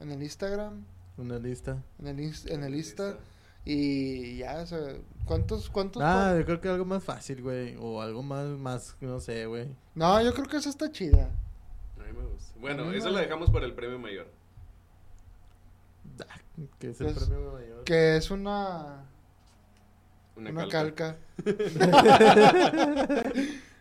En 0.00 0.10
el 0.12 0.22
Instagram, 0.22 0.84
Una 1.18 1.38
lista. 1.38 1.82
en 1.98 2.06
el, 2.06 2.18
ins- 2.18 2.50
en 2.50 2.64
el 2.64 2.74
Insta. 2.74 3.16
Y 3.64 4.38
ya, 4.38 4.60
o 4.62 4.66
sea, 4.66 4.78
¿cuántos, 5.26 5.68
cuántos? 5.68 6.02
Ah, 6.02 6.34
yo 6.38 6.44
creo 6.46 6.60
que 6.62 6.68
algo 6.70 6.86
más 6.86 7.04
fácil, 7.04 7.42
güey. 7.42 7.76
O 7.78 8.00
algo 8.00 8.22
más, 8.22 8.46
más, 8.58 8.96
no 9.02 9.20
sé, 9.20 9.44
güey. 9.46 9.68
No, 9.94 10.20
yo 10.22 10.32
creo 10.32 10.46
que 10.46 10.56
esa 10.56 10.70
está 10.70 10.90
chida. 10.90 11.24
A 11.98 12.02
mí 12.04 12.12
me 12.18 12.24
gusta. 12.26 12.52
Bueno, 12.58 12.86
mí 12.86 12.96
eso 12.96 13.06
me- 13.08 13.12
lo 13.12 13.18
dejamos 13.18 13.50
para 13.50 13.66
el 13.66 13.74
premio 13.74 13.98
mayor. 13.98 14.26
Ah, 16.28 16.38
Que 16.78 16.90
es 16.90 17.00
el 17.00 17.12
Pues, 17.12 17.24
premio 17.28 17.52
mayor. 17.52 17.84
Que 17.84 18.16
es 18.16 18.30
una, 18.30 19.04
Una, 20.40 20.50
una, 20.50 20.68
calca. 20.68 21.16
calca. 21.44 21.60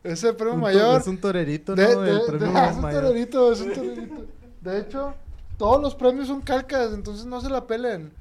Ese 0.04 0.34
premio 0.34 0.54
Un 0.56 0.62
mayor. 0.62 1.02
Es 1.02 1.08
un 1.08 1.18
torerito, 1.18 1.76
De, 1.76 1.84
¿no? 1.96 2.02
de- 2.02 2.12
el 2.12 2.18
de- 2.20 2.26
premio 2.26 2.52
ah, 2.58 2.68
es 2.70 2.76
un 2.76 2.82
mayor. 2.82 3.02
torerito, 3.04 3.52
es 3.52 3.62
un 3.62 3.74
torerito. 3.74 4.26
De 4.62 4.80
hecho, 4.80 5.14
todos 5.58 5.82
los 5.82 5.96
premios 5.96 6.28
son 6.28 6.42
calcas, 6.42 6.94
entonces 6.94 7.26
no 7.26 7.42
se 7.42 7.50
la 7.50 7.66
pelen. 7.68 8.14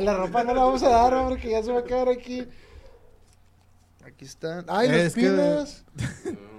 La 0.00 0.14
ropa 0.14 0.44
no 0.44 0.54
la 0.54 0.62
vamos 0.64 0.82
a 0.82 0.88
dar, 0.90 1.14
hombre, 1.14 1.40
que 1.40 1.50
ya 1.50 1.62
se 1.62 1.72
va 1.72 1.80
a 1.80 1.84
quedar 1.84 2.08
aquí. 2.08 2.46
Aquí 4.04 4.24
están. 4.24 4.64
¡Ay, 4.68 4.88
Es 4.90 5.14
pines! 5.14 5.84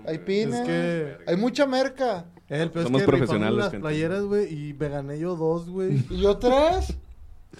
Hay 0.07 0.17
pines. 0.19 0.59
Es 0.61 0.65
que- 0.67 1.17
Hay 1.27 1.37
mucha 1.37 1.65
merca. 1.65 2.25
El 2.47 2.69
peor 2.71 2.79
es 2.79 2.83
Somos 2.87 3.01
que 3.01 3.07
profesionales, 3.07 3.57
las 3.57 3.71
gente. 3.71 3.81
playeras, 3.81 4.23
güey, 4.23 4.53
y 4.69 4.73
me 4.73 4.89
gané 4.89 5.17
yo 5.19 5.35
dos, 5.35 5.69
güey. 5.69 6.03
¿Y 6.09 6.17
yo 6.21 6.37
tres? 6.37 6.95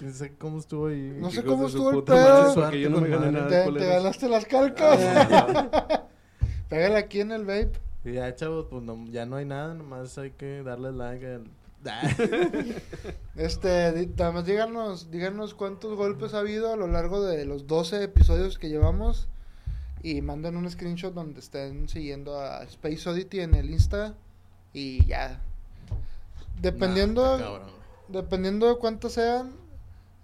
No 0.00 0.10
sé 0.12 0.32
cómo 0.38 0.58
estuvo 0.58 0.86
ahí. 0.86 1.16
No 1.20 1.30
sé 1.30 1.44
cómo 1.44 1.66
estuvo 1.66 1.90
el 1.90 2.02
pedo. 2.04 2.16
madre, 2.16 2.52
Suerte 2.54 2.60
Porque 2.62 2.80
yo 2.80 2.88
no 2.90 2.94
con 2.96 3.04
me 3.04 3.10
gané 3.10 3.30
madre. 3.32 3.50
nada. 3.50 3.64
Te, 3.64 3.72
te 3.78 3.86
ganaste 3.86 4.28
las 4.28 4.44
calcas. 4.46 4.98
Ah, 5.02 6.04
Pégale 6.68 6.96
aquí 6.96 7.20
en 7.20 7.32
el 7.32 7.44
vape. 7.44 7.72
Y 8.04 8.12
ya, 8.14 8.34
chavos, 8.34 8.66
pues 8.70 8.82
no- 8.82 9.04
ya 9.10 9.26
no 9.26 9.36
hay 9.36 9.44
nada, 9.44 9.74
nomás 9.74 10.16
hay 10.18 10.30
que 10.32 10.62
darle 10.62 10.92
like 10.92 11.26
al... 11.26 11.44
Este, 13.36 13.92
di- 13.92 14.22
además 14.22 14.44
díganos, 14.46 15.10
díganos 15.10 15.54
cuántos 15.54 15.96
golpes 15.96 16.34
ha 16.34 16.38
habido 16.40 16.72
a 16.72 16.76
lo 16.76 16.86
largo 16.86 17.22
de 17.24 17.44
los 17.44 17.66
12 17.66 18.02
episodios 18.04 18.58
que 18.58 18.68
llevamos. 18.68 19.28
Y 20.02 20.20
manden 20.20 20.56
un 20.56 20.68
screenshot 20.68 21.14
donde 21.14 21.38
estén 21.40 21.88
siguiendo 21.88 22.40
a 22.40 22.64
Space 22.64 23.08
Oddity 23.08 23.40
en 23.40 23.54
el 23.54 23.70
Insta. 23.70 24.14
Y 24.72 25.04
ya. 25.06 25.40
Dependiendo, 26.60 27.38
Nah, 27.38 27.58
dependiendo 28.08 28.68
de 28.68 28.76
cuántos 28.76 29.12
sean, 29.12 29.52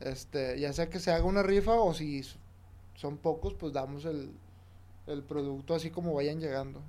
este, 0.01 0.59
ya 0.61 0.72
sea 0.72 0.88
que 0.88 1.01
se 1.01 1.11
haga 1.12 1.24
una 1.24 1.42
rifa 1.42 1.74
o 1.74 1.94
si 1.94 2.22
son 2.94 3.16
pocos, 3.16 3.55
pues 3.55 3.72
damos 3.72 4.05
el, 4.05 4.30
el 5.07 5.22
producto 5.22 5.74
así 5.74 5.90
como 5.90 6.14
vayan 6.14 6.40
llegando. 6.40 6.80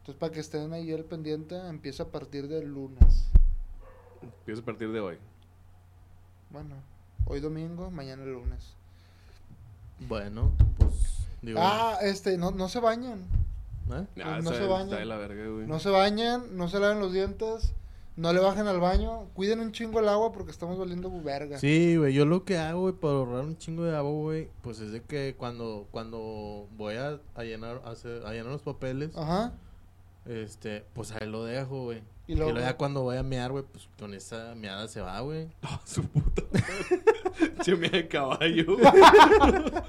Entonces, 0.00 0.18
para 0.18 0.32
que 0.32 0.40
estén 0.40 0.72
ahí 0.72 0.92
al 0.92 1.04
pendiente, 1.04 1.56
empieza 1.68 2.04
a 2.04 2.06
partir 2.06 2.48
del 2.48 2.66
lunes. 2.66 3.30
Empiezo 4.20 4.62
a 4.62 4.64
partir 4.64 4.90
de 4.90 5.00
hoy. 5.00 5.18
Bueno, 6.50 6.74
hoy 7.26 7.40
domingo, 7.40 7.90
mañana 7.90 8.24
lunes. 8.24 8.74
Bueno, 10.08 10.50
pues... 10.78 11.18
Digo, 11.40 11.58
Ah, 11.62 11.98
este, 12.02 12.36
no, 12.36 12.50
no 12.50 12.68
se 12.68 12.80
bañan. 12.80 13.20
¿eh? 13.92 14.06
Ah, 14.24 14.40
no 14.42 14.52
se 14.52 14.66
bañan. 14.66 14.88
Está 14.88 14.98
de 14.98 15.04
la 15.06 15.16
verga, 15.16 15.46
güey. 15.48 15.66
No 15.66 15.78
se 15.78 15.90
bañan, 15.90 16.56
no 16.56 16.68
se 16.68 16.80
laven 16.80 16.98
los 16.98 17.12
dientes, 17.12 17.72
no 18.16 18.32
le 18.32 18.40
bajen 18.40 18.66
al 18.66 18.78
baño. 18.80 19.26
Cuiden 19.34 19.60
un 19.60 19.72
chingo 19.72 20.00
el 20.00 20.08
agua 20.08 20.32
porque 20.32 20.50
estamos 20.50 20.78
valiendo 20.78 21.10
verga. 21.22 21.58
Sí, 21.58 21.96
güey, 21.96 22.12
yo 22.14 22.24
lo 22.26 22.44
que 22.44 22.58
hago, 22.58 22.82
güey, 22.82 22.94
para 22.94 23.14
ahorrar 23.14 23.44
un 23.44 23.56
chingo 23.56 23.84
de 23.84 23.96
agua, 23.96 24.10
güey, 24.10 24.48
pues 24.62 24.80
es 24.80 24.92
de 24.92 25.02
que 25.02 25.34
cuando, 25.36 25.86
cuando 25.90 26.66
voy 26.76 26.96
a, 26.96 27.18
a 27.34 27.44
llenar, 27.44 27.80
a, 27.84 27.90
hacer, 27.90 28.24
a 28.26 28.32
llenar 28.32 28.52
los 28.52 28.62
papeles, 28.62 29.10
Ajá. 29.16 29.52
este, 30.26 30.84
pues 30.92 31.12
ahí 31.12 31.26
lo 31.28 31.44
dejo, 31.44 31.84
güey. 31.84 32.02
Y 32.28 32.34
Y 32.34 32.36
luego- 32.36 32.56
ya 32.58 32.76
cuando 32.76 33.02
voy 33.02 33.16
a 33.16 33.22
mear, 33.24 33.50
güey, 33.50 33.64
pues 33.64 33.88
con 33.98 34.14
esa 34.14 34.54
meada 34.54 34.86
se 34.88 35.00
va, 35.00 35.18
güey. 35.20 35.48
Ah, 35.62 35.80
su 35.84 36.02
puta. 36.04 36.42
Che, 37.62 37.74
mira 37.76 37.96
de 37.98 38.08
caballo. 38.08 38.76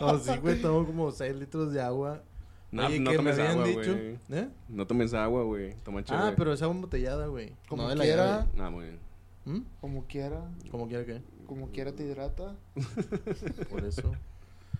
Oh, 0.00 0.18
sí, 0.18 0.36
güey, 0.40 0.60
tomo 0.60 0.86
como 0.86 1.10
6 1.10 1.34
litros 1.36 1.72
de 1.72 1.80
agua. 1.82 2.22
No, 2.70 2.86
Oye, 2.86 3.00
no 3.00 3.10
que 3.10 3.16
tomes 3.16 3.36
me 3.36 3.42
habían 3.42 3.58
agua, 3.60 3.68
dicho, 3.68 3.92
güey. 3.96 4.18
¿eh? 4.30 4.48
No 4.68 4.86
tomes 4.86 5.14
agua, 5.14 5.42
güey. 5.44 5.74
Toma 5.84 6.04
chévere. 6.04 6.26
Ah, 6.28 6.34
pero 6.36 6.52
es 6.52 6.60
agua 6.62 6.74
embotellada, 6.74 7.26
güey. 7.28 7.54
Como 7.68 7.84
no 7.84 7.88
de 7.88 7.96
la 7.96 8.04
quiera. 8.04 8.26
llave. 8.26 8.48
Ah, 8.58 8.70
muy 8.70 8.84
bien. 8.84 8.98
¿Mm? 9.46 9.60
Como 9.80 10.04
quiera, 10.06 10.42
Como 10.70 10.86
quiera 10.88 11.06
que, 11.06 11.22
como 11.46 11.70
quiera 11.70 11.92
te 11.92 12.02
hidrata. 12.04 12.54
por 13.70 13.84
eso. 13.84 14.12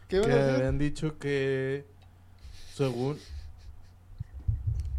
¿Qué 0.09 0.21
que 0.21 0.33
habían 0.33 0.79
dicho 0.79 1.19
que, 1.19 1.87
según... 2.75 3.17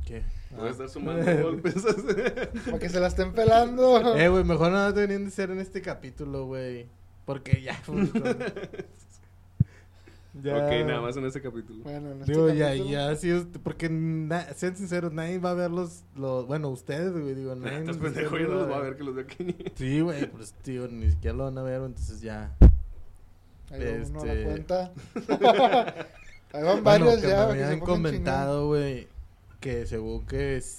¿Qué? 0.05 0.23
Voy 0.51 0.61
a 0.61 0.69
Ah. 0.69 0.71
estar 0.71 0.89
sumando 0.89 1.43
golpes. 1.43 1.75
Para 2.65 2.79
que 2.79 2.89
se 2.89 2.99
la 2.99 3.07
estén 3.07 3.33
pelando. 3.33 4.15
Eh, 4.17 4.29
güey, 4.29 4.43
mejor 4.43 4.71
no 4.71 4.91
deberían 4.91 5.25
de 5.25 5.31
ser 5.31 5.51
en 5.51 5.59
este 5.59 5.81
capítulo, 5.83 6.45
güey. 6.47 6.87
Porque 7.25 7.61
ya. 7.61 7.79
ya. 10.34 10.55
Ok, 10.57 10.71
nada 10.88 11.01
más 11.01 11.17
en 11.17 11.25
este 11.25 11.41
capítulo. 11.41 11.84
Bueno, 11.84 12.11
en 12.11 12.19
este 12.21 12.32
Digo, 12.32 12.49
ya, 12.49 12.67
capítulo- 12.69 12.89
ya, 12.89 13.15
sí, 13.15 13.30
es- 13.30 13.45
porque, 13.63 13.89
na- 13.89 14.53
sean 14.53 14.75
sinceros, 14.75 15.11
nadie 15.13 15.39
va 15.39 15.51
a 15.51 15.55
ver 15.55 15.71
los, 15.71 16.03
los 16.15 16.45
bueno, 16.47 16.69
ustedes, 16.69 17.11
güey, 17.11 17.36
digo, 17.36 17.55
nadie. 17.55 17.80
Estás 17.80 17.97
nos- 17.97 18.11
pendejo, 18.13 18.38
yo 18.38 18.47
no 18.47 18.53
los 18.55 18.67
voy 18.67 18.77
a 18.77 18.80
ver 18.82 18.97
que 18.97 19.03
los 19.03 19.15
veo 19.15 19.23
aquí. 19.25 19.55
Sí, 19.75 20.01
güey, 20.01 20.30
pues, 20.32 20.53
tío, 20.61 20.88
ni 20.88 21.09
siquiera 21.11 21.36
lo 21.38 21.43
van 21.45 21.57
a 21.57 21.63
ver, 21.63 21.82
entonces 21.82 22.21
ya. 22.21 22.55
Ahí 23.71 23.80
va 23.84 24.07
uno 24.09 24.21
a 24.21 24.25
la 24.25 24.34
este- 24.34 24.45
cuenta. 24.45 24.91
Ahí 26.51 26.63
van 26.63 26.84
Bueno, 26.84 27.05
varios 27.05 27.15
que 27.21 27.27
ya. 27.27 27.45
me 27.47 27.63
habían 27.63 27.80
comentado, 27.80 28.67
güey, 28.67 29.07
que 29.59 29.86
según 29.86 30.25
que 30.25 30.57
es, 30.57 30.77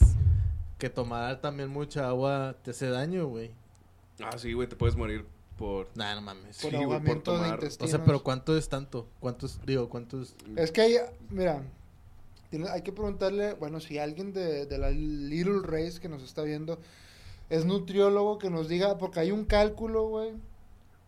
que 0.78 0.90
tomar 0.90 1.40
también 1.40 1.68
mucha 1.68 2.08
agua 2.08 2.56
te 2.64 2.70
hace 2.72 2.88
daño, 2.88 3.26
güey. 3.28 3.50
Ah, 4.22 4.36
sí, 4.36 4.52
güey, 4.52 4.68
te 4.68 4.74
puedes 4.76 4.96
morir 4.96 5.24
por. 5.60 5.88
Nah, 5.94 6.14
no 6.14 6.22
mames. 6.22 6.56
Por 6.58 6.70
Sí, 6.70 6.76
güey, 6.84 7.00
por 7.00 7.16
de 7.16 7.20
tomar- 7.20 7.60
O 7.80 7.86
sea, 7.86 8.02
pero 8.02 8.22
¿cuánto 8.22 8.56
es 8.56 8.68
tanto? 8.70 9.06
¿Cuántos, 9.20 9.60
digo, 9.66 9.90
cuántos? 9.90 10.34
Es 10.56 10.72
que 10.72 10.80
hay, 10.80 10.96
mira, 11.28 11.62
tiene- 12.48 12.70
hay 12.70 12.80
que 12.80 12.92
preguntarle, 12.92 13.52
bueno, 13.52 13.78
si 13.78 13.98
alguien 13.98 14.32
de, 14.32 14.64
de 14.64 14.78
la 14.78 14.90
Little 14.90 15.60
Race 15.62 16.00
que 16.00 16.08
nos 16.08 16.22
está 16.22 16.42
viendo 16.42 16.78
es 17.50 17.66
nutriólogo, 17.66 18.38
que 18.38 18.48
nos 18.48 18.68
diga, 18.68 18.96
porque 18.96 19.20
hay 19.20 19.32
un 19.32 19.44
cálculo, 19.44 20.08
güey, 20.08 20.32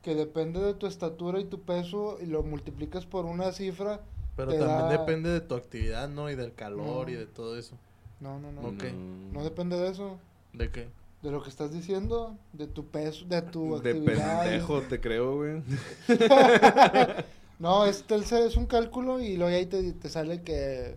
que 0.02 0.14
depende 0.14 0.60
de 0.60 0.74
tu 0.74 0.86
estatura 0.86 1.40
y 1.40 1.44
tu 1.44 1.62
peso 1.62 2.18
y 2.20 2.26
lo 2.26 2.42
multiplicas 2.42 3.06
por 3.06 3.24
una 3.24 3.52
cifra. 3.52 4.00
Pero 4.36 4.50
también 4.50 4.68
da- 4.68 4.88
depende 4.90 5.30
de 5.30 5.40
tu 5.40 5.54
actividad, 5.54 6.08
¿no? 6.10 6.28
Y 6.30 6.34
del 6.36 6.52
calor 6.54 7.06
No. 7.06 7.12
y 7.12 7.14
de 7.14 7.26
todo 7.26 7.56
eso. 7.58 7.76
No, 8.20 8.38
no, 8.38 8.52
no. 8.52 8.60
Ok. 8.68 8.84
No 9.32 9.42
depende 9.44 9.78
de 9.78 9.88
eso. 9.88 10.18
¿De 10.52 10.70
qué? 10.70 10.88
De 11.22 11.30
lo 11.30 11.40
que 11.42 11.48
estás 11.50 11.72
diciendo, 11.72 12.36
de 12.52 12.66
tu 12.66 12.84
peso, 12.86 13.24
de 13.26 13.42
tu 13.42 13.80
De 13.80 13.90
actividad. 13.90 14.42
pendejo, 14.42 14.80
te 14.82 15.00
creo, 15.00 15.36
güey. 15.36 15.62
No, 17.58 17.84
es, 17.86 18.02
Telcel 18.02 18.48
es 18.48 18.56
un 18.56 18.66
cálculo 18.66 19.20
y 19.20 19.36
luego 19.36 19.54
ahí 19.56 19.66
te, 19.66 19.92
te 19.92 20.08
sale 20.08 20.42
que 20.42 20.96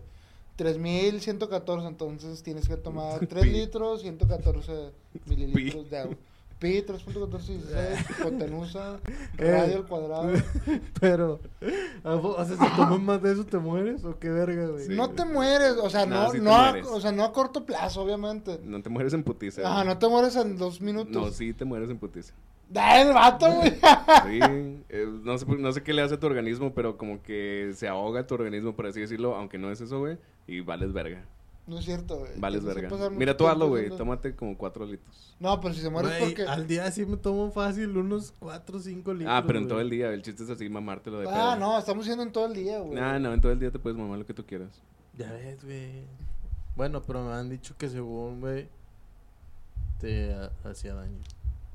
3114, 0.56 1.86
entonces 1.86 2.42
tienes 2.42 2.66
que 2.66 2.76
tomar 2.76 3.24
3 3.28 3.44
Pi. 3.44 3.50
litros, 3.50 4.00
114 4.02 4.90
mililitros 5.26 5.88
de 5.90 5.98
agua. 5.98 6.16
Pi 6.58 6.82
3.1416, 6.82 8.10
hipotenusa, 8.20 8.98
Eh. 9.38 9.50
radio 9.50 9.76
al 9.76 9.86
cuadrado. 9.86 10.32
Pero, 11.00 11.40
¿a 12.02 12.14
vo- 12.14 12.34
o 12.38 12.44
sea, 12.44 12.56
si 12.56 12.76
tomas 12.76 13.00
más 13.00 13.22
de 13.22 13.32
eso 13.32 13.44
te 13.44 13.58
mueres 13.58 14.04
o 14.04 14.18
qué 14.18 14.30
verga, 14.30 14.66
güey. 14.68 14.86
Sí. 14.86 14.94
no 14.96 15.10
te 15.10 15.24
mueres, 15.26 15.72
o 15.82 15.90
sea, 15.90 16.06
no, 16.06 16.30
sí 16.30 16.38
te 16.38 16.44
no, 16.44 16.54
a, 16.54 16.74
o 16.92 17.00
sea, 17.00 17.12
no 17.12 17.24
a 17.24 17.32
corto 17.32 17.66
plazo, 17.66 18.00
obviamente. 18.02 18.58
No 18.64 18.80
te 18.82 18.88
mueres 18.88 19.12
en 19.12 19.22
putiza. 19.22 19.62
Ajá, 19.70 19.84
no 19.84 19.98
te 19.98 20.08
mueres 20.08 20.34
en 20.36 20.56
dos 20.56 20.80
No, 20.80 20.86
minutos. 20.86 21.34
sí 21.36 21.52
te 21.52 21.64
mueres 21.66 21.90
en 21.90 21.98
putiza. 21.98 22.32
¡Ah, 22.74 23.00
el 23.02 23.12
vato, 23.12 23.46
güey! 23.52 23.70
Sí, 24.26 24.40
eh, 24.88 25.06
no, 25.22 25.36
sé, 25.38 25.46
no 25.46 25.72
sé 25.72 25.82
qué 25.82 25.92
le 25.92 26.02
hace 26.02 26.14
a 26.14 26.20
tu 26.20 26.26
organismo, 26.26 26.72
pero 26.74 26.96
como 26.96 27.22
que 27.22 27.72
se 27.76 27.86
ahoga 27.86 28.26
tu 28.26 28.34
organismo, 28.34 28.74
por 28.74 28.86
así 28.86 29.00
decirlo, 29.00 29.36
aunque 29.36 29.58
no 29.58 29.70
es 29.70 29.80
eso, 29.82 29.98
güey, 30.00 30.16
y 30.46 30.60
vales 30.62 30.92
verga. 30.92 31.22
No 31.66 31.78
es 31.80 31.84
cierto, 31.84 32.18
güey. 32.18 32.30
Vales 32.38 32.64
verga. 32.64 32.88
Mira, 33.10 33.36
tú 33.36 33.48
hazlo, 33.48 33.68
güey, 33.68 33.90
tómate 33.90 34.36
como 34.36 34.56
cuatro 34.56 34.86
litros. 34.86 35.34
No, 35.40 35.60
pero 35.60 35.74
si 35.74 35.80
se 35.80 35.90
mueres 35.90 36.12
Güey, 36.18 36.34
porque... 36.34 36.42
al 36.48 36.66
día 36.68 36.88
sí 36.92 37.04
me 37.04 37.16
tomo 37.16 37.50
fácil 37.50 37.96
unos 37.96 38.32
4 38.38 38.76
o 38.78 38.80
5 38.80 39.12
litros. 39.14 39.30
Ah, 39.34 39.42
pero 39.46 39.58
en 39.58 39.64
güey. 39.64 39.68
todo 39.70 39.80
el 39.80 39.90
día, 39.90 40.10
el 40.10 40.22
chiste 40.22 40.44
es 40.44 40.50
así, 40.50 40.68
mamártelo 40.68 41.18
de 41.18 41.28
Ah, 41.28 41.54
pedo. 41.54 41.56
no, 41.56 41.78
estamos 41.78 42.06
yendo 42.06 42.22
en 42.22 42.30
todo 42.32 42.46
el 42.46 42.54
día, 42.54 42.78
güey. 42.78 42.98
Ah, 42.98 43.18
no, 43.18 43.34
en 43.34 43.40
todo 43.40 43.50
el 43.52 43.58
día 43.58 43.70
te 43.72 43.78
puedes 43.80 43.98
mamar 43.98 44.18
lo 44.18 44.24
que 44.24 44.32
tú 44.32 44.46
quieras. 44.46 44.70
Ya 45.18 45.30
ves, 45.32 45.62
güey. 45.64 46.04
Bueno, 46.76 47.02
pero 47.02 47.24
me 47.24 47.32
han 47.32 47.50
dicho 47.50 47.74
que 47.76 47.88
según, 47.88 48.40
güey, 48.40 48.68
te 50.00 50.32
ha- 50.34 50.52
hacía 50.70 50.94
daño. 50.94 51.18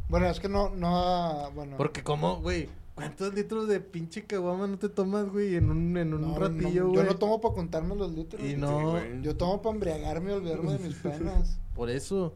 Bueno, 0.09 0.27
es 0.27 0.39
que 0.39 0.47
no, 0.49 0.69
no, 0.69 1.51
bueno. 1.53 1.75
Porque 1.77 2.03
como, 2.03 2.37
güey, 2.41 2.69
¿cuántos 3.01 3.33
litros 3.33 3.67
de 3.67 3.79
pinche 3.79 4.25
caguama 4.25 4.67
no 4.67 4.77
te 4.77 4.89
tomas, 4.89 5.29
güey, 5.29 5.55
en 5.55 5.69
un, 5.69 5.95
en 5.97 6.13
un 6.13 6.21
No, 6.21 6.37
ratillo, 6.39 6.83
no, 6.85 6.89
güey? 6.89 7.03
Yo 7.05 7.11
no 7.11 7.15
tomo 7.17 7.41
para 7.41 7.53
contarme 7.55 7.95
los 7.95 8.11
litros. 8.11 8.41
Y 8.41 8.55
güey. 8.55 8.57
no, 8.57 8.91
güey. 8.91 9.21
Yo 9.21 9.35
tomo 9.35 9.61
para 9.61 9.73
embriagarme 9.75 10.31
y 10.31 10.33
olvidarme 10.35 10.73
de 10.73 10.79
mis 10.79 10.95
penas. 10.95 11.59
por 11.75 11.89
eso. 11.89 12.33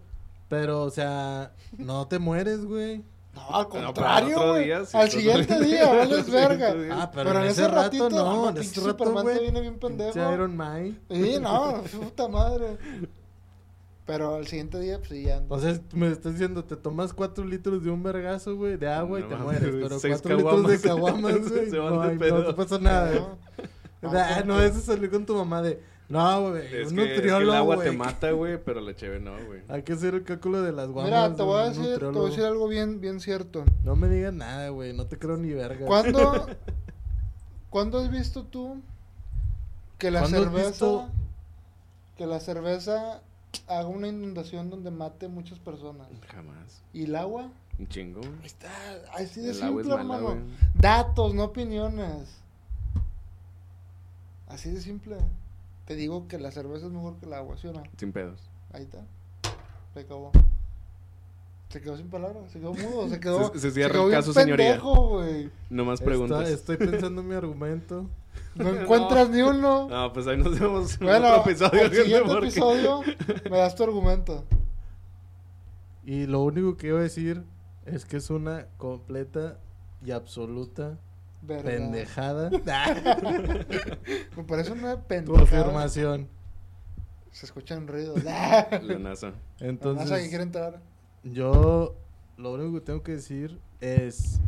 Pero, 0.49 0.83
o 0.83 0.91
sea, 0.91 1.53
no 1.77 2.07
te 2.07 2.19
mueres, 2.19 2.65
güey. 2.65 3.03
No, 3.33 3.49
al 3.49 3.67
contrario, 3.67 4.51
güey. 4.51 4.65
día, 4.65 4.85
sí, 4.85 4.95
al 4.97 5.09
siguiente 5.11 5.59
día. 5.59 5.65
día, 5.65 5.91
Al 5.91 5.97
vales 5.97 6.31
verga. 6.31 6.73
día. 6.73 7.01
Ah, 7.01 7.11
pero, 7.11 7.29
Pero 7.29 7.39
en 7.39 7.45
en 7.45 7.51
ese 7.51 7.67
ratito, 7.67 8.09
no, 8.09 8.23
no, 8.23 8.49
en 8.49 8.57
ese 8.57 8.61
pinche 8.63 8.79
rato, 8.81 9.03
Superman 9.05 9.25
te 9.25 9.31
güey. 9.31 9.41
viene 9.43 9.61
bien 9.61 9.79
pendejo. 9.79 10.33
Iron 10.33 10.55
Man. 10.55 10.99
Sí, 11.09 11.37
no, 11.41 11.81
puta 11.99 12.27
madre. 12.29 12.77
Pero 14.05 14.35
al 14.35 14.45
siguiente 14.45 14.79
día, 14.79 14.99
pues 14.99 15.23
ya. 15.23 15.41
O 15.49 15.59
sea, 15.59 15.79
me 15.93 16.11
estás 16.11 16.33
diciendo, 16.33 16.63
te 16.63 16.75
tomas 16.75 17.11
cuatro 17.13 17.43
litros 17.43 17.83
de 17.83 17.89
un 17.89 18.03
vergazo, 18.03 18.55
güey, 18.55 18.77
de 18.77 18.87
agua 18.87 19.19
No 19.19 19.25
y 19.25 19.29
te 19.29 19.35
mames, 19.35 19.61
mueres. 19.61 19.71
Pero 19.71 19.99
cuatro 19.99 20.37
litros 20.37 20.67
de 20.67 20.79
caguamas. 20.87 21.49
güey. 21.49 21.69
Se 21.71 21.77
van 21.79 21.93
No, 21.95 22.01
de 22.01 22.09
ay, 22.11 22.17
pedo. 22.19 22.39
no 22.39 22.45
te 22.45 22.53
pasa 22.53 22.77
nada. 22.79 23.11
No, 23.13 23.37
Ah, 24.11 24.43
no, 24.45 24.53
no, 24.55 24.61
eso 24.61 24.79
salió 24.81 25.09
con 25.09 25.25
tu 25.25 25.35
mamá 25.35 25.63
de, 25.63 25.81
no, 26.09 26.51
güey, 26.51 26.61
Es 26.67 26.67
un 26.67 26.71
que, 26.71 26.81
es 26.83 26.89
que 26.93 27.01
el 27.05 27.15
nutriólogo, 27.15 27.53
agua 27.57 27.83
te 27.83 27.91
mata, 27.91 28.29
güey, 28.29 28.63
pero 28.63 28.79
la 28.81 28.95
cheve 28.95 29.19
no, 29.19 29.31
güey. 29.47 29.61
Hay 29.67 29.81
que 29.81 29.93
hacer 29.93 30.13
el 30.13 30.23
cálculo 30.23 30.61
de 30.61 30.71
las 30.71 30.89
guamas. 30.89 31.09
Mira, 31.11 31.35
te 31.35 31.41
voy 31.41 31.59
a 31.61 31.69
decir, 31.69 31.81
te 31.83 31.89
voy 31.89 31.93
nutriólogo. 31.93 32.25
a 32.25 32.29
decir 32.29 32.43
algo 32.45 32.67
bien, 32.67 33.01
bien 33.01 33.19
cierto. 33.19 33.63
No 33.83 33.95
me 33.95 34.07
digas 34.07 34.31
nada, 34.33 34.69
güey, 34.69 34.93
no 34.93 35.07
te 35.07 35.17
creo 35.17 35.37
ni 35.37 35.51
verga. 35.53 35.87
¿Cuándo, 35.87 36.45
¿Cuándo 37.71 37.97
has 37.99 38.11
visto 38.11 38.43
tú 38.43 38.79
que 39.97 40.11
la 40.11 40.19
¿Cuándo 40.19 40.37
has 40.37 40.43
cerveza, 40.43 40.69
visto? 40.69 41.09
que 42.17 42.25
la 42.27 42.39
cerveza 42.39 43.21
haga 43.67 43.87
una 43.87 44.07
inundación 44.07 44.69
donde 44.69 44.91
mate 44.91 45.27
muchas 45.27 45.59
personas? 45.59 46.07
Jamás. 46.27 46.81
¿Y 46.93 47.03
el 47.03 47.15
agua? 47.15 47.49
Un 47.77 47.87
chingo. 47.87 48.21
Ahí 48.21 48.45
está, 48.45 48.69
así 49.13 49.41
de 49.41 49.51
El 49.51 49.63
agua 49.63 49.81
es 49.81 49.87
simple, 49.87 50.03
mala, 50.03 50.29
hermano. 50.29 50.47
Datos, 50.75 51.33
no 51.33 51.43
opiniones. 51.45 52.29
Así 54.47 54.69
de 54.71 54.81
simple. 54.81 55.17
Te 55.85 55.95
digo 55.95 56.27
que 56.27 56.39
la 56.39 56.51
cerveza 56.51 56.85
es 56.87 56.91
mejor 56.91 57.17
que 57.17 57.25
el 57.25 57.33
agua, 57.33 57.57
¿sí 57.57 57.67
o 57.67 57.73
no? 57.73 57.83
Sin 57.97 58.11
pedos. 58.11 58.39
Ahí 58.71 58.83
está. 58.83 58.99
Se 59.93 59.99
acabó. 60.01 60.31
Se 61.69 61.81
quedó 61.81 61.97
sin 61.97 62.09
palabras, 62.09 62.51
se 62.51 62.59
quedó 62.59 62.73
mudo, 62.73 63.09
se 63.09 63.19
quedó. 63.19 63.51
Se- 63.53 63.59
se 63.59 63.71
cierra 63.71 63.93
quedó 63.93 64.03
el 64.03 64.09
bien 64.09 64.19
caso, 64.21 64.33
señoría. 64.33 64.65
pendejo, 64.67 65.09
güey. 65.09 65.49
No 65.69 65.83
más 65.85 65.95
Está- 65.99 66.05
preguntas. 66.05 66.49
estoy 66.49 66.77
pensando 66.77 67.21
en 67.21 67.27
mi 67.27 67.35
argumento. 67.35 68.07
No 68.55 68.69
encuentras 68.69 69.29
ni 69.29 69.41
uno. 69.41 69.87
No, 69.89 70.13
pues 70.13 70.27
ahí 70.27 70.37
nos 70.37 70.57
vemos 70.59 70.93
en 70.99 71.07
Bueno, 71.07 71.27
otro 71.39 71.51
episodio. 71.51 71.89
siguiente 71.89 72.27
porque- 72.27 72.47
episodio 72.47 73.01
me 73.49 73.57
das 73.57 73.75
tu 73.75 73.83
argumento. 73.83 74.45
Y 76.05 76.25
lo 76.27 76.43
único 76.43 76.77
que 76.77 76.87
iba 76.87 76.99
a 76.99 77.03
decir 77.03 77.43
es 77.85 78.05
que 78.05 78.17
es 78.17 78.29
una 78.29 78.67
completa 78.77 79.59
y 80.05 80.11
absoluta 80.11 80.97
Verdad. 81.41 81.63
pendejada 81.65 82.49
Me 84.37 84.43
parece 84.47 84.71
una 84.71 84.95
tu 85.01 85.07
pendejada. 85.07 85.61
afirmación. 85.61 86.27
Se 87.31 87.45
escuchan 87.47 87.87
ruidos. 87.87 88.23
La 88.23 88.99
NASA. 88.99 89.33
Entonces, 89.59 90.09
que 90.23 90.29
quiere 90.29 90.43
entrar. 90.43 90.79
yo 91.23 91.95
lo 92.37 92.53
único 92.53 92.73
que 92.75 92.81
tengo 92.81 93.03
que 93.03 93.13
decir 93.13 93.59
es... 93.81 94.39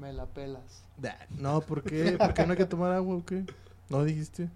Me 0.00 0.12
la 0.14 0.24
pelas. 0.26 0.82
"Nah, 0.96 1.10
No, 1.28 1.60
¿por 1.60 1.82
qué? 1.82 2.16
¿Por 2.16 2.32
qué 2.32 2.46
no 2.46 2.52
hay 2.52 2.56
que 2.56 2.64
tomar 2.64 2.90
agua 2.92 3.16
o 3.16 3.24
qué? 3.24 3.44
¿No 3.90 4.02
dijiste? 4.02 4.48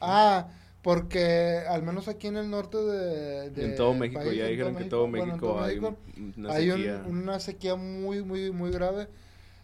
Ah, 0.00 0.48
porque 0.82 1.62
al 1.68 1.82
menos 1.82 2.08
aquí 2.08 2.26
en 2.26 2.36
el 2.36 2.50
norte 2.50 2.78
de. 2.78 3.50
de 3.50 3.64
en 3.64 3.76
todo 3.76 3.94
México, 3.94 4.20
país, 4.24 4.36
ya 4.38 4.46
dijeron 4.46 4.74
que 4.74 4.84
todo 4.84 5.02
bueno, 5.08 5.26
México 5.26 5.46
todo 5.46 5.62
hay 5.62 5.78
México, 5.78 5.96
una 6.36 6.52
hay 6.52 6.70
un- 6.70 6.76
sequía. 6.78 7.02
una 7.06 7.40
sequía 7.40 7.74
muy, 7.76 8.24
muy, 8.24 8.50
muy 8.50 8.70
grave. 8.70 9.08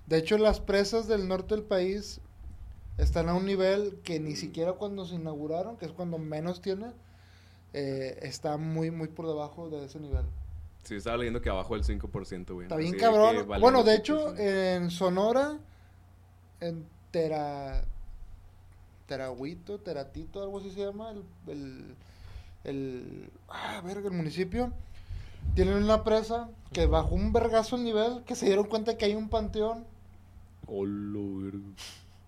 De 0.07 0.18
hecho, 0.18 0.39
las 0.39 0.61
presas 0.61 1.09
del 1.09 1.26
norte 1.26 1.55
del 1.57 1.64
país 1.64 2.20
están 2.99 3.28
a 3.28 3.34
un 3.34 3.45
nivel 3.47 3.99
que 4.05 4.20
ni 4.20 4.37
siquiera 4.37 4.74
cuando 4.74 5.05
se 5.05 5.16
inauguraron, 5.16 5.76
que 5.78 5.87
es 5.87 5.93
cuando 5.93 6.18
menos 6.18 6.61
tiene, 6.61 6.93
eh, 7.72 8.18
está 8.22 8.57
muy, 8.57 8.91
muy 8.93 9.09
por 9.09 9.26
debajo 9.26 9.68
de 9.68 9.84
ese 9.87 9.99
nivel. 9.99 10.24
Sí, 10.87 10.95
estaba 10.95 11.16
leyendo 11.16 11.43
que 11.43 11.51
abajo 11.51 11.74
del 11.74 11.84
5%, 11.84 12.53
güey. 12.55 12.66
Está 12.66 12.76
bien 12.76 12.95
Así 12.95 13.01
cabrón. 13.01 13.49
vale 13.49 13.61
bueno, 13.61 13.82
de 13.82 13.97
hecho, 13.97 14.37
en 14.37 14.91
Sonora, 14.91 15.59
en 16.61 16.87
Tera... 17.11 17.82
Terahuito, 19.07 19.78
Teratito, 19.78 20.43
algo 20.43 20.59
así 20.59 20.70
se 20.70 20.84
llama, 20.84 21.11
el... 21.11 21.24
el, 21.47 21.95
el 22.64 23.30
ah, 23.49 23.80
verga, 23.84 24.09
el 24.09 24.14
municipio. 24.14 24.72
Tienen 25.55 25.74
una 25.74 26.05
presa 26.05 26.51
que 26.72 26.87
bajó 26.87 27.14
un 27.14 27.32
vergazo 27.32 27.76
el 27.76 27.84
nivel, 27.84 28.22
que 28.24 28.34
se 28.34 28.47
dieron 28.47 28.66
cuenta 28.66 28.97
que 28.97 29.07
hay 29.07 29.14
un 29.14 29.28
panteón. 29.28 29.84
Hola, 30.66 31.20
verga. 31.45 31.68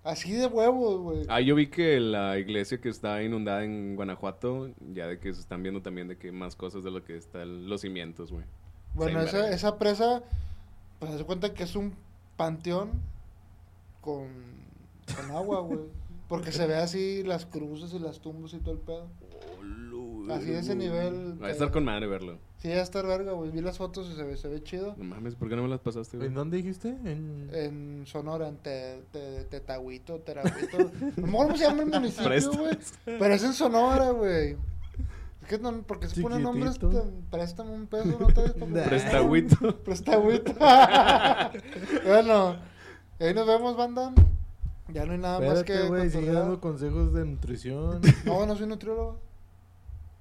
Así 0.04 0.32
de 0.32 0.46
huevos, 0.46 1.00
güey. 1.00 1.26
Ah, 1.28 1.40
yo 1.40 1.54
vi 1.54 1.66
que 1.68 2.00
la 2.00 2.38
iglesia 2.38 2.80
que 2.80 2.88
está 2.88 3.22
inundada 3.22 3.64
en 3.64 3.96
Guanajuato, 3.96 4.70
ya 4.94 5.06
de 5.06 5.18
que 5.18 5.32
se 5.34 5.40
están 5.40 5.62
viendo 5.62 5.82
también 5.82 6.08
de 6.08 6.16
que 6.16 6.32
más 6.32 6.56
cosas 6.56 6.84
de 6.84 6.90
lo 6.90 7.04
que 7.04 7.16
están 7.16 7.68
los 7.68 7.80
cimientos, 7.82 8.32
güey. 8.32 8.44
bueno, 8.94 9.20
esa, 9.20 9.50
esa 9.50 9.78
presa, 9.78 10.22
pues 10.98 11.12
se 11.12 11.24
cuenta 11.24 11.52
que 11.52 11.64
es 11.64 11.76
un 11.76 11.94
panteón 12.36 12.90
con, 14.00 14.28
con 15.14 15.30
agua, 15.32 15.60
güey. 15.60 15.80
Porque 16.28 16.52
se 16.52 16.66
ve 16.66 16.76
así 16.76 17.22
las 17.22 17.46
cruces 17.46 17.92
y 17.94 17.98
las 17.98 18.20
tumbas 18.20 18.52
y 18.52 18.58
todo 18.58 18.74
el 18.74 18.80
pedo. 18.80 19.06
Así 20.30 20.46
de 20.50 20.58
ese 20.58 20.74
nivel 20.74 21.42
Va 21.42 21.46
a 21.46 21.50
estar 21.50 21.70
con 21.70 21.84
madre 21.84 22.06
verlo. 22.06 22.38
Sí, 22.58 22.68
ya 22.68 22.82
está 22.82 23.00
verga, 23.02 23.32
güey. 23.32 23.50
Vi 23.50 23.60
las 23.60 23.78
fotos 23.78 24.10
y 24.10 24.16
se 24.16 24.24
ve, 24.24 24.36
se 24.36 24.48
ve 24.48 24.62
chido. 24.62 24.94
No 24.96 25.04
mames, 25.04 25.36
¿por 25.36 25.48
qué 25.48 25.56
no 25.56 25.62
me 25.62 25.68
las 25.68 25.80
pasaste, 25.80 26.16
güey? 26.16 26.28
¿En 26.28 26.34
dónde 26.34 26.56
dijiste? 26.56 26.88
En... 26.88 27.48
En 27.52 28.02
Sonora, 28.06 28.48
en 28.48 28.56
te, 28.56 29.04
te, 29.12 29.44
Tetahuito, 29.44 30.18
Terahuito. 30.20 30.78
No 31.16 31.26
me 31.26 31.28
acuerdo 31.28 31.46
cómo 31.46 31.56
se 31.56 31.64
llama 31.64 31.82
el 31.82 31.88
municipio, 31.88 32.52
güey. 32.58 32.78
Pero 33.04 33.34
es 33.34 33.44
en 33.44 33.52
Sonora, 33.54 34.10
güey. 34.10 34.56
Es 35.40 35.48
que 35.48 35.58
no, 35.58 35.82
porque 35.82 36.08
se 36.08 36.20
ponen 36.20 36.42
nombres, 36.42 36.78
tan- 36.78 37.22
préstame 37.30 37.70
un 37.70 37.86
peso, 37.86 38.18
no 38.20 38.26
te 38.26 38.42
des. 38.42 38.88
Prestagüito. 38.88 39.78
Prestahuito. 39.84 40.52
bueno, 42.04 42.56
ahí 43.20 43.32
nos 43.34 43.46
vemos, 43.46 43.76
banda. 43.76 44.12
Ya 44.92 45.06
no 45.06 45.12
hay 45.12 45.18
nada 45.18 45.38
más 45.40 45.62
que 45.62 45.72
Espérate, 45.72 45.88
güey, 45.88 46.10
sigue 46.10 46.20
cotorrear. 46.22 46.42
dando 46.42 46.60
consejos 46.60 47.12
de 47.14 47.24
nutrición. 47.24 48.00
No, 48.24 48.46
no 48.46 48.56
soy 48.56 48.66
nutriólogo. 48.66 49.20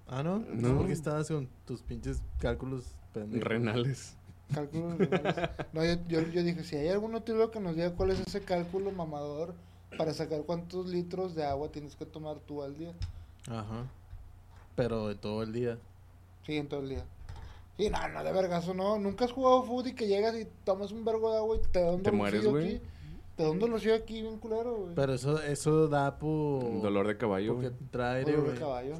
Ah, 0.07 0.23
¿no? 0.23 0.39
No. 0.39 0.77
¿Por 0.77 0.87
qué 0.87 0.93
estabas 0.93 1.27
con 1.27 1.47
tus 1.65 1.81
pinches 1.81 2.21
cálculos 2.39 2.95
pendejos? 3.13 3.47
Renales. 3.47 4.17
Cálculos 4.53 4.97
renales. 4.97 5.49
No, 5.73 5.83
yo, 5.85 5.95
yo, 6.07 6.21
yo 6.21 6.43
dije, 6.43 6.63
si 6.63 6.75
hay 6.75 6.89
algún 6.89 7.11
nutriólogo 7.11 7.51
que 7.51 7.59
nos 7.59 7.75
diga 7.75 7.93
cuál 7.93 8.11
es 8.11 8.19
ese 8.19 8.41
cálculo 8.41 8.91
mamador 8.91 9.53
para 9.97 10.13
sacar 10.13 10.41
cuántos 10.43 10.87
litros 10.87 11.35
de 11.35 11.45
agua 11.45 11.71
tienes 11.71 11.95
que 11.95 12.05
tomar 12.05 12.39
tú 12.39 12.63
al 12.63 12.77
día. 12.77 12.93
Ajá. 13.47 13.85
Pero 14.75 15.07
de 15.07 15.15
todo 15.15 15.43
el 15.43 15.53
día. 15.53 15.77
Sí, 16.45 16.57
en 16.57 16.67
todo 16.67 16.81
el 16.81 16.89
día. 16.89 17.05
Sí, 17.77 17.89
no, 17.89 18.07
no, 18.07 18.23
de 18.23 18.31
vergazo, 18.31 18.73
no. 18.73 18.97
Nunca 18.97 19.25
has 19.25 19.31
jugado 19.31 19.63
fútbol 19.63 19.87
y 19.87 19.93
que 19.93 20.07
llegas 20.07 20.35
y 20.35 20.47
tomas 20.63 20.91
un 20.91 21.05
vergo 21.05 21.31
de 21.31 21.37
agua 21.37 21.57
y 21.57 21.71
te 21.71 21.81
da 21.81 21.91
un 21.91 22.03
Te 22.03 22.11
mueres, 22.11 22.45
güey. 22.45 22.81
Te 23.37 23.43
da 23.43 23.51
un 23.51 23.59
dolorcillo 23.59 23.93
aquí 23.95 24.21
bien 24.21 24.39
culero, 24.39 24.75
güey. 24.77 24.95
Pero 24.95 25.13
eso, 25.13 25.39
eso 25.43 25.87
da 25.87 26.17
por... 26.17 26.81
Dolor 26.81 27.07
de 27.07 27.17
caballo, 27.17 27.53
Porque 27.53 27.67
güey. 27.69 27.77
te 27.77 27.83
entra 27.85 28.11
aire, 28.13 28.31
Dolor 28.31 28.45
de 28.45 28.49
güey. 28.49 28.59
caballo. 28.59 28.95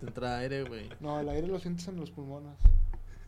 Te 0.00 0.06
entra 0.06 0.38
aire, 0.38 0.64
güey. 0.64 0.88
No, 1.00 1.18
el 1.18 1.28
aire 1.30 1.46
lo 1.48 1.58
sientes 1.58 1.88
en 1.88 1.96
los 1.98 2.10
pulmones. 2.10 2.52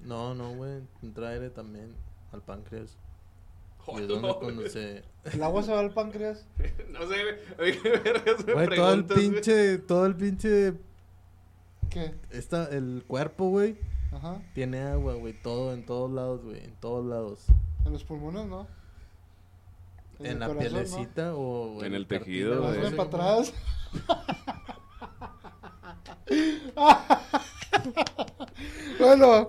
No, 0.03 0.35
no, 0.35 0.55
güey. 0.55 0.81
Te 1.01 1.07
entra 1.07 1.31
aire 1.31 1.49
también 1.51 1.95
al 2.33 2.43
páncreas. 2.43 2.99
Es 3.97 4.07
donde 4.09 4.35
cuando 4.39 4.69
se... 4.69 5.03
¿El 5.25 5.43
agua 5.43 5.63
se 5.63 5.73
va 5.73 5.81
al 5.81 5.93
páncreas? 5.95 6.47
No 6.91 7.01
sé, 7.09 7.15
güey. 7.23 7.35
Oye, 7.73 7.81
¿qué 7.83 7.89
vergas 7.91 8.47
me 8.47 8.53
Güey, 8.53 8.69
todo 8.77 8.93
el 8.93 9.05
pinche... 9.07 9.79
Todo 9.79 10.05
el 10.07 10.17
pinche... 10.17 10.75
¿Qué? 11.89 12.15
Esta, 12.31 12.69
el 12.69 13.03
cuerpo, 13.07 13.49
güey, 13.49 13.77
Ajá. 14.13 14.41
tiene 14.55 14.81
agua, 14.83 15.15
güey. 15.15 15.33
Todo, 15.43 15.73
en 15.73 15.85
todos 15.87 16.11
lados, 16.13 16.45
güey. 16.45 16.63
En 16.63 16.75
todos 16.77 17.05
lados. 17.07 17.47
En 17.85 17.93
los 17.93 18.05
pulmones, 18.05 18.47
¿no? 18.47 18.69
En, 20.23 20.39
la 20.39 20.47
corazón, 20.47 20.73
¿no? 20.73 20.79
pielecita 20.79 21.35
o... 21.35 21.83
En 21.83 21.95
el 21.95 22.07
tejido, 22.07 22.63
güey. 22.63 22.95
para 22.95 23.09
atrás. 23.09 23.53
bueno, 28.99 29.49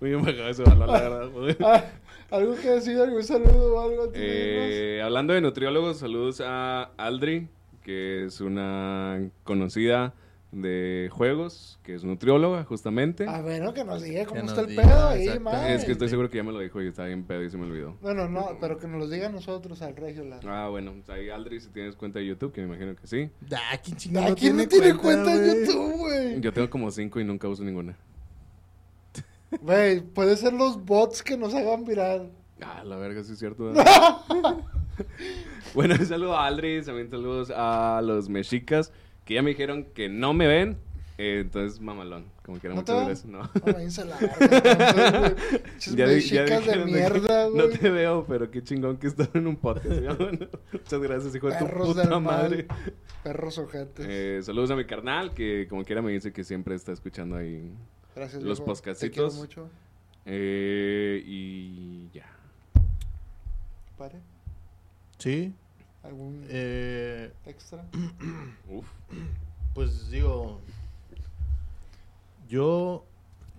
Muy 0.00 0.14
bajado 0.14 0.48
ese 0.48 0.62
valor, 0.64 0.88
la 0.88 1.00
verdad, 1.00 1.30
ah, 1.64 1.84
algo 2.30 2.54
que 2.56 2.70
decir, 2.70 2.98
algún 2.98 3.22
saludo 3.22 3.74
o 3.74 3.80
algo. 3.80 4.06
de 4.08 4.96
Eh, 4.96 5.02
hablando 5.02 5.32
de 5.32 5.40
nutriólogos, 5.40 5.98
saludos 5.98 6.42
a 6.44 6.90
Aldri, 6.96 7.46
que 7.82 8.24
es 8.26 8.40
una 8.40 9.30
conocida 9.44 10.12
de 10.52 11.08
juegos, 11.10 11.80
que 11.82 11.94
es 11.94 12.04
nutrióloga, 12.04 12.64
justamente. 12.64 13.26
A 13.26 13.40
ver, 13.40 13.62
¿no? 13.62 13.72
que 13.72 13.84
nos 13.84 14.02
diga 14.02 14.26
cómo 14.26 14.42
está 14.42 14.60
el 14.60 14.68
diga, 14.68 14.82
pedo 14.82 15.08
ahí, 15.08 15.38
man. 15.38 15.66
es 15.70 15.84
que 15.84 15.92
estoy 15.92 16.10
seguro 16.10 16.28
que 16.28 16.36
ya 16.36 16.44
me 16.44 16.52
lo 16.52 16.60
dijo 16.60 16.80
y 16.82 16.88
estaba 16.88 17.08
bien 17.08 17.24
pedo 17.24 17.42
y 17.42 17.50
se 17.50 17.56
me 17.56 17.64
olvidó. 17.64 17.96
Bueno, 18.02 18.28
no, 18.28 18.58
pero 18.60 18.78
que 18.78 18.86
nos 18.86 19.00
lo 19.00 19.08
diga 19.08 19.28
a 19.28 19.30
nosotros, 19.30 19.80
al 19.80 19.96
Regio. 19.96 20.24
La... 20.24 20.40
Ah, 20.44 20.68
bueno, 20.68 20.92
pues 20.92 21.08
ahí 21.08 21.30
Aldri, 21.30 21.60
si 21.60 21.70
tienes 21.70 21.96
cuenta 21.96 22.18
de 22.18 22.26
YouTube, 22.26 22.52
que 22.52 22.60
me 22.60 22.68
imagino 22.68 22.94
que 22.94 23.06
sí. 23.06 23.30
Ah, 23.50 23.78
¿quién 23.82 23.96
chingado 23.96 24.32
¿A 24.32 24.34
quién 24.34 24.56
no 24.56 24.68
tiene 24.68 24.94
cuenta 24.94 25.34
en 25.34 25.38
güey? 25.38 25.66
YouTube, 25.66 25.96
güey? 25.96 26.40
Yo 26.40 26.52
tengo 26.52 26.68
como 26.68 26.90
cinco 26.90 27.18
y 27.18 27.24
nunca 27.24 27.48
uso 27.48 27.64
ninguna. 27.64 27.96
Güey, 29.60 30.00
puede 30.00 30.36
ser 30.36 30.52
los 30.52 30.84
bots 30.84 31.22
que 31.22 31.36
nos 31.36 31.54
hagan 31.54 31.84
viral. 31.84 32.30
Ah, 32.60 32.82
la 32.84 32.96
verga, 32.96 33.22
sí 33.24 33.32
es 33.32 33.38
cierto. 33.38 33.64
¿verdad? 33.72 33.84
bueno, 35.74 35.96
saludo 36.04 36.36
a 36.36 36.46
Aldri, 36.46 36.82
también 36.82 37.10
saludos 37.10 37.50
a 37.54 38.00
los 38.02 38.28
mexicas, 38.28 38.92
que 39.24 39.34
ya 39.34 39.42
me 39.42 39.50
dijeron 39.50 39.84
que 39.94 40.08
no 40.08 40.32
me 40.34 40.46
ven, 40.46 40.78
Eh, 41.18 41.40
entonces, 41.42 41.78
mamalón. 41.80 42.24
Como 42.42 42.58
quiera, 42.58 42.74
¿No 42.74 42.82
te 42.82 42.92
muchas 42.92 43.06
gracias. 43.06 43.26
No. 43.30 43.42
No, 43.42 43.72
váyanse 43.72 44.00
a 44.00 44.04
la 44.06 44.16
verga, 44.18 45.20
güey. 45.20 45.34
Pinches 45.62 45.94
Ya 45.96 46.06
de 46.06 46.60
que 46.62 46.76
mierda, 46.84 47.44
No 47.54 47.66
güey. 47.66 47.78
te 47.78 47.90
veo, 47.90 48.24
pero 48.26 48.50
qué 48.50 48.62
chingón 48.64 48.96
que 48.96 49.06
estás 49.06 49.28
en 49.34 49.46
un 49.46 49.56
podcast. 49.56 49.88
¿sí? 50.00 50.06
Bueno, 50.18 50.46
muchas 50.72 51.00
gracias, 51.00 51.34
hijo 51.34 51.48
de 51.48 51.58
tu 51.58 51.64
Perros 51.66 51.88
puta 51.88 52.04
mal. 52.08 52.22
madre. 52.22 52.66
Perros 53.22 53.58
ojetes. 53.58 54.06
Eh, 54.08 54.40
saludos 54.42 54.70
a 54.72 54.76
mi 54.76 54.84
carnal, 54.86 55.32
que 55.34 55.66
como 55.68 55.84
quiera 55.84 56.02
me 56.02 56.10
dice 56.12 56.32
que 56.32 56.42
siempre 56.42 56.74
está 56.74 56.92
escuchando 56.92 57.36
ahí. 57.36 57.70
Gracias, 58.16 58.42
los 58.42 58.60
podcastitos. 58.60 59.00
Te 59.00 59.10
quiero 59.12 59.32
mucho. 59.32 59.70
Eh, 60.24 61.22
y 61.24 62.08
ya. 62.12 62.26
Pare. 63.98 64.18
Sí. 65.18 65.54
¿Algún 66.02 66.44
Eh, 66.48 67.32
extra? 67.46 67.84
Uf. 68.70 68.84
pues 69.74 70.10
digo. 70.10 70.60
Yo 72.48 73.04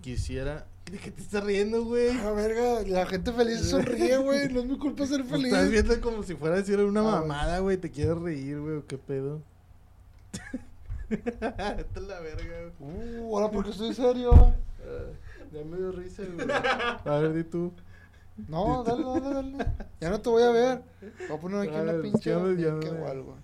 quisiera. 0.02 0.66
¿De 0.90 0.98
qué 0.98 1.10
te 1.10 1.22
estás 1.22 1.42
riendo, 1.42 1.84
güey? 1.84 2.10
A 2.18 2.30
verga, 2.32 2.82
la 2.86 3.06
gente 3.06 3.32
feliz 3.32 3.60
se 3.60 3.70
sonríe, 3.70 4.16
güey. 4.18 4.52
No 4.52 4.60
es 4.60 4.66
mi 4.66 4.78
culpa 4.78 5.06
ser 5.06 5.24
Me 5.24 5.30
feliz. 5.30 5.46
Estás 5.46 5.70
viendo 5.70 6.00
como 6.00 6.22
si 6.22 6.34
fuera 6.34 6.56
a 6.56 6.58
decir 6.58 6.78
una 6.80 7.00
Ah, 7.00 7.20
mamada, 7.20 7.58
güey. 7.60 7.78
Te 7.78 7.90
quieres 7.90 8.18
reír, 8.18 8.60
güey. 8.60 8.76
¿o 8.76 8.86
¿Qué 8.86 8.98
pedo? 8.98 9.40
Esta 11.10 11.84
es 11.96 12.02
la 12.02 12.20
verga, 12.20 12.72
güey. 12.78 13.18
Uh, 13.20 13.34
ahora 13.36 13.50
porque 13.50 13.70
estoy 13.70 13.94
serio. 13.94 14.32
Ah, 14.34 14.54
Ya 15.52 15.62
me 15.64 15.76
dio 15.76 15.92
risa, 15.92 16.24
güey. 16.34 16.48
A 16.50 17.18
ver, 17.20 17.32
di 17.32 17.44
tú. 17.44 17.72
No, 18.36 18.82
dale, 18.82 19.04
dale, 19.04 19.34
dale. 19.34 19.66
Ya 20.00 20.10
no 20.10 20.20
te 20.20 20.28
voy 20.28 20.42
a 20.42 20.50
ver. 20.50 20.82
Voy 21.28 21.36
a 21.36 21.40
poner 21.40 21.68
aquí 21.68 21.76
una 21.76 22.02
pinche 22.02 22.34
o 22.34 23.06
algo. 23.06 23.36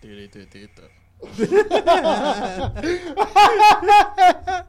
Tirititito. 0.00 0.82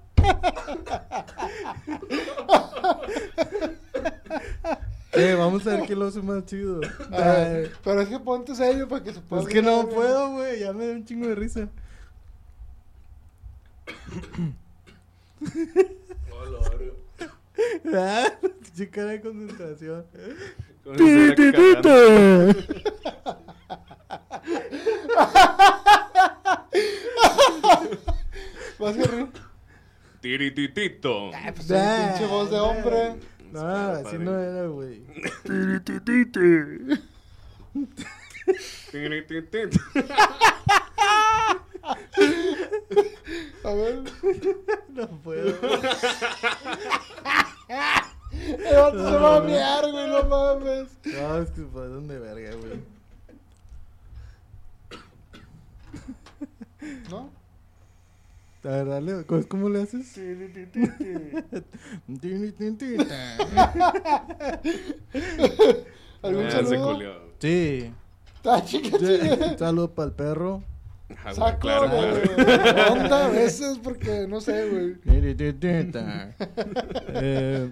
Eh, 5.16 5.36
vamos 5.36 5.68
a 5.68 5.78
ver 5.78 5.88
qué 5.88 5.96
lo 5.96 6.08
hace 6.08 6.24
más 6.24 6.44
chido. 6.46 6.80
Ver, 7.12 7.72
pero 7.84 8.02
es 8.02 8.10
que 8.10 8.20
ponte 8.20 8.56
serio 8.56 8.88
para 8.88 9.04
que 9.04 9.14
se 9.14 9.22
pueda. 9.22 9.44
Es 9.44 9.48
que 9.48 9.62
no 9.62 9.86
ver, 9.86 9.94
puedo, 9.94 10.32
güey. 10.32 10.62
Ya 10.62 10.74
me 10.74 10.88
da 10.88 10.94
un 10.94 11.06
chingo 11.06 11.28
de 11.28 11.36
risa. 11.36 11.70
Ah, 17.94 18.32
Pinche 18.42 18.90
cara 18.90 19.12
de 19.12 19.22
concentración. 19.22 20.06
Con. 20.84 20.98
¿Vas 28.80 28.98
a? 28.98 29.28
Tirititito. 30.22 31.32
Ah, 31.34 31.52
pues 31.54 31.68
pinche 31.68 32.26
voz 32.28 32.50
de 32.50 32.60
hombre. 32.60 33.16
No, 33.52 33.62
así 33.68 34.04
padre. 34.04 34.20
no 34.20 34.40
era, 34.40 34.68
güey. 34.68 35.04
Tirititito. 35.44 36.40
A 43.64 43.74
ver. 43.74 44.04
No 44.94 45.08
puedo. 45.08 45.58
El 47.70 48.76
vato 48.76 49.09
se 49.09 49.18
va 49.18 49.38
a 49.38 49.41
mear, 49.41 49.91
güey, 49.91 50.07
no 50.07 50.24
mames. 50.24 50.89
No, 51.05 51.38
es 51.38 51.51
que 51.51 51.61
pasan 51.61 52.07
de 52.07 52.20
verga, 52.20 52.55
güey. 52.55 52.82
¿No? 57.09 57.30
A 58.64 58.68
ver, 58.68 58.88
dale. 58.88 59.26
¿Cómo, 59.26 59.47
cómo 59.47 59.70
le 59.70 59.82
haces? 59.84 60.18
¿Algún 66.22 66.51
saludo? 66.51 67.34
Sí. 67.39 67.93
Ah, 68.45 68.61
chica, 68.64 68.97
chica. 68.97 69.57
Saludo 69.57 69.91
para 69.93 70.07
el 70.07 70.16
perro. 70.16 70.64
Ah, 71.18 71.24
güey, 71.24 71.36
Saco 71.36 71.59
claro, 71.59 71.89
de 71.89 72.22
claro. 72.36 72.93
onda 72.93 73.26
a 73.26 73.30
veces 73.30 73.80
porque 73.84 74.26
no 74.28 74.41
sé, 74.41 74.70
güey. 74.70 74.95
eh, 77.09 77.72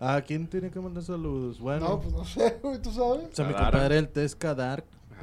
¿A 0.00 0.20
quién 0.22 0.46
tiene 0.46 0.70
que 0.70 0.78
mandar 0.80 1.02
saludos? 1.02 1.58
Bueno, 1.58 1.88
No, 1.88 2.00
pues 2.00 2.14
no 2.14 2.24
sé, 2.24 2.58
güey, 2.62 2.80
¿tú 2.80 2.92
sabes? 2.92 3.28
o 3.32 3.34
sea, 3.34 3.44
mi 3.46 3.52
compadre 3.54 3.98
el 3.98 4.08
Tesca 4.08 4.54
Dark. 4.54 4.84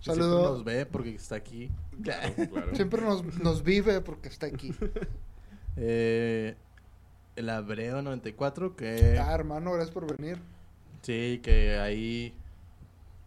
Siempre 0.00 0.24
nos 0.24 0.30
Saludos. 0.30 0.64
ve 0.64 0.86
porque 0.86 1.14
está 1.14 1.36
aquí. 1.36 1.70
Claro. 2.02 2.32
Siempre 2.74 3.02
nos, 3.02 3.24
nos 3.40 3.64
vive 3.64 4.00
porque 4.00 4.28
está 4.28 4.46
aquí. 4.46 4.72
Eh, 5.80 6.56
el 7.36 7.48
Abreo 7.50 8.02
94, 8.02 8.74
que 8.74 9.16
Ah, 9.20 9.32
hermano, 9.32 9.70
gracias 9.72 9.92
por 9.94 10.16
venir. 10.16 10.38
sí, 11.02 11.40
que 11.40 11.78
ahí 11.78 12.34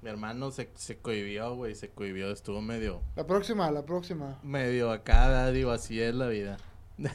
mi 0.02 0.10
hermano 0.10 0.52
se, 0.52 0.70
se 0.76 0.98
cohibió, 0.98 1.56
güey, 1.56 1.76
se 1.76 1.90
cohibió, 1.90 2.32
estuvo 2.32 2.62
medio, 2.62 3.02
La 3.16 3.26
próxima, 3.28 3.70
la 3.72 3.86
próxima. 3.86 4.40
medio 4.44 4.92
acá, 4.92 5.52
digo, 5.52 5.72
así 5.72 6.02
es 6.02 6.14
la 6.16 6.28
vida. 6.28 6.58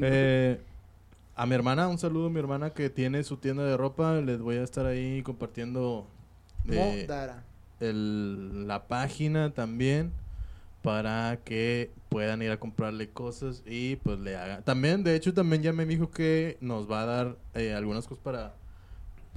Eh, 0.00 0.60
a 1.34 1.46
mi 1.46 1.54
hermana, 1.54 1.88
un 1.88 1.98
saludo 1.98 2.26
a 2.26 2.30
mi 2.30 2.38
hermana 2.38 2.70
que 2.70 2.90
tiene 2.90 3.22
su 3.24 3.36
tienda 3.36 3.64
de 3.64 3.76
ropa, 3.76 4.14
les 4.20 4.40
voy 4.40 4.56
a 4.56 4.62
estar 4.62 4.86
ahí 4.86 5.22
compartiendo 5.22 6.06
eh, 6.68 7.06
el- 7.80 8.66
la 8.68 8.86
página 8.86 9.52
también 9.52 10.12
para 10.82 11.38
que 11.44 11.90
puedan 12.08 12.42
ir 12.42 12.50
a 12.50 12.58
comprarle 12.60 13.08
cosas 13.08 13.62
y 13.66 13.96
pues 13.96 14.18
le 14.18 14.36
hagan. 14.36 14.62
También, 14.64 15.02
de 15.04 15.14
hecho, 15.16 15.32
también 15.32 15.62
ya 15.62 15.72
me 15.72 15.86
dijo 15.86 16.10
que 16.10 16.58
nos 16.60 16.90
va 16.90 17.02
a 17.02 17.06
dar 17.06 17.36
eh, 17.54 17.72
algunas 17.72 18.06
cosas 18.06 18.22
para 18.22 18.54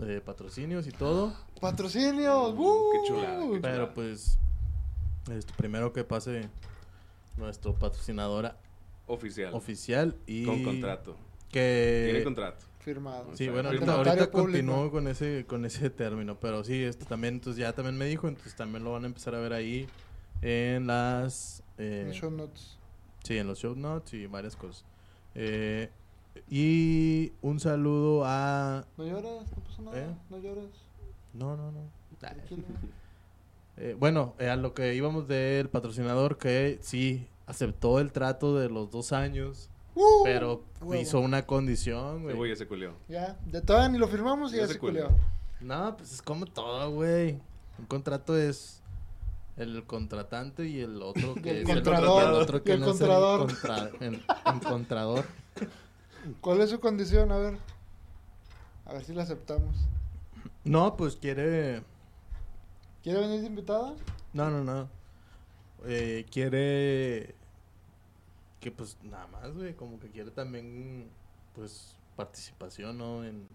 eh, 0.02 0.22
patrocinios 0.24 0.88
y 0.88 0.92
todo. 0.92 1.34
Patrocinios. 1.62 2.54
Mm, 2.56 2.60
¡uh! 2.60 2.92
qué 2.92 3.08
chulada, 3.08 3.40
qué 3.40 3.46
chulada. 3.46 3.62
Pero 3.62 3.94
pues, 3.94 4.38
este, 5.32 5.54
primero 5.58 5.94
que 5.94 6.04
pase 6.04 6.50
nuestro 7.38 7.74
patrocinadora 7.74 8.58
Oficial. 9.08 9.54
oficial 9.54 10.16
y 10.26 10.46
Con 10.46 10.64
contrato. 10.64 11.16
que 11.52 12.04
Tiene 12.10 12.24
contrato. 12.24 12.66
Firmado. 12.80 13.26
Sí, 13.36 13.48
O 13.50 13.54
sea, 13.54 13.64
bueno, 13.64 13.92
ahorita, 13.94 14.30
continúo 14.30 14.92
con 14.92 15.08
ese, 15.08 15.46
con 15.48 15.66
ese 15.66 15.90
término, 15.90 16.40
pero 16.40 16.64
sí, 16.64 16.84
este 16.84 17.04
también, 17.06 17.36
entonces 17.36 17.60
ya 17.60 17.74
también 17.74 17.98
me 17.98 18.06
dijo, 18.06 18.28
entonces 18.28 18.56
también 18.56 18.84
lo 18.84 18.92
van 18.92 19.04
a 19.04 19.08
empezar 19.08 19.34
a 19.34 19.40
ver 19.40 19.54
ahí 19.54 19.88
en 20.44 20.86
las, 20.86 21.64
eh, 21.80 22.12
Show 22.14 22.30
notes. 22.30 22.78
sí, 23.24 23.38
en 23.40 23.48
los 23.48 23.58
show 23.60 23.76
notes 23.76 24.14
y 24.14 24.28
varias 24.28 24.56
cosas. 24.56 24.86
Eh, 25.34 25.90
y 26.50 27.32
un 27.42 27.60
saludo 27.60 28.24
a, 28.26 28.86
No 28.98 29.06
lloras, 29.06 29.46
no 29.56 29.64
pasa 29.64 29.82
nada. 29.82 29.98
¿Eh? 30.00 30.16
No 30.30 30.38
lloras. 30.40 30.66
no, 31.34 31.56
no, 31.58 31.72
no. 31.72 31.80
Tranquilo. 32.20 32.64
Eh, 33.78 33.94
bueno, 34.00 34.36
eh, 34.40 34.48
a 34.48 34.56
lo 34.56 34.74
que 34.74 34.96
íbamos 34.96 35.28
del 35.28 35.68
patrocinador 35.68 36.38
que 36.38 36.80
sí 36.82 37.28
aceptó 37.46 38.00
el 38.00 38.14
trato 38.14 38.58
de 38.58 38.70
los 38.70 38.90
dos 38.90 39.12
años, 39.12 39.70
¡Uh! 39.96 40.24
pero 40.24 40.64
Huevo. 40.80 41.02
hizo 41.02 41.20
una 41.20 41.46
condición, 41.46 42.24
güey. 42.24 42.38
güey 42.38 42.52
ya 42.52 42.56
se 42.56 42.68
culió. 42.68 42.94
Ya, 43.10 43.38
de 43.46 43.60
todavía 43.62 43.90
ni 43.90 43.98
lo 43.98 44.08
firmamos 44.08 44.54
y 44.54 44.56
Ya 44.56 44.62
ya 44.62 44.68
se 44.70 44.80
culió. 44.80 45.08
culió. 45.08 45.20
No, 45.60 45.98
pues 45.98 46.14
es 46.14 46.22
como 46.22 46.46
todo, 46.46 46.90
güey. 46.92 47.34
Un 47.78 47.86
contrato 47.90 48.38
es 48.38 48.82
el 49.58 49.84
contratante 49.84 50.66
y 50.70 50.80
el 50.80 51.02
otro 51.02 51.36
que 51.36 51.50
el 51.50 51.58
es 51.58 51.66
contrador, 51.66 52.24
el, 52.30 52.34
otro 52.42 52.64
que 52.64 52.72
y 52.72 52.74
el 52.76 52.80
no 52.80 52.86
es 52.92 52.98
contrador. 52.98 53.40
contra- 53.48 53.90
el 54.00 54.24
encontrador. 54.46 55.26
¿Cuál 56.42 56.62
es 56.62 56.70
su 56.70 56.80
condición? 56.80 57.32
A 57.32 57.38
ver. 57.38 57.58
A 58.86 58.94
ver 58.94 59.04
si 59.04 59.14
la 59.14 59.24
aceptamos. 59.24 59.76
No, 60.64 60.96
pues 60.98 61.16
quiere. 61.16 61.84
¿Quiere 63.04 63.20
venir 63.20 63.42
de 63.42 63.48
invitada? 63.48 63.96
No, 64.34 64.50
no, 64.50 64.64
no. 64.64 64.90
Eh, 65.86 66.26
quiere. 66.32 67.36
Que 68.60 68.72
pues 68.72 68.98
nada 69.04 69.28
más, 69.28 69.54
güey. 69.54 69.76
Como 69.76 70.00
que 70.00 70.10
quiere 70.10 70.32
también, 70.32 71.08
pues, 71.54 71.96
participación, 72.16 72.98
¿no? 72.98 73.24
En... 73.24 73.48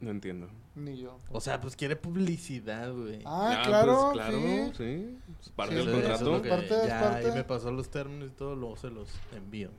No 0.00 0.10
entiendo. 0.12 0.48
Ni 0.76 0.96
yo. 0.96 1.18
O 1.32 1.40
sea, 1.40 1.60
pues 1.60 1.74
quiere 1.74 1.96
publicidad, 1.96 2.92
güey. 2.94 3.20
Ah, 3.24 3.56
Ah, 3.58 3.62
claro, 3.66 4.10
pues, 4.12 4.12
claro, 4.12 4.38
sí. 4.38 4.72
sí. 4.76 5.18
Es 5.40 5.48
parte 5.48 5.74
Sí, 5.74 5.84
del 5.84 5.92
contrato. 5.92 6.36
es 6.36 6.42
que 6.42 6.48
Parte, 6.50 6.74
es 6.82 6.86
ya 6.86 7.00
parte. 7.00 7.26
ahí 7.26 7.34
me 7.34 7.42
pasó 7.44 7.72
los 7.72 7.90
términos 7.90 8.30
y 8.30 8.34
todo, 8.34 8.54
luego 8.54 8.76
se 8.76 8.90
los 8.90 9.08
envío. 9.36 9.70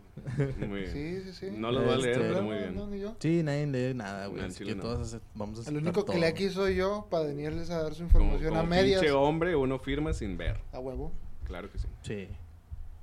Muy 0.67 0.81
bien. 0.81 0.91
Sí, 0.91 1.21
sí, 1.23 1.31
sí. 1.33 1.47
No 1.57 1.71
los 1.71 1.87
va 1.87 1.93
a 1.93 1.97
leer, 1.97 2.17
Este- 2.17 2.27
pero 2.33 2.41
muy 2.43 2.57
bien. 2.57 2.75
no, 2.75 2.87
ni 2.87 2.99
yo. 2.99 3.15
Sí, 3.19 3.43
nadie 3.43 3.65
lee 3.67 3.93
nada, 3.93 4.27
güey. 4.27 4.43
así 4.43 4.65
que 4.65 4.75
no. 4.75 4.81
todas 4.81 4.99
hace- 5.13 5.23
vamos 5.35 5.65
a 5.65 5.69
El 5.69 5.77
único 5.77 6.01
que 6.03 6.11
todo. 6.11 6.19
le 6.19 6.27
aquí 6.27 6.49
soy 6.49 6.75
yo 6.75 7.07
para 7.09 7.23
venirles 7.23 7.69
a 7.69 7.81
dar 7.83 7.93
su 7.93 7.99
Como, 8.09 8.19
información 8.25 8.49
como 8.49 8.59
a 8.61 8.65
medias. 8.65 8.99
pinche 8.99 9.13
hombre, 9.13 9.55
uno 9.55 9.79
firma 9.79 10.11
sin 10.11 10.35
ver. 10.37 10.59
A 10.73 10.79
huevo. 10.79 11.13
Claro 11.45 11.71
que 11.71 11.79
sí. 11.79 11.87
Sí, 12.01 12.27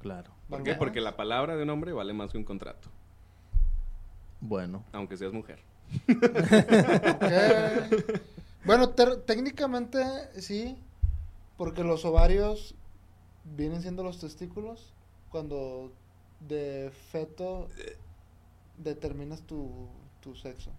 claro. 0.02 0.30
¿Por 0.50 0.56
¿Algo 0.58 0.64
qué? 0.66 0.74
Porque 0.74 1.00
la 1.00 1.16
palabra 1.16 1.56
de 1.56 1.62
un 1.62 1.70
hombre 1.70 1.92
vale 1.94 2.12
más 2.12 2.30
que 2.30 2.36
un 2.36 2.44
contrato. 2.44 2.90
Bueno. 4.40 4.84
Aunque 4.92 5.16
seas 5.16 5.32
mujer. 5.32 5.60
Bueno, 8.64 8.91
técnicamente 8.91 10.03
sí. 10.41 10.76
Porque 11.57 11.84
los 11.84 12.05
ovarios 12.05 12.74
vienen 13.57 13.80
siendo 13.80 14.03
los 14.03 14.18
testículos 14.18 14.93
cuando 15.30 15.93
de 16.41 16.91
feto 17.12 17.68
determinas 18.76 19.43
tu, 19.43 19.89
tu 20.20 20.34
sexo. 20.34 20.70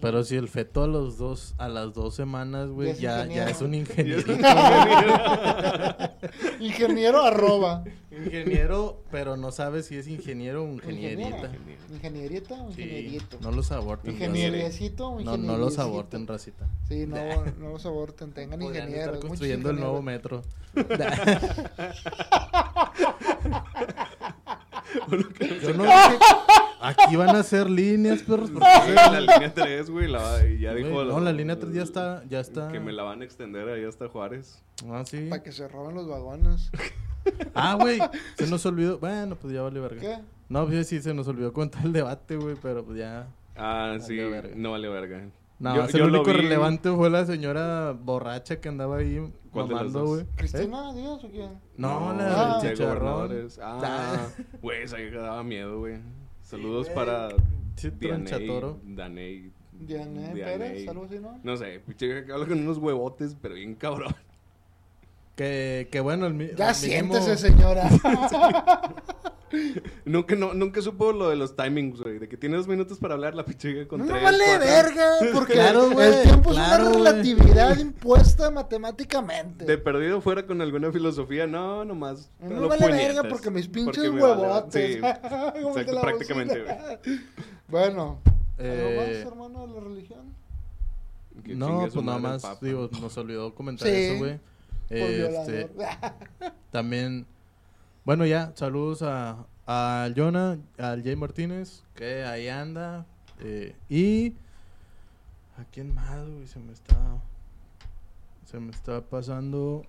Pero, 0.00 0.24
si 0.24 0.36
el 0.36 0.48
feto 0.48 0.84
a 0.84 0.86
los 0.86 1.18
dos, 1.18 1.54
a 1.58 1.68
las 1.68 1.92
dos 1.92 2.14
semanas, 2.14 2.68
güey, 2.70 2.94
Ya 2.94 3.24
es 3.24 3.28
ya, 3.28 3.34
ya 3.34 3.50
es 3.50 3.60
un 3.60 3.74
ingeniero. 3.74 4.20
ingeniero. 4.20 4.38
Ingeniero 6.60 7.22
arroba. 7.22 7.84
ingeniero, 8.10 9.02
pero 9.10 9.36
no 9.36 9.50
sabes 9.52 9.86
si 9.86 9.96
es 9.96 10.08
ingeniero 10.08 10.64
o 10.64 10.68
ingenierita. 10.68 11.50
Ingenierita 11.92 12.54
o 12.62 12.72
Sí, 12.72 12.82
ingenierito. 12.82 13.38
no 13.42 13.50
los 13.52 13.70
aborten. 13.72 14.12
Ingenieriecito 14.12 15.08
o 15.08 15.20
No, 15.20 15.36
no 15.36 15.56
los 15.58 15.78
aborten, 15.78 16.26
racita. 16.26 16.66
Sí, 16.88 17.06
no, 17.06 17.16
no 17.58 17.70
los 17.70 17.84
aborten, 17.86 18.32
tengan 18.32 18.58
Podrían 18.60 18.84
ingenieros. 18.88 19.14
estar 19.16 19.28
construyendo 19.28 19.70
el 19.70 19.76
nuevo 19.80 20.00
metro. 20.02 20.42
Yo 25.62 25.74
no 25.74 25.84
Aquí 26.80 27.16
van 27.16 27.30
a 27.34 27.40
hacer 27.40 27.68
líneas, 27.70 28.22
perros. 28.22 28.50
porque- 28.50 28.66
Sí, 28.86 28.92
la 28.94 29.20
línea 29.20 29.52
3, 29.52 29.90
güey, 29.90 30.08
la, 30.08 30.46
y 30.46 30.58
ya 30.60 30.72
Güey, 30.72 30.84
dijo... 30.84 31.04
no, 31.04 31.20
la 31.20 31.32
línea 31.32 31.58
3 31.58 31.72
ya 31.72 31.82
está, 31.82 32.22
ya 32.28 32.40
está. 32.40 32.68
Que 32.68 32.78
me 32.80 32.92
la 32.92 33.02
van 33.02 33.22
a 33.22 33.24
extender 33.24 33.68
ahí 33.68 33.84
hasta 33.84 34.08
Juárez. 34.08 34.62
Ah, 34.90 35.02
sí. 35.06 35.26
Para 35.30 35.42
que 35.42 35.52
se 35.52 35.66
roben 35.68 35.94
los 35.94 36.06
vagones. 36.08 36.70
Ah, 37.54 37.74
güey, 37.74 37.98
se 38.38 38.46
nos 38.46 38.64
olvidó. 38.66 38.98
Bueno, 39.00 39.34
pues 39.34 39.52
ya 39.52 39.60
vale 39.60 39.80
verga. 39.80 40.00
¿Qué? 40.00 40.18
No, 40.48 40.64
pues 40.64 40.86
sí, 40.86 41.02
se 41.02 41.12
nos 41.12 41.26
olvidó 41.26 41.52
contar 41.52 41.84
el 41.84 41.92
debate, 41.92 42.36
güey, 42.36 42.54
pero 42.62 42.84
pues 42.84 42.98
ya. 42.98 43.26
Ah, 43.56 43.96
sí, 44.00 44.16
verga. 44.16 44.54
no 44.54 44.70
vale 44.70 44.88
verga. 44.88 45.22
No, 45.58 45.74
Yo- 45.88 45.98
el 45.98 46.02
único 46.10 46.24
vi- 46.24 46.32
relevante 46.32 46.90
fue 46.92 47.08
la 47.08 47.24
señora 47.24 47.92
borracha 47.92 48.60
que 48.60 48.68
andaba 48.68 48.98
ahí 48.98 49.18
¿Cuál 49.50 49.68
de 49.68 49.74
las 49.74 49.84
mamando, 49.84 50.06
güey. 50.06 50.20
¿Eh? 50.22 50.26
¿Cristina 50.36 50.92
Díaz 50.92 51.24
o 51.24 51.28
quién? 51.30 51.50
No, 51.78 52.10
Ah, 52.10 52.14
la 52.14 52.58
de 52.60 52.68
del 52.68 52.76
chicharrón. 52.76 52.98
gobernadores. 52.98 53.58
Ah, 53.62 54.26
güey, 54.60 54.82
esa 54.82 54.96
vieja 54.98 55.18
daba 55.18 55.42
miedo, 55.42 55.78
güey. 55.78 55.98
Saludos 56.42 56.90
para 56.90 57.30
Sí, 57.76 57.90
Dianey. 57.90 58.30
Daney. 58.84 59.50
Dianey. 59.72 60.32
Pérez, 60.34 60.88
algo 60.88 61.04
así, 61.04 61.18
¿no? 61.18 61.38
No 61.42 61.56
sé, 61.56 61.80
pinche 61.86 62.24
que 62.24 62.32
habla 62.32 62.46
con 62.46 62.58
unos 62.60 62.78
huevotes, 62.78 63.34
pero 63.40 63.54
bien 63.54 63.74
cabrón. 63.74 64.14
Que, 65.36 65.88
que 65.92 66.00
bueno, 66.00 66.26
el 66.26 66.34
mi- 66.34 66.48
Ya 66.56 66.70
el 66.70 66.74
siéntese, 66.74 67.36
señora. 67.36 67.88
Nunca, 70.04 70.34
no, 70.34 70.54
nunca 70.54 70.82
supo 70.82 71.12
lo 71.12 71.30
de 71.30 71.36
los 71.36 71.54
timings, 71.56 72.00
güey. 72.00 72.18
De 72.18 72.28
que 72.28 72.36
tiene 72.36 72.56
dos 72.56 72.66
minutos 72.66 72.98
para 72.98 73.14
hablar 73.14 73.34
la 73.34 73.44
pinche 73.44 73.72
vieja 73.72 73.88
con 73.88 74.00
No 74.00 74.06
tres, 74.06 74.22
vale 74.22 74.44
cuatro. 74.44 74.66
verga, 74.66 75.06
porque 75.32 75.52
Claro, 75.52 75.90
güey, 75.90 76.08
el 76.14 76.22
tiempo 76.24 76.50
claro, 76.50 76.82
es 76.84 76.88
güey. 76.90 77.00
una 77.00 77.10
relatividad 77.10 77.78
impuesta 77.78 78.50
matemáticamente. 78.50 79.64
De 79.64 79.78
perdido 79.78 80.20
fuera 80.20 80.44
con 80.46 80.60
alguna 80.60 80.90
filosofía, 80.90 81.46
no, 81.46 81.84
nomás. 81.84 82.28
No 82.40 82.62
me 82.62 82.66
vale 82.68 82.86
puñetas, 82.86 83.14
verga 83.14 83.28
porque 83.28 83.50
mis 83.50 83.68
pinches 83.68 83.96
porque 83.96 84.10
me 84.10 84.20
vale- 84.20 84.42
huevotes. 84.42 84.92
Sí, 84.94 84.98
exacto, 85.04 86.00
prácticamente, 86.00 86.62
bocina. 86.62 86.98
Bueno, 87.68 88.18
¿algo 88.58 88.72
Eh, 88.72 88.96
más, 89.22 89.32
hermano, 89.32 89.66
de 89.68 89.74
la 89.74 89.80
religión? 89.80 90.34
No, 91.46 91.80
pues 91.92 92.04
nada 92.04 92.18
más, 92.18 92.60
digo, 92.60 92.90
nos 93.00 93.16
olvidó 93.16 93.54
comentar 93.54 93.86
Sí. 93.88 93.94
eso, 93.94 94.18
güey. 94.18 94.40
Por 94.88 94.98
Este, 94.98 95.70
también, 96.70 97.26
bueno, 98.04 98.24
ya, 98.26 98.52
saludos 98.54 99.02
a, 99.02 99.46
a 99.66 100.08
Jonah, 100.14 100.58
al 100.78 101.02
Jay 101.02 101.16
Martínez, 101.16 101.82
que 101.94 102.24
ahí 102.24 102.48
anda. 102.48 103.06
eh, 103.40 103.74
y 103.88 104.34
a 105.58 105.64
quién 105.72 105.94
más, 105.94 106.28
güey, 106.28 106.46
se 106.46 106.58
me 106.60 106.72
está, 106.72 106.96
se 108.44 108.60
me 108.60 108.70
está 108.70 109.00
pasando 109.00 109.82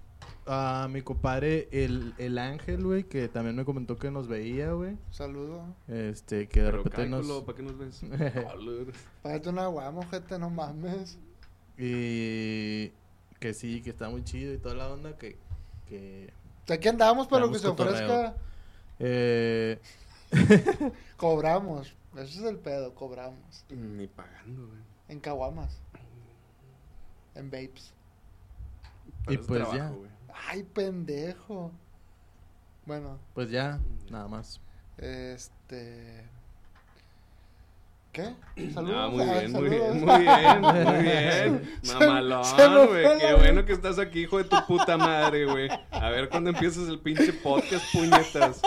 a 0.47 0.87
mi 0.89 1.01
compadre, 1.01 1.67
el, 1.71 2.13
el 2.17 2.37
Ángel, 2.37 2.83
güey, 2.83 3.03
que 3.03 3.27
también 3.27 3.55
me 3.55 3.65
comentó 3.65 3.97
que 3.97 4.09
nos 4.09 4.27
veía, 4.27 4.71
güey. 4.71 4.97
Saludo. 5.11 5.63
Este, 5.87 6.47
que 6.47 6.61
de 6.61 6.71
Pero 6.71 6.83
repente 6.83 7.09
nos... 7.09 7.43
¿para 7.43 7.55
qué 7.57 7.63
nos 7.63 7.77
ves? 7.77 8.01
Págate 9.21 9.49
una 9.49 9.67
guamo, 9.67 10.03
gente, 10.09 10.39
no 10.39 10.49
mames. 10.49 11.19
Y 11.77 12.91
que 13.39 13.53
sí, 13.53 13.81
que 13.81 13.91
está 13.91 14.09
muy 14.09 14.23
chido 14.23 14.53
y 14.53 14.57
toda 14.57 14.75
la 14.75 14.89
onda, 14.89 15.17
que... 15.17 15.37
que 15.87 16.33
Aquí 16.69 16.87
andamos 16.87 17.27
para 17.27 17.45
lo 17.45 17.51
que 17.51 17.59
se 17.59 17.67
ofrezca. 17.67 18.35
eh, 18.99 19.79
Cobramos. 21.17 21.95
Ese 22.15 22.39
es 22.39 22.43
el 22.45 22.57
pedo, 22.57 22.93
cobramos. 22.93 23.65
Ni 23.69 24.07
pagando, 24.07 24.67
güey. 24.67 24.81
En 25.07 25.19
caguamas. 25.19 25.79
En 27.35 27.49
vapes. 27.49 27.93
Pero 29.25 29.31
Y 29.31 29.41
es 29.41 29.47
pues 29.47 29.59
trabajo, 29.61 29.77
ya. 29.77 29.89
güey. 29.89 30.09
Ay, 30.49 30.63
pendejo. 30.63 31.71
Bueno, 32.85 33.19
pues 33.33 33.49
ya, 33.49 33.79
nada 34.09 34.27
más. 34.27 34.59
este. 34.97 36.25
¿Qué? 38.17 38.71
Saludos. 38.73 38.95
Ah, 38.97 39.07
muy 39.09 39.21
Ah, 39.23 39.33
bien, 39.39 39.51
muy 39.51 39.69
bien, 39.69 40.05
muy 40.05 40.19
bien, 40.23 40.61
muy 40.61 41.03
bien. 41.03 41.79
Mamalón, 41.99 42.87
güey. 42.87 43.19
Qué 43.19 43.33
bueno 43.35 43.63
que 43.63 43.73
estás 43.73 43.99
aquí, 43.99 44.21
hijo 44.21 44.39
de 44.39 44.45
tu 44.45 44.55
puta 44.65 44.97
madre, 44.97 45.45
güey. 45.45 45.69
A 45.91 46.09
ver 46.09 46.27
cuándo 46.29 46.49
empiezas 46.49 46.87
el 46.89 46.99
pinche 46.99 47.31
podcast, 47.31 47.85
puñetas. 47.93 48.61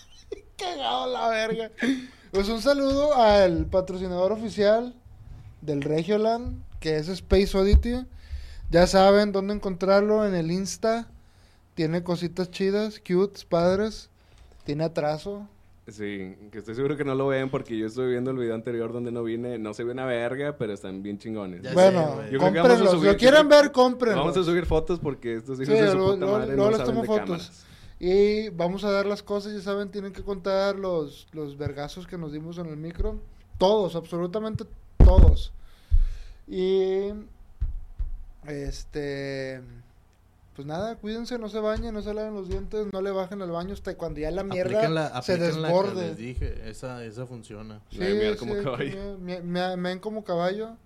Cagado 0.58 1.12
la 1.12 1.28
verga. 1.28 1.70
Pues 2.32 2.48
un 2.48 2.60
saludo 2.60 3.14
al 3.14 3.66
patrocinador 3.66 4.32
oficial 4.32 4.92
del 5.60 5.82
Regioland, 5.82 6.62
que 6.80 6.96
es 6.96 7.08
Space 7.08 7.56
Oddity. 7.56 8.04
Ya 8.70 8.88
saben 8.88 9.30
dónde 9.30 9.54
encontrarlo 9.54 10.26
en 10.26 10.34
el 10.34 10.50
Insta. 10.50 11.06
Tiene 11.74 12.02
cositas 12.02 12.50
chidas, 12.50 13.00
cutes, 13.06 13.44
padres. 13.44 14.10
Tiene 14.64 14.82
atraso. 14.82 15.48
Sí, 15.88 16.34
que 16.50 16.58
estoy 16.58 16.74
seguro 16.74 16.96
que 16.96 17.04
no 17.04 17.14
lo 17.14 17.28
ven 17.28 17.48
porque 17.48 17.78
yo 17.78 17.86
estoy 17.86 18.10
viendo 18.10 18.32
el 18.32 18.38
video 18.38 18.54
anterior 18.56 18.92
donde 18.92 19.12
no 19.12 19.22
vine. 19.22 19.56
No 19.58 19.72
se 19.72 19.84
ve 19.84 19.92
una 19.92 20.04
verga, 20.04 20.56
pero 20.58 20.72
están 20.72 21.00
bien 21.02 21.18
chingones. 21.18 21.62
Ya 21.62 21.68
sé, 21.70 21.74
bueno, 21.74 22.14
güey. 22.16 22.30
Yo 22.32 22.38
creo 22.40 22.52
que 22.52 22.58
vamos 22.58 22.72
a 22.72 22.78
cómprenlos. 22.78 23.00
Si 23.02 23.06
lo 23.06 23.16
quieren 23.16 23.48
ver, 23.48 23.70
cómprenlos. 23.72 24.20
Vamos 24.24 24.36
a 24.36 24.42
subir 24.44 24.66
fotos 24.66 24.98
porque 24.98 25.36
estos 25.36 25.60
hijos 25.60 25.74
Sí, 25.74 25.80
de 25.80 25.90
su 25.90 25.96
luego- 25.96 26.14
puta 26.14 26.26
madre 26.26 26.56
no 26.56 26.68
les 26.70 26.78
saben 26.78 26.86
tomo 26.86 27.02
de 27.02 27.06
fotos. 27.06 27.24
cámaras. 27.24 27.66
Y 28.00 28.48
vamos 28.50 28.82
a 28.84 28.90
dar 28.90 29.06
las 29.06 29.22
cosas, 29.22 29.52
ya 29.54 29.60
saben, 29.60 29.88
tienen 29.90 30.12
que 30.12 30.22
contar 30.22 30.76
los, 30.76 31.28
los 31.32 31.56
vergazos 31.56 32.06
que 32.06 32.18
nos 32.18 32.32
dimos 32.32 32.58
en 32.58 32.66
el 32.66 32.76
micro. 32.76 33.18
Todos, 33.56 33.94
absolutamente 33.96 34.64
todos. 34.98 35.52
Y 36.48 37.10
este 38.46 39.60
pues 40.56 40.66
nada, 40.66 40.96
cuídense, 40.96 41.38
no 41.38 41.48
se 41.50 41.60
bañen, 41.60 41.92
no 41.94 42.00
se 42.02 42.14
laven 42.14 42.32
los 42.34 42.48
dientes, 42.48 42.86
no 42.92 43.00
le 43.02 43.10
bajen 43.10 43.42
al 43.42 43.50
baño 43.50 43.74
hasta 43.74 43.94
cuando 43.96 44.20
ya 44.20 44.30
la 44.30 44.42
mierda 44.42 44.88
la, 44.88 45.22
se 45.22 45.36
la 45.36 45.38
que 45.38 45.52
desborde. 45.52 46.08
les 46.08 46.16
dije, 46.16 46.68
esa, 46.70 47.04
esa 47.04 47.26
funciona. 47.26 47.82
La 47.92 48.06
de 48.06 48.14
miar 48.14 48.36
como 48.36 48.54
sí, 48.56 48.62
caballo. 48.64 49.18
me- 49.18 49.42
me- 49.42 49.76
me 49.76 49.90
ven 49.90 49.98
como 49.98 50.24
caballo. 50.24 50.76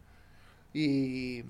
Y 0.72 1.44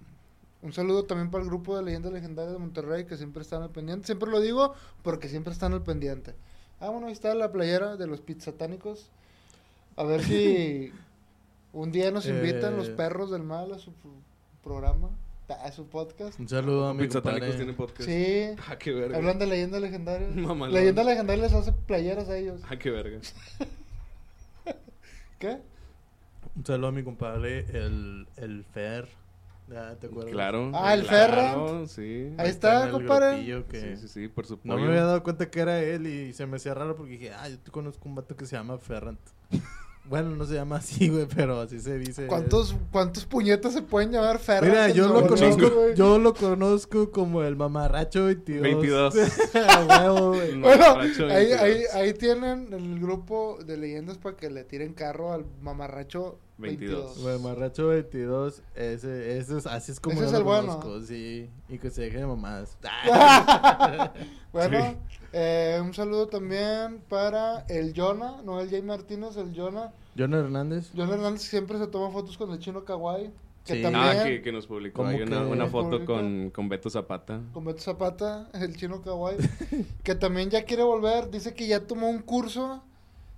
un 0.63 0.73
saludo 0.73 1.05
también 1.05 1.31
para 1.31 1.43
el 1.45 1.49
grupo 1.51 1.77
de 1.77 1.83
Leyendas 1.83 2.13
Legendarias 2.13 2.53
de 2.53 2.59
Monterrey 2.59 3.07
que 3.07 3.17
siempre 3.17 3.43
están 3.43 3.63
al 3.63 3.71
pendiente. 3.71 4.07
Siempre 4.07 4.31
lo 4.31 4.41
digo 4.41 4.75
porque 5.03 5.29
siempre 5.29 5.53
están 5.53 5.73
al 5.73 5.83
pendiente. 5.83 6.35
Ah, 6.81 6.91
bueno, 6.91 7.07
ahí 7.07 7.13
está 7.13 7.35
la 7.35 7.51
playera 7.53 7.97
de 7.97 8.07
los 8.07 8.21
pizzatánicos. 8.21 9.11
A 9.97 10.05
ver 10.05 10.23
si 10.23 10.93
un 11.73 11.93
día 11.93 12.11
nos 12.11 12.27
invitan 12.27 12.75
Eh. 12.75 12.77
los 12.77 12.89
perros 12.91 13.31
del 13.31 13.43
mal 13.43 13.73
a 13.73 13.79
su 13.79 13.93
pro- 13.93 14.11
programa, 14.63 15.09
a 15.55 15.73
su 15.73 15.89
podcast. 15.89 16.39
Un 16.39 16.49
saludo 16.49 16.89
a 16.89 16.95
mi 16.95 17.05
Pizzatánicos 17.05 17.49
compadre. 17.49 17.57
tienen 17.57 17.77
podcast. 17.77 18.09
Sí, 18.09 18.63
Ah, 18.69 18.77
qué 18.79 18.93
verga. 18.93 19.17
hablan 19.17 19.39
de 19.39 19.47
Leyendas 19.47 19.81
Legendarias. 19.81 20.35
Mamalón. 20.35 20.75
Leyendas 20.75 21.07
Legendarias 21.07 21.53
les 21.53 21.61
hace 21.61 21.73
playeras 21.73 22.29
a 22.29 22.37
ellos. 22.37 22.61
Ah, 22.69 22.77
qué 22.79 22.91
verga. 22.91 23.19
¿Qué? 25.39 25.59
Un 26.57 26.67
saludo 26.67 26.89
a 26.89 26.93
mi 26.93 27.03
compadre, 27.03 27.61
el, 27.73 28.27
el 28.37 28.65
Fer. 28.65 29.09
Ya, 29.69 29.95
¿te 29.97 30.09
acuerdas? 30.09 30.33
Claro. 30.33 30.73
Ah, 30.75 30.95
el 30.95 31.07
claro, 31.07 31.87
sí. 31.87 32.33
Ahí 32.39 32.49
está, 32.51 32.91
compadre. 32.91 33.47
que- 33.71 33.81
Sí, 33.81 33.97
sí, 34.03 34.09
sí, 34.09 34.29
por 34.29 34.45
su 34.47 34.59
No 34.65 34.77
me 34.77 34.89
había 34.89 35.05
dado 35.05 35.23
cuenta 35.23 35.49
que 35.49 35.61
era 35.61 35.81
él 35.81 36.07
y 36.09 36.33
se 36.33 36.45
me 36.47 36.57
hacía 36.57 36.75
raro 36.75 36.97
porque 36.97 37.13
dije, 37.13 37.33
ah, 37.33 37.49
yo 37.49 37.59
te 37.59 37.71
conozco 37.71 38.09
un 38.09 38.17
vato 38.17 38.37
que 38.37 38.47
se 38.47 38.57
llama 38.57 38.79
Ferrant. 38.79 39.21
Bueno, 40.05 40.31
no 40.35 40.45
se 40.45 40.55
llama 40.55 40.77
así, 40.77 41.09
güey, 41.09 41.27
pero 41.27 41.61
así 41.61 41.79
se 41.81 41.99
dice. 41.99 42.27
¿Cuántos, 42.27 42.75
¿Cuántos 42.91 43.25
puñetas 43.27 43.73
se 43.73 43.83
pueden 43.83 44.11
llamar 44.11 44.39
Ferran? 44.41 44.71
Mira, 44.71 44.89
yo 44.89 45.07
lo 45.09 45.21
No, 45.21 45.27
conozco, 45.29 45.71
güey. 45.71 45.95
yo 45.95 46.19
lo 46.19 46.35
conozco 46.35 47.11
como 47.13 47.43
el 47.43 47.55
mamarracho 47.57 48.25
22. 48.27 48.63
22. 48.63 49.15
A 49.55 50.03
huevo, 50.03 50.29
güey. 50.35 50.59
Bueno, 50.61 50.85
ahí, 50.85 50.99
22. 50.99 51.31
ahí, 51.33 51.83
ahí 51.95 52.15
tienen 52.15 52.73
el 52.73 52.99
grupo 52.99 53.59
de 53.65 53.77
leyendas 53.77 54.19
para 54.19 54.37
que 54.37 54.51
le 54.51 54.65
tiren 54.65 54.95
carro 54.95 55.33
al 55.33 55.45
mamarracho 55.61 56.39
22. 56.59 57.15
22. 57.23 57.41
Mamarracho 57.43 57.87
22, 57.89 58.63
ese, 58.75 59.39
ese 59.39 59.59
es, 59.59 59.67
así 59.67 59.93
es 59.93 60.01
como 60.01 60.15
Ese 60.15 60.23
yo 60.23 60.27
es 60.27 60.33
lo 60.33 60.39
el 60.39 60.45
bueno. 60.45 60.81
conozco, 60.81 61.01
sí. 61.07 61.49
Y 61.69 61.79
que 61.79 61.89
se 61.91 62.03
deje 62.03 62.19
de 62.19 62.27
mamadas. 62.27 62.77
Bueno, 64.53 64.79
Sí. 64.81 65.20
Eh, 65.33 65.79
un 65.83 65.95
saludo 65.95 66.27
también 66.29 67.01
para 67.09 67.61
el 67.69 67.93
Jonah, 67.95 68.43
no 68.45 68.61
el 68.61 68.69
Jay 68.71 68.83
Martínez, 68.83 69.37
el 69.37 69.55
Jonah. 69.55 69.93
John 70.19 70.35
Hernández. 70.35 70.91
Jonah 70.95 71.15
Hernández 71.15 71.43
siempre 71.43 71.79
se 71.79 71.87
toma 71.87 72.11
fotos 72.11 72.37
con 72.37 72.51
el 72.51 72.59
chino 72.59 72.85
kawaii. 72.85 73.31
Que 73.65 73.75
Sí. 73.77 73.83
también... 73.83 74.05
Ah, 74.05 74.25
que, 74.25 74.41
que 74.43 74.53
nos 74.53 74.67
publicó 74.67 74.97
¿Cómo 75.03 75.11
ahí 75.11 75.21
una, 75.23 75.47
una 75.47 75.67
foto 75.67 76.05
con, 76.07 76.51
con 76.51 76.69
Beto 76.69 76.89
Zapata. 76.91 77.41
Con 77.53 77.65
Beto 77.65 77.81
Zapata, 77.81 78.49
el 78.55 78.75
chino 78.77 79.03
kawaii, 79.03 79.37
que 80.03 80.15
también 80.15 80.51
ya 80.51 80.65
quiere 80.65 80.83
volver. 80.83 81.31
Dice 81.31 81.55
que 81.55 81.67
ya 81.67 81.87
tomó 81.87 82.09
un 82.09 82.21
curso 82.21 82.83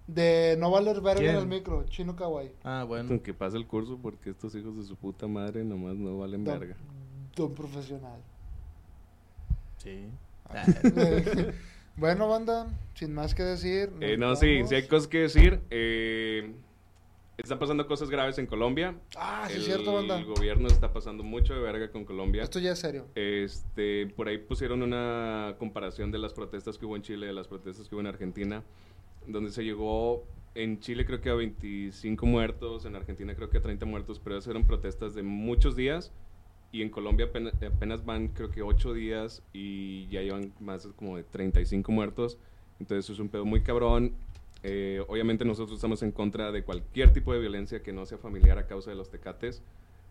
de 0.06 0.56
no 0.58 0.70
valer 0.70 1.00
verga 1.00 1.30
en 1.30 1.36
el 1.36 1.46
micro, 1.46 1.84
chino 1.86 2.14
kawaii. 2.16 2.52
Ah, 2.64 2.84
bueno. 2.86 3.20
Que 3.22 3.34
pase 3.34 3.56
el 3.56 3.66
curso 3.66 3.98
porque 4.00 4.30
estos 4.30 4.54
hijos 4.54 4.76
de 4.76 4.84
su 4.84 4.96
puta 4.96 5.26
madre 5.26 5.64
nomás 5.64 5.96
no 5.96 6.18
valen 6.18 6.44
Don, 6.44 6.58
verga. 6.58 6.76
don 7.36 7.52
profesional. 7.52 8.20
Sí. 9.78 10.06
bueno, 11.96 12.28
banda, 12.28 12.66
sin 12.94 13.14
más 13.14 13.34
que 13.34 13.42
decir. 13.42 13.92
Eh, 14.00 14.16
no, 14.16 14.34
sí, 14.36 14.56
vamos. 14.56 14.68
sí 14.68 14.74
hay 14.74 14.86
cosas 14.86 15.08
que 15.08 15.18
decir. 15.20 15.60
Eh, 15.70 16.52
están 17.36 17.58
pasando 17.58 17.86
cosas 17.86 18.10
graves 18.10 18.38
en 18.38 18.46
Colombia. 18.46 18.94
Ah, 19.16 19.46
sí, 19.48 19.54
el 19.54 19.60
es 19.60 19.66
cierto, 19.66 19.94
banda. 19.94 20.22
gobierno 20.22 20.68
está 20.68 20.92
pasando 20.92 21.24
mucho 21.24 21.54
de 21.54 21.60
verga 21.60 21.90
con 21.90 22.04
Colombia. 22.04 22.42
Esto 22.42 22.58
ya 22.58 22.72
es 22.72 22.78
serio. 22.78 23.06
Este, 23.14 24.06
por 24.08 24.28
ahí 24.28 24.38
pusieron 24.38 24.82
una 24.82 25.56
comparación 25.58 26.10
de 26.10 26.18
las 26.18 26.32
protestas 26.34 26.78
que 26.78 26.86
hubo 26.86 26.96
en 26.96 27.02
Chile, 27.02 27.26
de 27.26 27.32
las 27.32 27.48
protestas 27.48 27.88
que 27.88 27.94
hubo 27.94 28.00
en 28.00 28.06
Argentina, 28.06 28.62
donde 29.26 29.50
se 29.50 29.64
llegó 29.64 30.24
en 30.54 30.80
Chile 30.80 31.06
creo 31.06 31.20
que 31.20 31.30
a 31.30 31.34
25 31.34 32.26
muertos, 32.26 32.84
en 32.84 32.94
Argentina 32.94 33.34
creo 33.34 33.48
que 33.48 33.58
a 33.58 33.62
30 33.62 33.86
muertos, 33.86 34.20
pero 34.22 34.36
esas 34.36 34.50
eran 34.50 34.66
protestas 34.66 35.14
de 35.14 35.22
muchos 35.22 35.76
días 35.76 36.12
y 36.72 36.82
en 36.82 36.88
Colombia 36.88 37.26
apenas, 37.26 37.54
apenas 37.62 38.04
van 38.04 38.28
creo 38.28 38.50
que 38.50 38.62
8 38.62 38.94
días 38.94 39.42
y 39.52 40.08
ya 40.08 40.22
llevan 40.22 40.52
más 40.58 40.86
como 40.96 41.16
de 41.18 41.22
35 41.24 41.92
muertos, 41.92 42.38
entonces 42.80 43.10
es 43.10 43.18
un 43.18 43.28
pedo 43.28 43.44
muy 43.44 43.60
cabrón. 43.62 44.14
Eh, 44.64 45.04
obviamente 45.08 45.44
nosotros 45.44 45.76
estamos 45.76 46.02
en 46.02 46.12
contra 46.12 46.50
de 46.52 46.62
cualquier 46.64 47.12
tipo 47.12 47.32
de 47.34 47.40
violencia 47.40 47.82
que 47.82 47.92
no 47.92 48.06
sea 48.06 48.16
familiar 48.18 48.58
a 48.58 48.66
causa 48.66 48.90
de 48.90 48.96
los 48.96 49.10
tecates. 49.10 49.62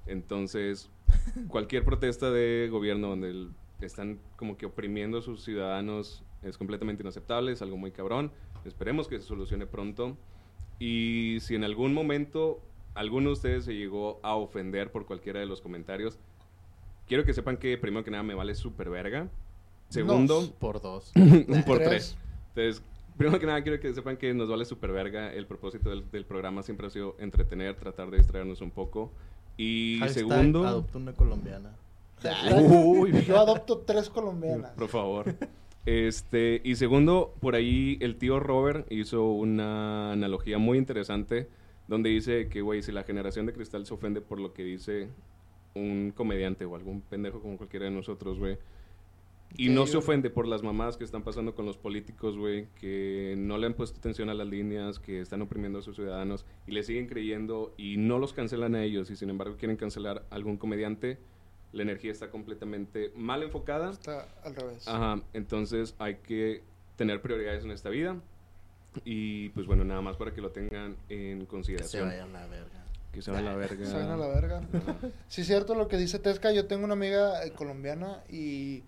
Entonces, 0.08 0.90
cualquier 1.48 1.84
protesta 1.84 2.32
de 2.32 2.68
gobierno 2.72 3.10
donde 3.10 3.30
el- 3.30 3.50
están 3.82 4.20
como 4.36 4.58
que 4.58 4.68
oprimiendo 4.68 5.18
a 5.18 5.22
sus 5.24 5.44
ciudadanos 5.44 6.24
es 6.44 6.58
completamente 6.58 7.02
inaceptable, 7.02 7.52
es 7.52 7.62
algo 7.64 7.78
muy 7.78 7.92
cabrón. 7.92 8.32
Esperemos 8.66 9.08
que 9.08 9.20
se 9.20 9.26
solucione 9.26 9.66
pronto. 9.66 10.16
Y 10.80 11.38
si 11.42 11.56
en 11.56 11.64
algún 11.64 11.94
momento 11.94 12.62
alguno 12.94 13.30
de 13.30 13.34
ustedes 13.34 13.66
se 13.66 13.74
llegó 13.74 14.20
a 14.22 14.36
ofender 14.36 14.92
por 14.92 15.06
cualquiera 15.06 15.40
de 15.40 15.46
los 15.46 15.62
comentarios, 15.62 16.20
quiero 17.12 17.26
que 17.26 17.34
sepan 17.34 17.58
que 17.58 17.78
primero 17.78 18.06
que 18.06 18.12
nada 18.12 18.24
me 18.24 18.34
vale 18.34 18.56
súper 18.56 18.90
verga. 18.90 19.28
Segundo, 19.90 20.40
Nos. 20.40 20.50
Por 20.52 20.82
dos. 20.82 21.12
un 21.16 21.64
por 21.68 21.80
Tres. 21.80 22.16
tres. 22.54 22.82
Entonces, 22.82 22.84
primero 23.18 23.38
que 23.38 23.46
nada 23.46 23.62
quiero 23.62 23.82
que 23.82 23.94
sepan 23.94 24.16
que 24.16 24.34
nos 24.34 24.48
vale 24.48 24.64
súper 24.64 24.94
verga. 24.94 25.34
El 25.34 25.46
propósito 25.46 25.90
del, 25.90 26.10
del 26.10 26.24
programa 26.24 26.64
siempre 26.64 26.88
ha 26.88 26.90
sido 26.90 27.18
entretener, 27.20 27.76
tratar 27.76 28.10
de 28.12 28.18
distraernos 28.18 28.62
un 28.62 28.72
poco. 28.72 29.12
Y 29.58 29.98
Hashtag 30.00 30.30
segundo... 30.30 30.66
Adopta 30.66 31.00
una 31.00 31.12
colombiana. 31.12 31.76
Uy. 32.56 33.12
Yo 33.28 33.38
adopto 33.42 33.80
tres 33.80 34.10
colombianas. 34.10 34.72
Por 34.72 34.88
favor. 34.88 35.36
Este, 35.86 36.62
y 36.64 36.76
segundo, 36.76 37.34
por 37.42 37.56
ahí 37.56 37.98
el 38.00 38.16
tío 38.16 38.40
Robert 38.40 38.90
hizo 38.90 39.32
una 39.32 40.14
analogía 40.14 40.60
muy 40.60 40.78
interesante 40.78 41.50
donde 41.90 42.10
dice 42.10 42.48
que, 42.48 42.62
güey, 42.62 42.82
si 42.84 42.94
la 42.94 43.04
generación 43.04 43.48
de 43.48 43.52
cristal 43.52 43.86
se 43.86 43.94
ofende 43.94 44.22
por 44.22 44.40
lo 44.40 44.54
que 44.54 44.64
dice 44.64 45.10
un 45.76 46.12
comediante 46.16 46.66
o 46.66 46.76
algún 46.76 47.02
pendejo 47.02 47.40
como 47.42 47.58
cualquiera 47.58 47.86
de 47.86 47.92
nosotros, 47.92 48.40
güey, 48.40 48.58
y 49.58 49.70
no 49.70 49.86
se 49.86 49.98
ofende 49.98 50.30
por 50.30 50.48
las 50.48 50.64
mamás 50.64 50.96
que 50.96 51.04
están 51.04 51.24
pasando 51.24 51.56
con 51.56 51.66
los 51.66 51.78
políticos, 51.78 52.38
güey, 52.38 52.68
que 52.80 53.36
no 53.38 53.58
le 53.58 53.68
han 53.68 53.74
puesto 53.74 53.98
atención 54.00 54.30
a 54.30 54.34
las 54.34 54.48
líneas, 54.48 55.00
que 55.00 55.20
están 55.20 55.42
oprimiendo 55.42 55.80
a 55.80 55.82
sus 55.82 55.96
ciudadanos 55.98 56.46
y 56.68 56.72
le 56.72 56.84
siguen 56.84 57.08
creyendo 57.08 57.74
y 57.78 57.98
no 57.98 58.18
los 58.18 58.32
cancelan 58.32 58.76
a 58.76 58.84
ellos 58.84 59.10
y 59.10 59.16
sin 59.18 59.30
embargo 59.30 59.58
quieren 59.58 59.76
cancelar 59.76 60.26
a 60.30 60.36
algún 60.36 60.56
comediante, 60.58 61.18
la 61.74 61.84
energía 61.84 62.12
está 62.12 62.30
completamente 62.30 63.12
mal 63.16 63.44
enfocada 63.44 63.92
Está 63.92 64.28
al 64.44 64.56
revés. 64.56 64.88
Ajá, 64.88 65.22
entonces 65.34 65.96
hay 66.00 66.16
que 66.16 66.64
tener 66.96 67.22
prioridades 67.22 67.64
en 67.66 67.72
esta 67.72 67.90
vida. 67.90 68.22
Y 69.06 69.50
pues 69.50 69.68
bueno, 69.68 69.86
nada 69.86 70.02
más 70.02 70.18
para 70.18 70.34
que 70.34 70.42
lo 70.42 70.52
tengan 70.52 70.98
en 71.08 71.40
Que 71.40 71.46
se 71.46 71.48
consideración. 71.48 72.08
vaya 72.10 72.24
a 72.26 72.28
la 72.28 72.46
verga. 72.48 72.81
Que 73.12 73.22
se 73.22 73.30
vaya 73.32 73.50
a 73.50 73.52
la 73.52 73.58
verga. 73.58 73.86
Se 73.86 73.94
vayan 73.94 74.12
a 74.12 74.18
la 74.18 74.28
verga. 74.28 74.62
Sí, 75.28 75.42
es 75.42 75.48
cierto 75.48 75.76
lo 75.76 75.88
que 75.88 75.98
dice 75.98 76.18
Tesca. 76.20 76.52
Yo 76.52 76.66
tengo 76.68 76.86
una 76.86 76.94
amiga 76.94 77.44
eh, 77.46 77.52
colombiana 77.52 78.24
y 78.30 78.84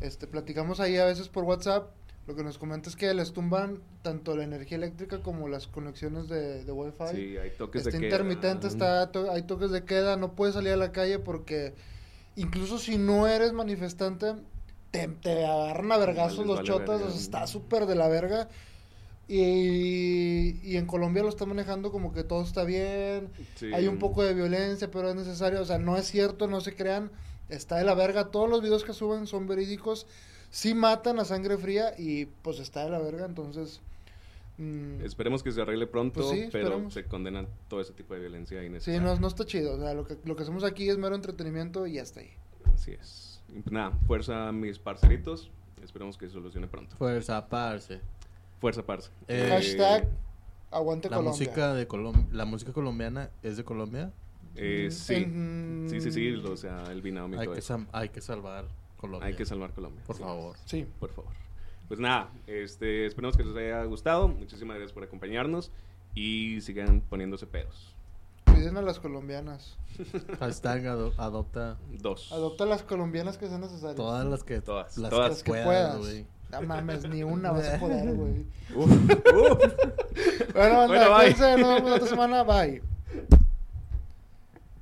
este 0.00 0.26
platicamos 0.26 0.78
ahí 0.80 0.96
a 0.98 1.04
veces 1.04 1.28
por 1.28 1.44
WhatsApp. 1.44 1.90
Lo 2.28 2.34
que 2.34 2.42
nos 2.42 2.58
comenta 2.58 2.88
es 2.88 2.96
que 2.96 3.12
les 3.14 3.32
tumban 3.32 3.80
tanto 4.02 4.36
la 4.36 4.42
energía 4.44 4.76
eléctrica 4.78 5.20
como 5.20 5.48
las 5.48 5.66
conexiones 5.68 6.28
de, 6.28 6.64
de 6.64 6.72
Wi-Fi. 6.72 7.04
Sí, 7.14 7.36
hay 7.36 7.50
toques 7.50 7.86
está 7.86 7.90
de 7.92 7.98
queda. 7.98 8.06
intermitente, 8.16 8.66
está, 8.66 9.12
to- 9.12 9.30
hay 9.30 9.42
toques 9.42 9.70
de 9.70 9.84
queda, 9.84 10.16
no 10.16 10.32
puedes 10.32 10.54
salir 10.56 10.72
a 10.72 10.76
la 10.76 10.90
calle 10.90 11.20
porque 11.20 11.74
incluso 12.34 12.78
si 12.78 12.98
no 12.98 13.28
eres 13.28 13.52
manifestante, 13.52 14.34
te, 14.90 15.06
te 15.06 15.44
agarran 15.46 15.92
a 15.92 15.98
vergazos 15.98 16.46
los 16.46 16.56
vale 16.56 16.66
chotas, 16.68 16.88
verga. 16.98 17.06
o 17.06 17.10
sea, 17.10 17.20
está 17.20 17.46
súper 17.46 17.86
de 17.86 17.94
la 17.94 18.08
verga. 18.08 18.48
Y, 19.28 20.60
y 20.62 20.76
en 20.76 20.86
Colombia 20.86 21.22
lo 21.22 21.28
está 21.28 21.46
manejando 21.46 21.90
como 21.90 22.12
que 22.12 22.22
todo 22.24 22.42
está 22.42 22.64
bien, 22.64 23.28
Sí. 23.56 23.72
hay 23.72 23.88
un 23.88 23.98
poco 23.98 24.22
de 24.22 24.34
violencia, 24.34 24.90
pero 24.90 25.08
es 25.10 25.16
necesario, 25.16 25.60
o 25.60 25.64
sea, 25.64 25.78
no 25.78 25.96
es 25.96 26.06
cierto, 26.06 26.46
no 26.46 26.60
se 26.60 26.74
crean, 26.74 27.10
está 27.48 27.76
de 27.76 27.84
la 27.84 27.94
verga, 27.94 28.26
todos 28.30 28.48
los 28.48 28.62
videos 28.62 28.84
que 28.84 28.92
suben 28.92 29.26
son 29.26 29.46
verídicos, 29.48 30.06
sí 30.50 30.74
matan 30.74 31.18
a 31.18 31.24
sangre 31.24 31.56
fría 31.58 31.92
y 31.98 32.26
pues 32.26 32.60
está 32.60 32.84
de 32.84 32.90
la 32.90 32.98
verga, 33.00 33.26
entonces... 33.26 33.80
mm, 34.58 35.04
Esperemos 35.04 35.42
que 35.42 35.50
se 35.50 35.60
arregle 35.60 35.86
pronto, 35.88 36.20
Pues 36.20 36.30
sí, 36.30 36.48
pero 36.52 36.88
se 36.90 37.04
condenan 37.04 37.48
todo 37.68 37.80
ese 37.80 37.92
tipo 37.94 38.14
de 38.14 38.20
violencia 38.20 38.60
Sí, 38.60 38.66
innecesaria. 38.66 39.00
no, 39.00 39.16
no 39.18 39.26
está 39.28 39.44
chido. 39.44 39.74
O 39.74 39.78
sea, 39.80 39.92
lo 39.92 40.06
que, 40.06 40.16
lo 40.24 40.36
que 40.36 40.42
hacemos 40.44 40.62
aquí 40.64 40.88
es 40.88 40.98
mero 40.98 41.14
entretenimiento 41.16 41.86
y 41.86 41.94
ya 41.94 42.02
está 42.02 42.20
ahí. 42.20 42.30
Así 42.72 42.92
es. 42.92 43.40
Pues 43.52 43.72
nada, 43.72 43.92
fuerza 44.06 44.48
a 44.48 44.52
mis 44.52 44.78
parceritos. 44.78 45.50
Esperemos 45.82 46.16
que 46.16 46.26
se 46.26 46.32
solucione 46.32 46.66
pronto. 46.68 46.96
Fuerza, 46.96 47.46
parce. 47.48 48.00
Fuerza, 48.60 48.82
parce. 48.84 49.10
Eh, 49.28 49.48
Hashtag 49.50 50.08
aguante 50.70 51.08
La 51.10 51.16
Colombia. 51.16 51.38
música 51.46 51.74
de 51.74 51.86
Colom 51.86 52.26
la 52.32 52.44
música 52.44 52.72
colombiana 52.72 53.30
es 53.42 53.56
de 53.56 53.64
Colombia. 53.64 54.12
Eh, 54.56 54.88
sí. 54.90 55.26
Sí, 55.88 56.00
sí, 56.00 56.10
sí. 56.12 56.34
O 56.34 56.56
sea, 56.56 56.84
el 56.90 57.02
binomio 57.02 57.38
Hay 57.38 57.46
que, 57.48 57.60
hay 57.92 58.08
que 58.08 58.20
salvar 58.20 58.64
Colombia. 58.96 59.26
Hay 59.28 59.34
que 59.34 59.44
salvar 59.44 59.72
Colombia. 59.72 60.02
Por 60.06 60.16
Sí. 60.16 60.22
favor. 60.22 60.56
Sí. 60.64 60.86
por 60.98 61.10
favor. 61.10 61.30
Pues 61.88 62.00
nada, 62.00 62.30
este, 62.46 63.06
esperemos 63.06 63.36
que 63.36 63.44
les 63.44 63.56
haya 63.56 63.84
gustado. 63.84 64.26
Muchísimas 64.28 64.76
gracias 64.76 64.92
por 64.92 65.04
acompañarnos 65.04 65.70
y 66.14 66.60
sigan 66.62 67.00
poniéndose 67.02 67.46
pedos. 67.46 67.94
Cuiden 68.46 68.76
a 68.78 68.82
las 68.82 68.98
colombianas. 68.98 69.76
Hashtag 70.40 70.86
ado- 70.86 71.12
adopta 71.18 71.76
Dos. 71.92 72.32
Adopta 72.32 72.64
a 72.64 72.66
las 72.66 72.82
colombianas 72.82 73.36
que 73.38 73.46
sean 73.48 73.60
necesarias. 73.60 73.96
todas 73.96 74.24
las 74.26 74.42
que 74.42 74.60
Todas, 74.62 74.96
las 74.96 75.10
todas. 75.10 75.28
que 75.28 75.32
Las 75.34 75.42
que 75.42 75.50
puedas, 75.50 75.96
puedas. 75.98 76.24
No 76.50 76.62
mames, 76.62 77.08
ni 77.08 77.22
una 77.24 77.50
vas 77.52 77.68
a 77.68 77.78
poder, 77.78 78.14
güey. 78.14 78.46
Bueno, 80.54 80.78
banda, 80.78 80.86
Bueno, 80.86 81.18
bye. 81.18 81.30
nos 81.30 81.38
vemos 81.40 81.90
la 81.90 81.96
otra 81.96 82.08
semana. 82.08 82.42
Bye. 82.44 82.82